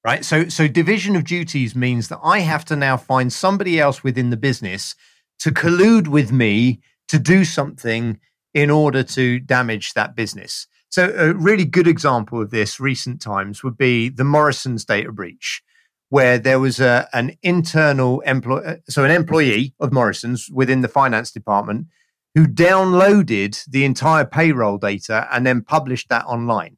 Right. 0.04 0.24
So, 0.24 0.48
so 0.48 0.66
division 0.66 1.14
of 1.14 1.22
duties 1.22 1.76
means 1.76 2.08
that 2.08 2.18
I 2.24 2.40
have 2.40 2.64
to 2.66 2.76
now 2.76 2.96
find 2.96 3.32
somebody 3.32 3.78
else 3.78 4.02
within 4.02 4.30
the 4.30 4.36
business 4.36 4.96
to 5.38 5.52
collude 5.52 6.08
with 6.08 6.32
me 6.32 6.80
to 7.06 7.20
do 7.20 7.44
something 7.44 8.18
in 8.52 8.68
order 8.68 9.04
to 9.04 9.38
damage 9.38 9.94
that 9.94 10.16
business. 10.16 10.66
So, 10.92 11.10
a 11.16 11.32
really 11.32 11.64
good 11.64 11.88
example 11.88 12.42
of 12.42 12.50
this 12.50 12.78
recent 12.78 13.22
times 13.22 13.64
would 13.64 13.78
be 13.78 14.10
the 14.10 14.24
Morrison's 14.24 14.84
data 14.84 15.10
breach, 15.10 15.62
where 16.10 16.38
there 16.38 16.60
was 16.60 16.80
a, 16.80 17.08
an 17.14 17.34
internal 17.42 18.20
employee, 18.20 18.66
uh, 18.66 18.76
so 18.90 19.02
an 19.02 19.10
employee 19.10 19.74
of 19.80 19.90
Morrison's 19.90 20.50
within 20.52 20.82
the 20.82 20.88
finance 20.88 21.32
department 21.32 21.86
who 22.34 22.46
downloaded 22.46 23.64
the 23.70 23.86
entire 23.86 24.26
payroll 24.26 24.76
data 24.76 25.26
and 25.32 25.46
then 25.46 25.62
published 25.62 26.10
that 26.10 26.26
online. 26.26 26.76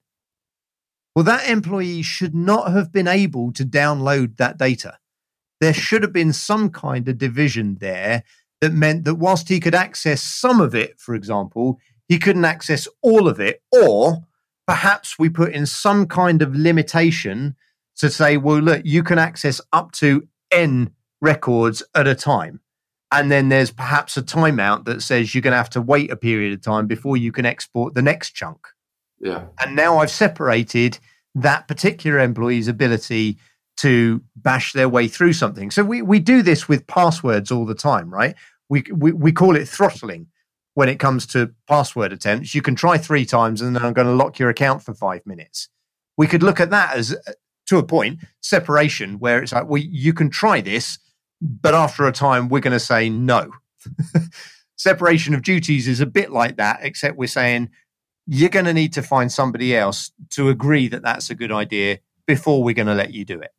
Well, 1.17 1.25
that 1.25 1.49
employee 1.49 2.03
should 2.03 2.37
not 2.37 2.71
have 2.71 2.93
been 2.93 3.09
able 3.09 3.53
to 3.55 3.65
download 3.65 4.37
that 4.37 4.59
data. 4.59 4.99
There 5.61 5.75
should 5.75 6.03
have 6.03 6.13
been 6.13 6.33
some 6.33 6.71
kind 6.71 7.09
of 7.09 7.19
division 7.19 7.79
there 7.81 8.23
that 8.61 8.73
meant 8.73 9.05
that 9.07 9.17
whilst 9.17 9.49
he 9.49 9.59
could 9.59 9.75
access 9.75 10.23
some 10.23 10.61
of 10.61 10.73
it, 10.73 11.01
for 11.01 11.17
example, 11.17 11.81
he 12.09 12.19
couldn't 12.19 12.45
access 12.45 12.89
all 13.03 13.29
of 13.29 13.41
it, 13.41 13.63
or 13.73 14.25
perhaps 14.67 15.19
we 15.19 15.29
put 15.29 15.53
in 15.53 15.67
some 15.67 16.07
kind 16.07 16.43
of 16.43 16.55
limitation 16.55 17.57
to 17.97 18.11
say, 18.11 18.37
well, 18.37 18.59
look, 18.59 18.83
you 18.85 19.03
can 19.03 19.19
access 19.19 19.61
up 19.73 19.93
to 19.93 20.27
N 20.51 20.93
records 21.21 21.83
at 21.95 22.07
a 22.07 22.15
time. 22.15 22.61
And 23.13 23.31
then 23.31 23.49
there's 23.49 23.71
perhaps 23.71 24.17
a 24.17 24.23
timeout 24.23 24.87
that 24.87 25.03
says 25.03 25.35
you're 25.35 25.43
going 25.43 25.53
to 25.53 25.59
have 25.59 25.71
to 25.71 25.81
wait 25.81 26.11
a 26.11 26.17
period 26.17 26.53
of 26.53 26.63
time 26.63 26.87
before 26.87 27.17
you 27.17 27.31
can 27.31 27.47
export 27.47 27.95
the 27.95 28.03
next 28.03 28.33
chunk. 28.33 28.67
Yeah. 29.21 29.45
And 29.61 29.77
now 29.77 29.99
I've 29.99 30.11
separated 30.11 30.99
that 31.37 31.69
particular 31.69 32.19
employee's 32.19 32.69
ability 32.69 33.39
to 33.77 34.21
bash 34.37 34.73
their 34.73 34.89
way 34.89 35.09
through 35.09 35.33
something. 35.33 35.71
So 35.71 35.85
we, 35.85 36.03
we 36.03 36.19
do 36.19 36.43
this 36.43 36.69
with 36.69 36.87
passwords 36.87 37.51
all 37.51 37.67
the 37.67 37.75
time, 37.75 38.13
right? 38.13 38.35
We, 38.69 38.85
we, 38.93 39.13
we 39.13 39.33
call 39.33 39.57
it 39.57 39.69
throttling 39.69 40.27
when 40.75 40.89
it 40.89 40.99
comes 40.99 41.27
to 41.27 41.53
password 41.69 42.13
attempts. 42.13 42.55
You 42.55 42.63
can 42.63 42.75
try 42.75 42.99
three 42.99 43.25
times 43.25 43.61
and 43.61 43.75
then 43.75 43.85
I'm 43.85 43.93
going 43.93 44.07
to 44.07 44.15
lock 44.15 44.39
your 44.39 44.51
account 44.51 44.83
for 44.83 44.93
five 44.93 45.25
minutes. 45.25 45.69
We 46.17 46.27
could 46.27 46.43
look 46.43 46.61
at 46.61 46.71
that 46.71 46.97
as, 46.97 47.13
uh, 47.13 47.33
to 47.67 47.79
a 47.79 47.83
point, 47.83 48.21
separation, 48.41 49.19
where 49.19 49.43
it's 49.43 49.53
like, 49.53 49.69
well, 49.69 49.83
you 49.83 50.13
can 50.13 50.31
try 50.31 50.61
this, 50.61 50.99
but 51.41 51.75
after 51.75 52.07
a 52.07 52.13
time, 52.13 52.49
we're 52.49 52.61
going 52.61 52.73
to 52.73 52.81
say 52.81 53.09
no. 53.09 53.51
separation 54.77 55.35
of 55.35 55.43
duties 55.43 55.89
is 55.89 56.01
a 56.01 56.07
bit 56.07 56.31
like 56.31 56.57
that, 56.57 56.81
except 56.83 57.17
we're 57.17 57.27
saying 57.27 57.71
you're 58.27 58.51
going 58.51 58.65
to 58.65 58.75
need 58.75 58.93
to 58.95 59.03
find 59.03 59.31
somebody 59.31 59.77
else 59.77 60.11
to 60.31 60.49
agree 60.49 60.89
that 60.89 61.03
that's 61.03 61.31
a 61.31 61.35
good 61.35 61.53
idea 61.53 61.99
before 62.27 62.63
we're 62.63 62.75
going 62.75 62.87
to 62.87 62.95
let 62.95 63.13
you 63.13 63.25
do 63.25 63.41
it. 63.41 63.53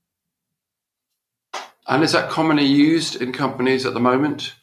And 1.88 2.04
is 2.04 2.14
that 2.14 2.30
commonly 2.30 2.66
used 2.66 3.22
in 3.22 3.32
companies 3.32 3.86
at 3.86 3.94
the 3.94 4.00
moment 4.00 4.56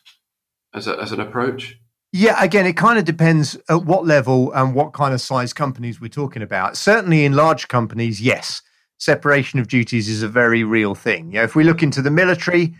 as, 0.75 0.89
a, 0.89 1.01
as 1.01 1.13
an 1.13 1.21
approach? 1.21 1.79
Yeah, 2.15 2.43
again, 2.43 2.67
it 2.67 2.77
kind 2.77 2.99
of 2.99 3.07
depends 3.07 3.57
at 3.71 3.85
what 3.85 4.07
level 4.07 4.53
and 4.53 4.75
what 4.75 4.93
kind 4.93 5.15
of 5.15 5.21
size 5.21 5.55
companies 5.55 5.99
we're 5.99 6.09
talking 6.09 6.43
about. 6.43 6.77
Certainly 6.77 7.25
in 7.25 7.33
large 7.33 7.69
companies, 7.69 8.21
yes, 8.21 8.61
separation 8.99 9.59
of 9.59 9.67
duties 9.67 10.11
is 10.11 10.23
a 10.23 10.29
very 10.29 10.63
real 10.63 10.95
thing. 10.95 11.33
You 11.33 11.39
know, 11.39 11.45
if 11.45 11.57
we 11.57 11.65
look 11.65 11.83
into 11.83 12.03
the 12.03 12.11
military, 12.11 12.75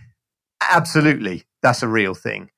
absolutely, 0.61 1.45
that's 1.62 1.83
a 1.83 1.89
real 1.89 2.14
thing. 2.14 2.51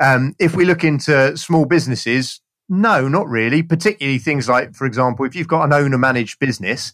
Um, 0.00 0.36
if 0.38 0.54
we 0.54 0.66
look 0.66 0.84
into 0.84 1.34
small 1.36 1.64
businesses, 1.64 2.42
no, 2.68 3.08
not 3.08 3.26
really. 3.26 3.62
Particularly 3.62 4.18
things 4.18 4.50
like, 4.50 4.74
for 4.74 4.86
example, 4.86 5.24
if 5.24 5.34
you've 5.34 5.48
got 5.48 5.64
an 5.64 5.72
owner 5.72 5.96
managed 5.96 6.38
business, 6.38 6.92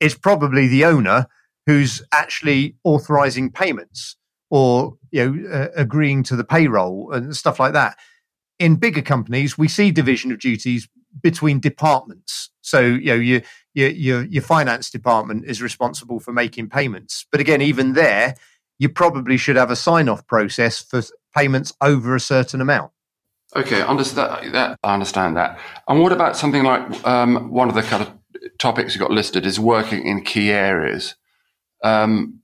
it's 0.00 0.14
probably 0.14 0.68
the 0.68 0.84
owner 0.84 1.26
who's 1.64 2.02
actually 2.12 2.76
authorizing 2.84 3.50
payments 3.50 4.16
or 4.50 4.96
you 5.10 5.24
know 5.24 5.50
uh, 5.50 5.68
agreeing 5.74 6.22
to 6.22 6.36
the 6.36 6.44
payroll 6.44 7.10
and 7.12 7.34
stuff 7.34 7.58
like 7.58 7.72
that. 7.72 7.96
In 8.58 8.76
bigger 8.76 9.02
companies, 9.02 9.58
we 9.58 9.68
see 9.68 9.90
division 9.90 10.32
of 10.32 10.38
duties 10.38 10.88
between 11.22 11.60
departments. 11.60 12.50
So 12.62 12.80
you 12.80 13.06
know 13.06 13.14
your 13.14 13.42
your 13.74 14.22
your, 14.22 14.42
finance 14.42 14.90
department 14.90 15.44
is 15.46 15.62
responsible 15.62 16.20
for 16.20 16.32
making 16.32 16.70
payments, 16.70 17.26
but 17.30 17.40
again, 17.40 17.60
even 17.60 17.92
there, 17.92 18.34
you 18.78 18.88
probably 18.88 19.36
should 19.36 19.56
have 19.56 19.70
a 19.70 19.76
sign 19.76 20.08
off 20.08 20.26
process 20.26 20.80
for 20.80 21.02
payments 21.36 21.72
over 21.80 22.14
a 22.14 22.20
certain 22.20 22.60
amount. 22.60 22.92
Okay, 23.54 23.82
understand 23.82 24.54
that. 24.54 24.78
I 24.82 24.94
understand 24.94 25.36
that. 25.36 25.58
And 25.86 26.00
what 26.00 26.12
about 26.12 26.36
something 26.36 26.64
like 26.64 27.06
um, 27.06 27.50
one 27.50 27.68
of 27.68 27.74
the 27.74 27.82
kind 27.82 28.02
of 28.02 28.12
topics 28.58 28.94
you 28.94 29.00
got 29.00 29.10
listed 29.10 29.46
is 29.46 29.58
working 29.60 30.06
in 30.06 30.22
key 30.22 30.50
areas. 30.50 31.14
Um, 31.82 32.40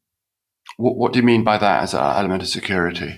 what, 0.77 0.97
what 0.97 1.13
do 1.13 1.19
you 1.19 1.25
mean 1.25 1.45
by 1.45 1.59
that 1.59 1.83
as 1.83 1.95
an 1.95 2.01
element 2.01 2.43
of 2.43 2.49
security? 2.49 3.17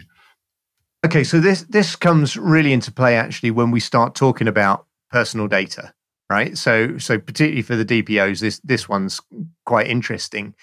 Okay, 1.04 1.22
so 1.22 1.38
this 1.38 1.62
this 1.64 1.96
comes 1.96 2.34
really 2.36 2.72
into 2.72 2.90
play 2.90 3.16
actually 3.16 3.50
when 3.50 3.70
we 3.70 3.78
start 3.78 4.14
talking 4.14 4.48
about 4.48 4.86
personal 5.10 5.46
data, 5.46 5.92
right? 6.30 6.56
So 6.56 6.96
so 6.96 7.18
particularly 7.18 7.60
for 7.60 7.76
the 7.76 7.84
DPOs, 7.84 8.40
this 8.40 8.58
this 8.60 8.88
one's 8.88 9.20
quite 9.66 9.86
interesting. 9.86 10.54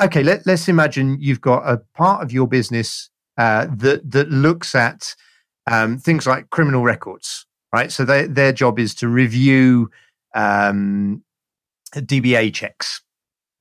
Okay, 0.00 0.22
let, 0.22 0.46
let's 0.46 0.68
imagine 0.68 1.16
you've 1.20 1.40
got 1.40 1.68
a 1.68 1.78
part 1.96 2.22
of 2.22 2.30
your 2.30 2.46
business 2.46 3.10
uh, 3.38 3.66
that 3.74 4.08
that 4.08 4.30
looks 4.30 4.76
at 4.76 5.16
um, 5.68 5.98
things 5.98 6.28
like 6.28 6.50
criminal 6.50 6.84
records, 6.84 7.46
right? 7.72 7.90
So 7.90 8.04
they, 8.04 8.28
their 8.28 8.52
job 8.52 8.78
is 8.78 8.94
to 8.96 9.08
review 9.08 9.90
um, 10.32 11.24
DBS 11.92 12.54
checks, 12.54 13.02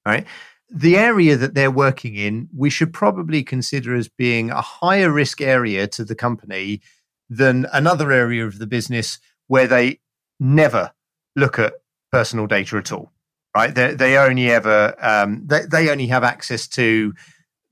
right? 0.06 0.28
The 0.70 0.98
area 0.98 1.38
that 1.38 1.54
they're 1.54 1.72
working 1.72 2.16
in, 2.16 2.50
we 2.56 2.70
should 2.70 2.94
probably 2.94 3.44
consider 3.44 3.96
as 3.96 4.10
being 4.10 4.50
a 4.50 4.62
higher 4.62 5.12
risk 5.12 5.42
area 5.42 5.88
to 5.88 6.04
the 6.04 6.16
company 6.16 6.82
than 7.30 7.68
another 7.72 8.12
area 8.12 8.46
of 8.46 8.60
the 8.60 8.68
business 8.68 9.20
where 9.48 9.68
they 9.68 10.00
never 10.40 10.92
look 11.36 11.58
at 11.58 11.74
personal 12.12 12.48
data 12.48 12.78
at 12.78 12.92
all, 12.92 13.12
right? 13.56 13.74
They, 13.74 13.94
they 13.94 14.18
only 14.18 14.50
ever 14.52 14.96
um, 15.00 15.44
they, 15.46 15.62
they 15.66 15.90
only 15.90 16.08
have 16.08 16.24
access 16.24 16.68
to 16.70 17.14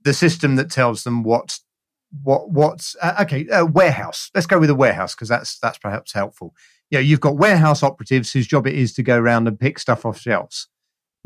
the 0.04 0.14
system 0.14 0.56
that 0.56 0.72
tells 0.72 1.04
them 1.04 1.24
what 1.24 1.60
what 2.24 2.50
what's 2.50 2.96
uh, 3.02 3.16
okay 3.22 3.46
warehouse. 3.64 4.30
Let's 4.34 4.48
go 4.48 4.60
with 4.60 4.70
a 4.70 4.76
warehouse 4.76 5.16
because 5.16 5.30
that's 5.30 5.60
that's 5.60 5.78
perhaps 5.78 6.14
helpful 6.14 6.54
you 6.90 6.98
know, 6.98 7.02
you've 7.02 7.20
got 7.20 7.38
warehouse 7.38 7.84
operatives 7.84 8.32
whose 8.32 8.48
job 8.48 8.68
it 8.68 8.76
is 8.76 8.94
to 8.94 9.04
go 9.04 9.18
around 9.18 9.48
and 9.48 9.60
pick 9.60 9.80
stuff 9.80 10.06
off 10.06 10.20
shelves. 10.20 10.68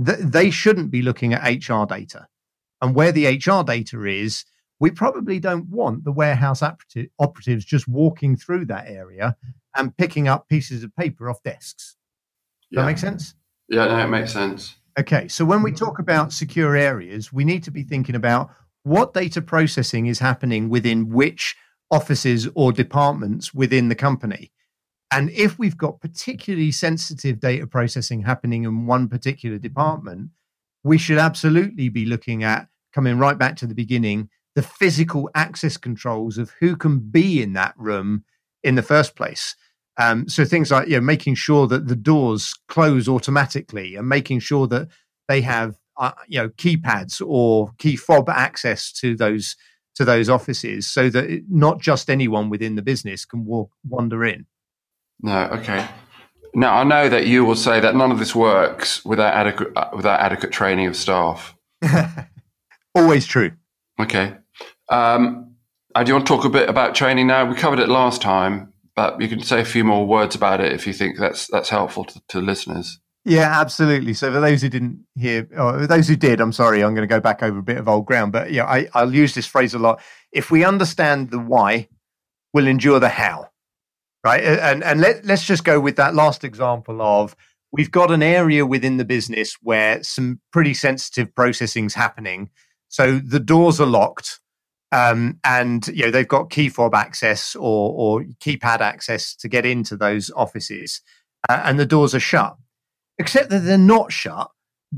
Th- 0.03 0.19
they 0.19 0.49
shouldn't 0.49 0.91
be 0.91 1.01
looking 1.01 1.33
at 1.33 1.43
HR 1.43 1.85
data. 1.85 2.27
And 2.81 2.95
where 2.95 3.11
the 3.11 3.27
HR 3.27 3.63
data 3.63 4.05
is, 4.05 4.45
we 4.79 4.91
probably 4.91 5.39
don't 5.39 5.67
want 5.69 6.05
the 6.05 6.11
warehouse 6.11 6.61
operative, 6.61 7.09
operatives 7.19 7.65
just 7.65 7.87
walking 7.87 8.37
through 8.37 8.65
that 8.65 8.87
area 8.87 9.35
and 9.75 9.95
picking 9.97 10.27
up 10.27 10.47
pieces 10.47 10.83
of 10.83 10.95
paper 10.95 11.29
off 11.29 11.43
desks. 11.43 11.97
Does 12.71 12.77
yeah. 12.77 12.81
that 12.81 12.87
make 12.87 12.97
sense? 12.97 13.35
Yeah, 13.67 13.85
no, 13.85 13.99
it 13.99 14.07
makes 14.07 14.33
sense. 14.33 14.75
Okay, 14.97 15.27
so 15.27 15.45
when 15.45 15.61
we 15.61 15.71
talk 15.71 15.99
about 15.99 16.33
secure 16.33 16.75
areas, 16.75 17.31
we 17.31 17.43
need 17.43 17.63
to 17.63 17.71
be 17.71 17.83
thinking 17.83 18.15
about 18.15 18.49
what 18.83 19.13
data 19.13 19.41
processing 19.41 20.07
is 20.07 20.19
happening 20.19 20.69
within 20.69 21.09
which 21.09 21.55
offices 21.91 22.47
or 22.55 22.71
departments 22.71 23.53
within 23.53 23.89
the 23.89 23.95
company. 23.95 24.51
And 25.11 25.31
if 25.31 25.57
we've 25.57 25.77
got 25.77 26.01
particularly 26.01 26.71
sensitive 26.71 27.39
data 27.39 27.65
processing 27.65 28.21
happening 28.21 28.63
in 28.63 28.85
one 28.85 29.07
particular 29.07 29.57
department, 29.57 30.29
we 30.83 30.97
should 30.97 31.17
absolutely 31.17 31.89
be 31.89 32.05
looking 32.05 32.43
at 32.43 32.67
coming 32.93 33.17
right 33.17 33.37
back 33.37 33.55
to 33.57 33.67
the 33.67 33.75
beginning 33.75 34.29
the 34.55 34.61
physical 34.63 35.29
access 35.35 35.77
controls 35.77 36.37
of 36.37 36.51
who 36.59 36.75
can 36.75 36.99
be 36.99 37.41
in 37.41 37.53
that 37.53 37.73
room 37.77 38.25
in 38.63 38.75
the 38.75 38.81
first 38.81 39.15
place. 39.15 39.55
Um, 39.97 40.27
so 40.27 40.45
things 40.45 40.71
like 40.71 40.87
you 40.87 40.95
know, 40.95 41.01
making 41.01 41.35
sure 41.35 41.67
that 41.67 41.87
the 41.87 41.95
doors 41.95 42.53
close 42.67 43.07
automatically 43.07 43.95
and 43.95 44.07
making 44.09 44.39
sure 44.39 44.67
that 44.67 44.87
they 45.27 45.41
have 45.41 45.75
uh, 45.97 46.11
you 46.27 46.39
know 46.39 46.49
keypads 46.49 47.21
or 47.25 47.71
key 47.77 47.95
fob 47.95 48.29
access 48.29 48.91
to 48.93 49.15
those 49.15 49.55
to 49.95 50.05
those 50.05 50.29
offices, 50.29 50.87
so 50.87 51.09
that 51.09 51.43
not 51.49 51.79
just 51.79 52.09
anyone 52.09 52.49
within 52.49 52.75
the 52.75 52.81
business 52.81 53.25
can 53.25 53.45
walk 53.45 53.71
wander 53.87 54.23
in. 54.23 54.45
No, 55.21 55.45
okay. 55.51 55.87
Now 56.53 56.75
I 56.75 56.83
know 56.83 57.09
that 57.09 57.27
you 57.27 57.45
will 57.45 57.55
say 57.55 57.79
that 57.79 57.95
none 57.95 58.11
of 58.11 58.19
this 58.19 58.35
works 58.35 59.03
without 59.05 59.33
adequate 59.33 59.71
uh, 59.75 59.89
without 59.95 60.19
adequate 60.19 60.51
training 60.51 60.87
of 60.87 60.95
staff. 60.95 61.55
Always 62.95 63.25
true. 63.25 63.51
Okay. 63.99 64.35
Um, 64.89 65.55
uh, 65.93 66.03
do 66.03 66.09
you 66.09 66.15
want 66.15 66.27
to 66.27 66.33
talk 66.33 66.45
a 66.45 66.49
bit 66.49 66.69
about 66.69 66.95
training 66.95 67.27
now? 67.27 67.45
We 67.45 67.55
covered 67.55 67.79
it 67.79 67.89
last 67.89 68.21
time, 68.21 68.73
but 68.95 69.21
you 69.21 69.27
can 69.27 69.41
say 69.41 69.61
a 69.61 69.65
few 69.65 69.83
more 69.83 70.07
words 70.07 70.35
about 70.35 70.61
it 70.61 70.71
if 70.71 70.87
you 70.87 70.93
think 70.93 71.17
that's 71.17 71.47
that's 71.47 71.69
helpful 71.69 72.05
to, 72.05 72.21
to 72.29 72.41
listeners. 72.41 72.99
Yeah, 73.25 73.59
absolutely. 73.59 74.13
So 74.13 74.31
for 74.31 74.39
those 74.39 74.61
who 74.61 74.69
didn't 74.69 75.05
hear, 75.15 75.47
or 75.55 75.85
those 75.85 76.07
who 76.07 76.15
did, 76.15 76.39
I'm 76.39 76.53
sorry, 76.53 76.83
I'm 76.83 76.95
going 76.95 77.07
to 77.07 77.13
go 77.13 77.19
back 77.19 77.43
over 77.43 77.59
a 77.59 77.63
bit 77.63 77.77
of 77.77 77.87
old 77.87 78.05
ground. 78.05 78.31
But 78.31 78.51
yeah, 78.51 78.65
I, 78.65 78.87
I'll 78.93 79.13
use 79.13 79.35
this 79.35 79.45
phrase 79.45 79.73
a 79.73 79.79
lot. 79.79 80.01
If 80.31 80.49
we 80.49 80.63
understand 80.63 81.29
the 81.29 81.37
why, 81.37 81.89
we'll 82.53 82.67
endure 82.67 82.99
the 82.99 83.09
how 83.09 83.48
right? 84.23 84.43
And 84.43 84.83
and 84.83 84.99
let 84.99 85.25
let's 85.25 85.45
just 85.45 85.63
go 85.63 85.79
with 85.79 85.95
that 85.97 86.15
last 86.15 86.43
example 86.43 87.01
of 87.01 87.35
we've 87.71 87.91
got 87.91 88.11
an 88.11 88.23
area 88.23 88.65
within 88.65 88.97
the 88.97 89.05
business 89.05 89.55
where 89.61 90.03
some 90.03 90.39
pretty 90.51 90.73
sensitive 90.73 91.33
processing's 91.35 91.93
happening. 91.93 92.49
So 92.87 93.19
the 93.19 93.39
doors 93.39 93.79
are 93.79 93.85
locked, 93.85 94.39
um, 94.91 95.39
and 95.43 95.87
you 95.87 96.05
know 96.05 96.11
they've 96.11 96.27
got 96.27 96.49
key 96.49 96.69
fob 96.69 96.95
access 96.95 97.55
or 97.55 97.93
or 97.93 98.25
keypad 98.41 98.79
access 98.79 99.35
to 99.35 99.47
get 99.47 99.65
into 99.65 99.95
those 99.95 100.31
offices, 100.35 101.01
uh, 101.47 101.61
and 101.63 101.79
the 101.79 101.85
doors 101.85 102.15
are 102.15 102.19
shut. 102.19 102.55
Except 103.17 103.49
that 103.49 103.59
they're 103.59 103.77
not 103.77 104.13
shut 104.13 104.49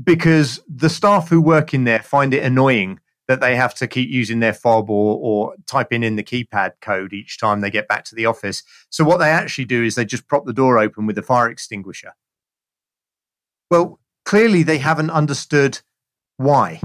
because 0.02 0.60
the 0.68 0.88
staff 0.88 1.28
who 1.28 1.40
work 1.40 1.74
in 1.74 1.84
there 1.84 2.02
find 2.02 2.32
it 2.32 2.44
annoying 2.44 3.00
that 3.32 3.40
they 3.40 3.56
have 3.56 3.74
to 3.74 3.86
keep 3.86 4.10
using 4.10 4.40
their 4.40 4.52
fob 4.52 4.90
or, 4.90 5.18
or 5.18 5.54
typing 5.66 6.02
in 6.02 6.16
the 6.16 6.22
keypad 6.22 6.72
code 6.82 7.14
each 7.14 7.38
time 7.38 7.62
they 7.62 7.70
get 7.70 7.88
back 7.88 8.04
to 8.04 8.14
the 8.14 8.26
office. 8.26 8.62
So 8.90 9.04
what 9.04 9.16
they 9.16 9.30
actually 9.30 9.64
do 9.64 9.82
is 9.82 9.94
they 9.94 10.04
just 10.04 10.28
prop 10.28 10.44
the 10.44 10.52
door 10.52 10.78
open 10.78 11.06
with 11.06 11.16
a 11.16 11.22
fire 11.22 11.48
extinguisher. 11.48 12.12
Well, 13.70 14.00
clearly 14.26 14.62
they 14.62 14.76
haven't 14.76 15.08
understood 15.08 15.80
why. 16.36 16.82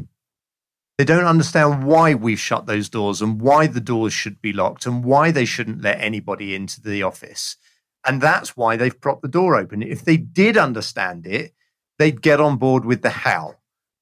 They 0.98 1.04
don't 1.04 1.26
understand 1.26 1.84
why 1.84 2.14
we've 2.14 2.40
shut 2.40 2.66
those 2.66 2.88
doors 2.88 3.22
and 3.22 3.42
why 3.42 3.68
the 3.68 3.82
doors 3.82 4.14
should 4.14 4.42
be 4.42 4.54
locked 4.54 4.86
and 4.86 5.04
why 5.04 5.32
they 5.32 5.44
shouldn't 5.44 5.82
let 5.82 6.00
anybody 6.00 6.56
into 6.56 6.82
the 6.82 7.04
office. 7.04 7.58
And 8.06 8.22
that's 8.22 8.56
why 8.56 8.78
they've 8.78 9.02
propped 9.02 9.22
the 9.22 9.28
door 9.28 9.58
open. 9.58 9.84
If 9.84 10.06
they 10.06 10.16
did 10.16 10.56
understand 10.56 11.28
it, 11.28 11.52
they'd 12.00 12.22
get 12.22 12.40
on 12.40 12.56
board 12.56 12.86
with 12.86 13.02
the 13.02 13.10
how, 13.10 13.56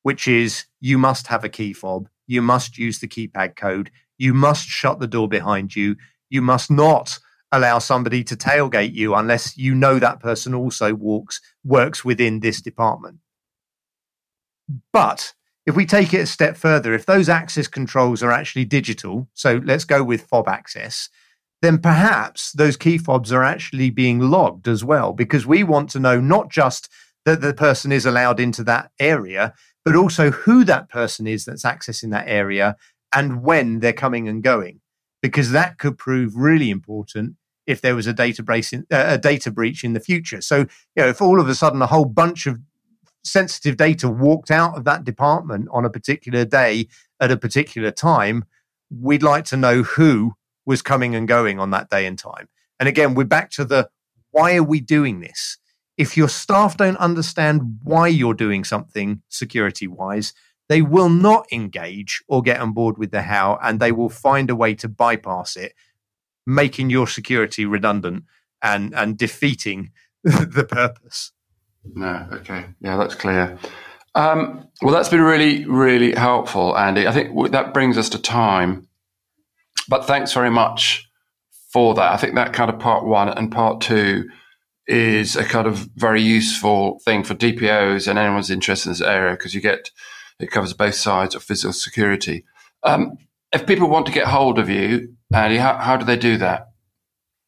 which 0.04 0.28
is 0.28 0.66
you 0.80 1.00
must 1.00 1.26
have 1.26 1.44
a 1.44 1.50
key 1.50 1.74
fob, 1.74 2.08
you 2.28 2.42
must 2.42 2.78
use 2.78 3.00
the 3.00 3.08
keypad 3.08 3.56
code, 3.56 3.92
you 4.18 4.34
must 4.34 4.68
shut 4.68 5.00
the 5.00 5.08
door 5.08 5.28
behind 5.28 5.76
you, 5.76 5.96
you 6.30 6.42
must 6.42 6.72
not 6.72 7.20
allow 7.52 7.80
somebody 7.80 8.24
to 8.24 8.36
tailgate 8.36 8.94
you 8.94 9.16
unless 9.16 9.58
you 9.58 9.74
know 9.76 10.00
that 10.00 10.20
person 10.20 10.54
also 10.54 10.94
walks 10.94 11.40
works 11.64 12.04
within 12.04 12.40
this 12.40 12.62
department. 12.62 13.20
But 14.92 15.34
if 15.66 15.76
we 15.76 15.86
take 15.86 16.14
it 16.14 16.22
a 16.22 16.26
step 16.26 16.58
further, 16.58 16.94
if 16.94 17.06
those 17.06 17.30
access 17.30 17.68
controls 17.68 18.22
are 18.22 18.32
actually 18.32 18.66
digital, 18.66 19.28
so 19.34 19.62
let's 19.64 19.86
go 19.86 20.04
with 20.04 20.28
fob 20.28 20.48
access, 20.48 21.10
then 21.62 21.78
perhaps 21.78 22.52
those 22.52 22.78
key 22.78 22.98
fobs 22.98 23.32
are 23.32 23.44
actually 23.44 23.90
being 23.90 24.20
logged 24.20 24.68
as 24.68 24.84
well, 24.84 25.14
because 25.14 25.46
we 25.46 25.64
want 25.64 25.90
to 25.92 26.00
know 26.00 26.20
not 26.20 26.50
just 26.50 26.90
that 27.26 27.42
the 27.42 27.54
person 27.54 27.92
is 27.92 28.06
allowed 28.06 28.40
into 28.40 28.64
that 28.64 28.92
area, 29.00 29.54
but 29.86 29.96
also 29.96 30.32
who 30.32 30.66
that 30.66 30.90
person 30.90 31.28
is 31.28 31.46
that's 31.46 31.64
accessing 31.64 32.12
that 32.12 32.28
area 32.28 32.76
and 33.14 33.44
when 33.44 33.80
they're 33.80 33.94
coming 33.94 34.28
and 34.28 34.44
going, 34.44 34.82
because 35.22 35.52
that 35.52 35.78
could 35.78 35.98
prove 35.98 36.36
really 36.36 36.70
important 36.70 37.36
if 37.66 37.82
there 37.82 37.96
was 37.96 38.08
a 38.08 38.14
data 38.14 38.44
breach 38.44 38.74
in, 38.74 38.86
uh, 38.92 39.06
a 39.08 39.18
data 39.18 39.50
breach 39.50 39.84
in 39.84 39.94
the 39.94 40.00
future. 40.00 40.42
So, 40.42 40.58
you 40.60 40.68
know, 40.98 41.08
if 41.08 41.22
all 41.22 41.40
of 41.40 41.48
a 41.48 41.56
sudden 41.56 41.82
a 41.82 41.88
whole 41.88 42.06
bunch 42.06 42.46
of 42.46 42.60
sensitive 43.24 43.78
data 43.78 44.10
walked 44.10 44.52
out 44.52 44.78
of 44.78 44.84
that 44.84 45.04
department 45.04 45.68
on 45.72 45.86
a 45.86 45.90
particular 45.90 46.46
day 46.46 46.88
at 47.20 47.32
a 47.32 47.38
particular 47.38 47.90
time, 47.90 48.46
we'd 48.92 49.24
like 49.24 49.46
to 49.46 49.58
know 49.58 49.84
who 49.84 50.34
was 50.66 50.82
coming 50.82 51.16
and 51.16 51.28
going 51.28 51.60
on 51.60 51.72
that 51.72 51.90
day 51.90 52.06
and 52.06 52.20
time. 52.20 52.50
And 52.80 52.90
again, 52.90 53.16
we're 53.16 53.24
back 53.24 53.50
to 53.52 53.66
the 53.66 53.90
why 54.32 54.56
are 54.58 54.64
we 54.64 54.82
doing 54.82 55.22
this? 55.22 55.58
If 55.98 56.18
your 56.18 56.30
staff 56.30 56.78
don't 56.78 56.98
understand 56.98 57.80
why 57.84 58.08
you're 58.08 58.34
doing 58.34 58.64
something 58.64 59.22
security 59.30 59.88
wise, 59.88 60.34
they 60.68 60.82
will 60.82 61.10
not 61.10 61.46
engage 61.52 62.24
or 62.28 62.42
get 62.42 62.60
on 62.60 62.74
board 62.74 62.98
with 62.98 63.12
the 63.12 63.22
how, 63.22 63.60
and 63.62 63.80
they 63.80 63.92
will 63.92 64.10
find 64.10 64.50
a 64.50 64.56
way 64.56 64.74
to 64.76 64.90
bypass 64.90 65.56
it, 65.56 65.74
making 66.46 66.90
your 66.90 67.08
security 67.08 67.66
redundant 67.66 68.24
and, 68.62 68.94
and 68.96 69.18
defeating 69.18 69.92
the 70.24 70.66
purpose. 70.70 71.32
No, 71.94 72.28
okay. 72.32 72.66
Yeah, 72.82 72.98
that's 72.98 73.16
clear. 73.16 73.58
Um, 74.16 74.68
well, 74.82 74.94
that's 74.94 75.10
been 75.10 75.22
really, 75.22 75.66
really 75.66 76.14
helpful, 76.14 76.78
Andy. 76.78 77.08
I 77.08 77.12
think 77.12 77.52
that 77.52 77.74
brings 77.74 77.98
us 77.98 78.10
to 78.10 78.18
time. 78.22 78.88
But 79.88 80.06
thanks 80.06 80.34
very 80.34 80.50
much 80.50 81.10
for 81.72 81.94
that. 81.96 82.12
I 82.12 82.18
think 82.18 82.36
that 82.36 82.54
kind 82.54 82.72
of 82.72 82.80
part 82.80 83.06
one 83.06 83.30
and 83.30 83.52
part 83.52 83.82
two 83.82 84.30
is 84.88 85.36
a 85.36 85.44
kind 85.44 85.68
of 85.68 85.90
very 85.96 86.22
useful 86.22 87.00
thing 87.06 87.24
for 87.24 87.34
DPOs 87.34 88.08
and 88.08 88.20
anyone's 88.20 88.52
interested 88.52 88.90
in 88.90 88.94
this 88.94 89.02
area 89.02 89.34
because 89.34 89.56
you 89.56 89.62
get 89.62 89.92
it 90.40 90.52
covers 90.52 90.74
both 90.74 90.96
sides 90.96 91.34
of 91.34 91.44
physical 91.44 91.74
security. 91.74 92.44
Um, 92.84 93.18
if 93.52 93.66
people 93.66 93.90
want 93.90 94.06
to 94.06 94.12
get 94.12 94.28
hold 94.28 94.60
of 94.60 94.70
you, 94.70 95.16
Andy, 95.34 95.58
how, 95.58 95.78
how 95.78 95.98
do 95.98 96.06
they 96.06 96.18
do 96.18 96.38
that? 96.38 96.70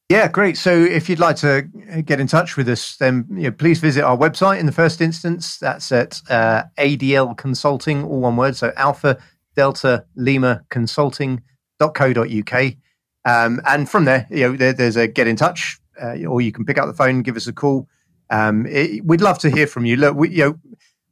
Yeah, 0.10 0.30
great. 0.30 0.58
So 0.58 0.72
if 0.72 1.10
you'd 1.10 1.20
like 1.20 1.36
to 1.38 1.64
get 2.06 2.22
in 2.22 2.28
touch 2.28 2.56
with 2.56 2.70
us, 2.70 2.96
then 2.96 3.26
you 3.30 3.44
know, 3.44 3.52
please 3.52 3.80
visit 3.80 4.06
our 4.06 4.16
website 4.16 4.60
in 4.60 4.66
the 4.66 4.72
first 4.72 5.02
instance. 5.02 5.58
That's 5.58 5.92
at 5.92 6.22
uh, 6.30 6.64
ADL 6.78 7.36
Consulting, 7.38 8.06
all 8.06 8.22
one 8.22 8.38
word. 8.38 8.56
So 8.56 8.72
Alpha 8.78 9.18
Delta 9.58 10.06
Lima 10.16 10.64
Consulting.co.uk. 10.70 12.64
Um, 13.26 13.62
and 13.66 13.90
from 13.90 14.06
there, 14.06 14.26
you 14.30 14.48
know, 14.50 14.56
there, 14.56 14.72
there's 14.72 14.96
a 14.96 15.10
get 15.10 15.28
in 15.28 15.36
touch, 15.36 15.78
uh, 16.02 16.26
or 16.26 16.42
you 16.42 16.52
can 16.52 16.66
pick 16.66 16.78
up 16.78 16.88
the 16.88 16.94
phone, 16.94 17.22
give 17.22 17.36
us 17.38 17.48
a 17.48 17.54
call. 17.54 17.88
Um, 18.30 18.66
it, 18.66 19.06
we'd 19.06 19.22
love 19.22 19.40
to 19.40 19.50
hear 19.50 19.68
from 19.68 19.86
you. 19.86 19.96
Look, 19.96 20.16
we, 20.16 20.30
you 20.30 20.44
know, 20.44 20.60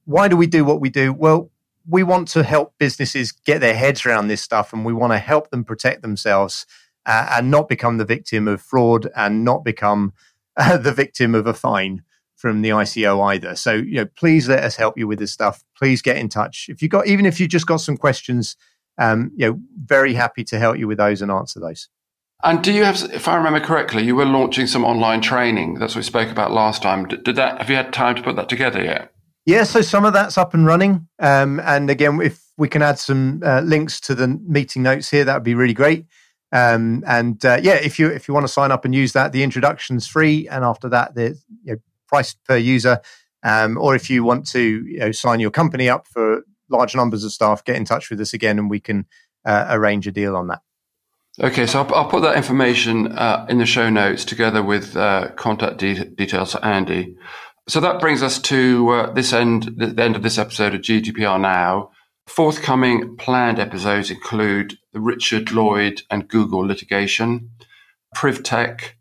why 0.05 0.27
do 0.27 0.37
we 0.37 0.47
do 0.47 0.63
what 0.65 0.81
we 0.81 0.89
do? 0.89 1.13
Well, 1.13 1.51
we 1.87 2.03
want 2.03 2.27
to 2.29 2.43
help 2.43 2.73
businesses 2.77 3.31
get 3.31 3.61
their 3.61 3.75
heads 3.75 4.05
around 4.05 4.27
this 4.27 4.41
stuff, 4.41 4.73
and 4.73 4.85
we 4.85 4.93
want 4.93 5.13
to 5.13 5.19
help 5.19 5.49
them 5.49 5.63
protect 5.63 6.01
themselves 6.01 6.65
uh, 7.05 7.27
and 7.31 7.51
not 7.51 7.69
become 7.69 7.97
the 7.97 8.05
victim 8.05 8.47
of 8.47 8.61
fraud 8.61 9.07
and 9.15 9.43
not 9.43 9.63
become 9.63 10.13
uh, 10.57 10.77
the 10.77 10.91
victim 10.91 11.35
of 11.35 11.47
a 11.47 11.53
fine 11.53 12.03
from 12.35 12.61
the 12.61 12.69
ICO 12.69 13.23
either. 13.33 13.55
So, 13.55 13.73
you 13.73 13.95
know, 13.95 14.05
please 14.05 14.49
let 14.49 14.63
us 14.63 14.75
help 14.75 14.97
you 14.97 15.07
with 15.07 15.19
this 15.19 15.31
stuff. 15.31 15.63
Please 15.77 16.01
get 16.01 16.17
in 16.17 16.29
touch. 16.29 16.67
If 16.69 16.81
you 16.81 16.89
got, 16.89 17.07
even 17.07 17.25
if 17.25 17.39
you 17.39 17.47
just 17.47 17.65
got 17.65 17.77
some 17.77 17.97
questions, 17.97 18.57
um, 18.97 19.31
you 19.35 19.47
know, 19.47 19.59
very 19.83 20.13
happy 20.13 20.43
to 20.45 20.59
help 20.59 20.77
you 20.77 20.87
with 20.87 20.97
those 20.97 21.21
and 21.21 21.31
answer 21.31 21.59
those. 21.59 21.89
And 22.43 22.63
do 22.63 22.71
you 22.71 22.83
have, 22.83 23.01
if 23.13 23.27
I 23.27 23.35
remember 23.35 23.59
correctly, 23.59 24.03
you 24.03 24.15
were 24.15 24.25
launching 24.25 24.67
some 24.67 24.83
online 24.83 25.21
training. 25.21 25.75
That's 25.75 25.95
what 25.95 25.99
we 25.99 26.03
spoke 26.03 26.29
about 26.29 26.51
last 26.51 26.83
time. 26.83 27.07
Did 27.07 27.35
that? 27.37 27.59
Have 27.59 27.69
you 27.69 27.75
had 27.75 27.91
time 27.93 28.15
to 28.15 28.21
put 28.21 28.35
that 28.35 28.49
together 28.49 28.83
yet? 28.83 29.11
Yeah, 29.45 29.63
so 29.63 29.81
some 29.81 30.05
of 30.05 30.13
that's 30.13 30.37
up 30.37 30.53
and 30.53 30.65
running. 30.65 31.07
Um, 31.19 31.59
and 31.61 31.89
again, 31.89 32.19
if 32.21 32.43
we 32.57 32.67
can 32.67 32.81
add 32.81 32.99
some 32.99 33.41
uh, 33.43 33.61
links 33.61 33.99
to 34.01 34.15
the 34.15 34.27
meeting 34.27 34.83
notes 34.83 35.09
here, 35.09 35.23
that 35.23 35.33
would 35.33 35.43
be 35.43 35.55
really 35.55 35.73
great. 35.73 36.05
Um, 36.51 37.03
and 37.07 37.43
uh, 37.45 37.59
yeah, 37.61 37.75
if 37.75 37.99
you 37.99 38.07
if 38.07 38.27
you 38.27 38.33
want 38.33 38.45
to 38.45 38.51
sign 38.51 38.71
up 38.71 38.85
and 38.85 38.93
use 38.93 39.13
that, 39.13 39.31
the 39.31 39.43
introduction's 39.43 40.07
free, 40.07 40.47
and 40.47 40.63
after 40.63 40.89
that, 40.89 41.15
the 41.15 41.37
you 41.63 41.73
know, 41.73 41.77
price 42.07 42.33
per 42.33 42.57
user. 42.57 43.01
Um, 43.43 43.77
or 43.77 43.93
if 43.95 44.09
you 44.09 44.23
want 44.23 44.47
to 44.47 44.59
you 44.59 44.99
know, 44.99 45.11
sign 45.11 45.39
your 45.39 45.51
company 45.51 45.87
up 45.87 46.07
for 46.07 46.43
large 46.69 46.95
numbers 46.95 47.23
of 47.23 47.31
staff, 47.31 47.63
get 47.63 47.75
in 47.75 47.85
touch 47.85 48.09
with 48.09 48.19
us 48.19 48.33
again, 48.33 48.57
and 48.57 48.69
we 48.69 48.79
can 48.79 49.05
uh, 49.45 49.67
arrange 49.69 50.07
a 50.07 50.11
deal 50.11 50.35
on 50.35 50.47
that. 50.47 50.61
Okay, 51.41 51.65
so 51.65 51.81
I'll, 51.81 51.95
I'll 51.95 52.09
put 52.09 52.21
that 52.21 52.37
information 52.37 53.11
uh, 53.11 53.45
in 53.49 53.57
the 53.57 53.65
show 53.65 53.89
notes 53.89 54.23
together 54.23 54.63
with 54.63 54.95
uh, 54.95 55.31
contact 55.35 55.77
de- 55.77 56.05
details 56.05 56.53
for 56.53 56.63
Andy. 56.63 57.17
So 57.67 57.81
that 57.81 57.99
brings 57.99 58.23
us 58.23 58.39
to 58.43 58.89
uh, 58.89 59.13
this 59.13 59.33
end, 59.33 59.73
the 59.77 60.01
end 60.01 60.15
of 60.15 60.23
this 60.23 60.37
episode 60.37 60.75
of 60.75 60.81
GDPR 60.81 61.39
Now. 61.41 61.91
Forthcoming 62.27 63.17
planned 63.17 63.59
episodes 63.59 64.09
include 64.09 64.77
the 64.93 65.01
Richard 65.01 65.51
Lloyd 65.51 66.03
and 66.09 66.27
Google 66.27 66.61
litigation, 66.61 67.51
PrivTech, 68.15 68.91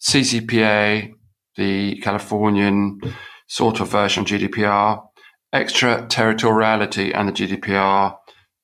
CCPA, 0.00 1.12
the 1.56 1.98
Californian 1.98 3.00
sort 3.46 3.80
of 3.80 3.90
version 3.90 4.22
of 4.22 4.28
GDPR, 4.28 5.04
extraterritoriality 5.52 7.12
and 7.12 7.28
the 7.28 7.32
GDPR, 7.32 8.16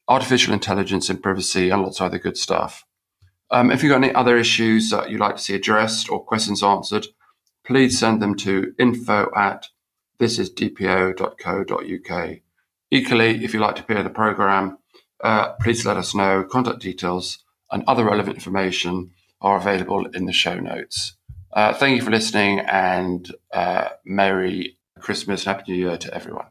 artificial 0.08 0.54
intelligence 0.54 1.10
and 1.10 1.22
privacy, 1.22 1.70
and 1.70 1.82
lots 1.82 2.00
of 2.00 2.06
other 2.06 2.18
good 2.18 2.36
stuff. 2.36 2.83
Um, 3.54 3.70
if 3.70 3.82
you've 3.84 3.90
got 3.90 4.02
any 4.02 4.12
other 4.12 4.36
issues 4.36 4.90
that 4.90 5.10
you'd 5.10 5.20
like 5.20 5.36
to 5.36 5.42
see 5.42 5.54
addressed 5.54 6.10
or 6.10 6.24
questions 6.24 6.60
answered, 6.60 7.06
please 7.64 7.96
send 7.96 8.20
them 8.20 8.34
to 8.38 8.74
info 8.80 9.30
at 9.36 9.68
thisisdpo.co.uk. 10.18 12.30
Equally, 12.90 13.44
if 13.44 13.54
you'd 13.54 13.60
like 13.60 13.76
to 13.76 13.82
appear 13.82 13.98
in 13.98 14.04
the 14.04 14.10
programme, 14.10 14.78
uh, 15.22 15.52
please 15.60 15.86
let 15.86 15.96
us 15.96 16.16
know. 16.16 16.42
Contact 16.42 16.80
details 16.80 17.44
and 17.70 17.84
other 17.86 18.04
relevant 18.04 18.34
information 18.34 19.12
are 19.40 19.56
available 19.56 20.06
in 20.06 20.26
the 20.26 20.32
show 20.32 20.58
notes. 20.58 21.16
Uh, 21.52 21.72
thank 21.72 21.94
you 21.94 22.02
for 22.02 22.10
listening 22.10 22.58
and 22.58 23.32
uh, 23.52 23.90
Merry 24.04 24.78
Christmas 24.98 25.46
and 25.46 25.56
Happy 25.56 25.70
New 25.70 25.78
Year 25.78 25.96
to 25.96 26.12
everyone. 26.12 26.46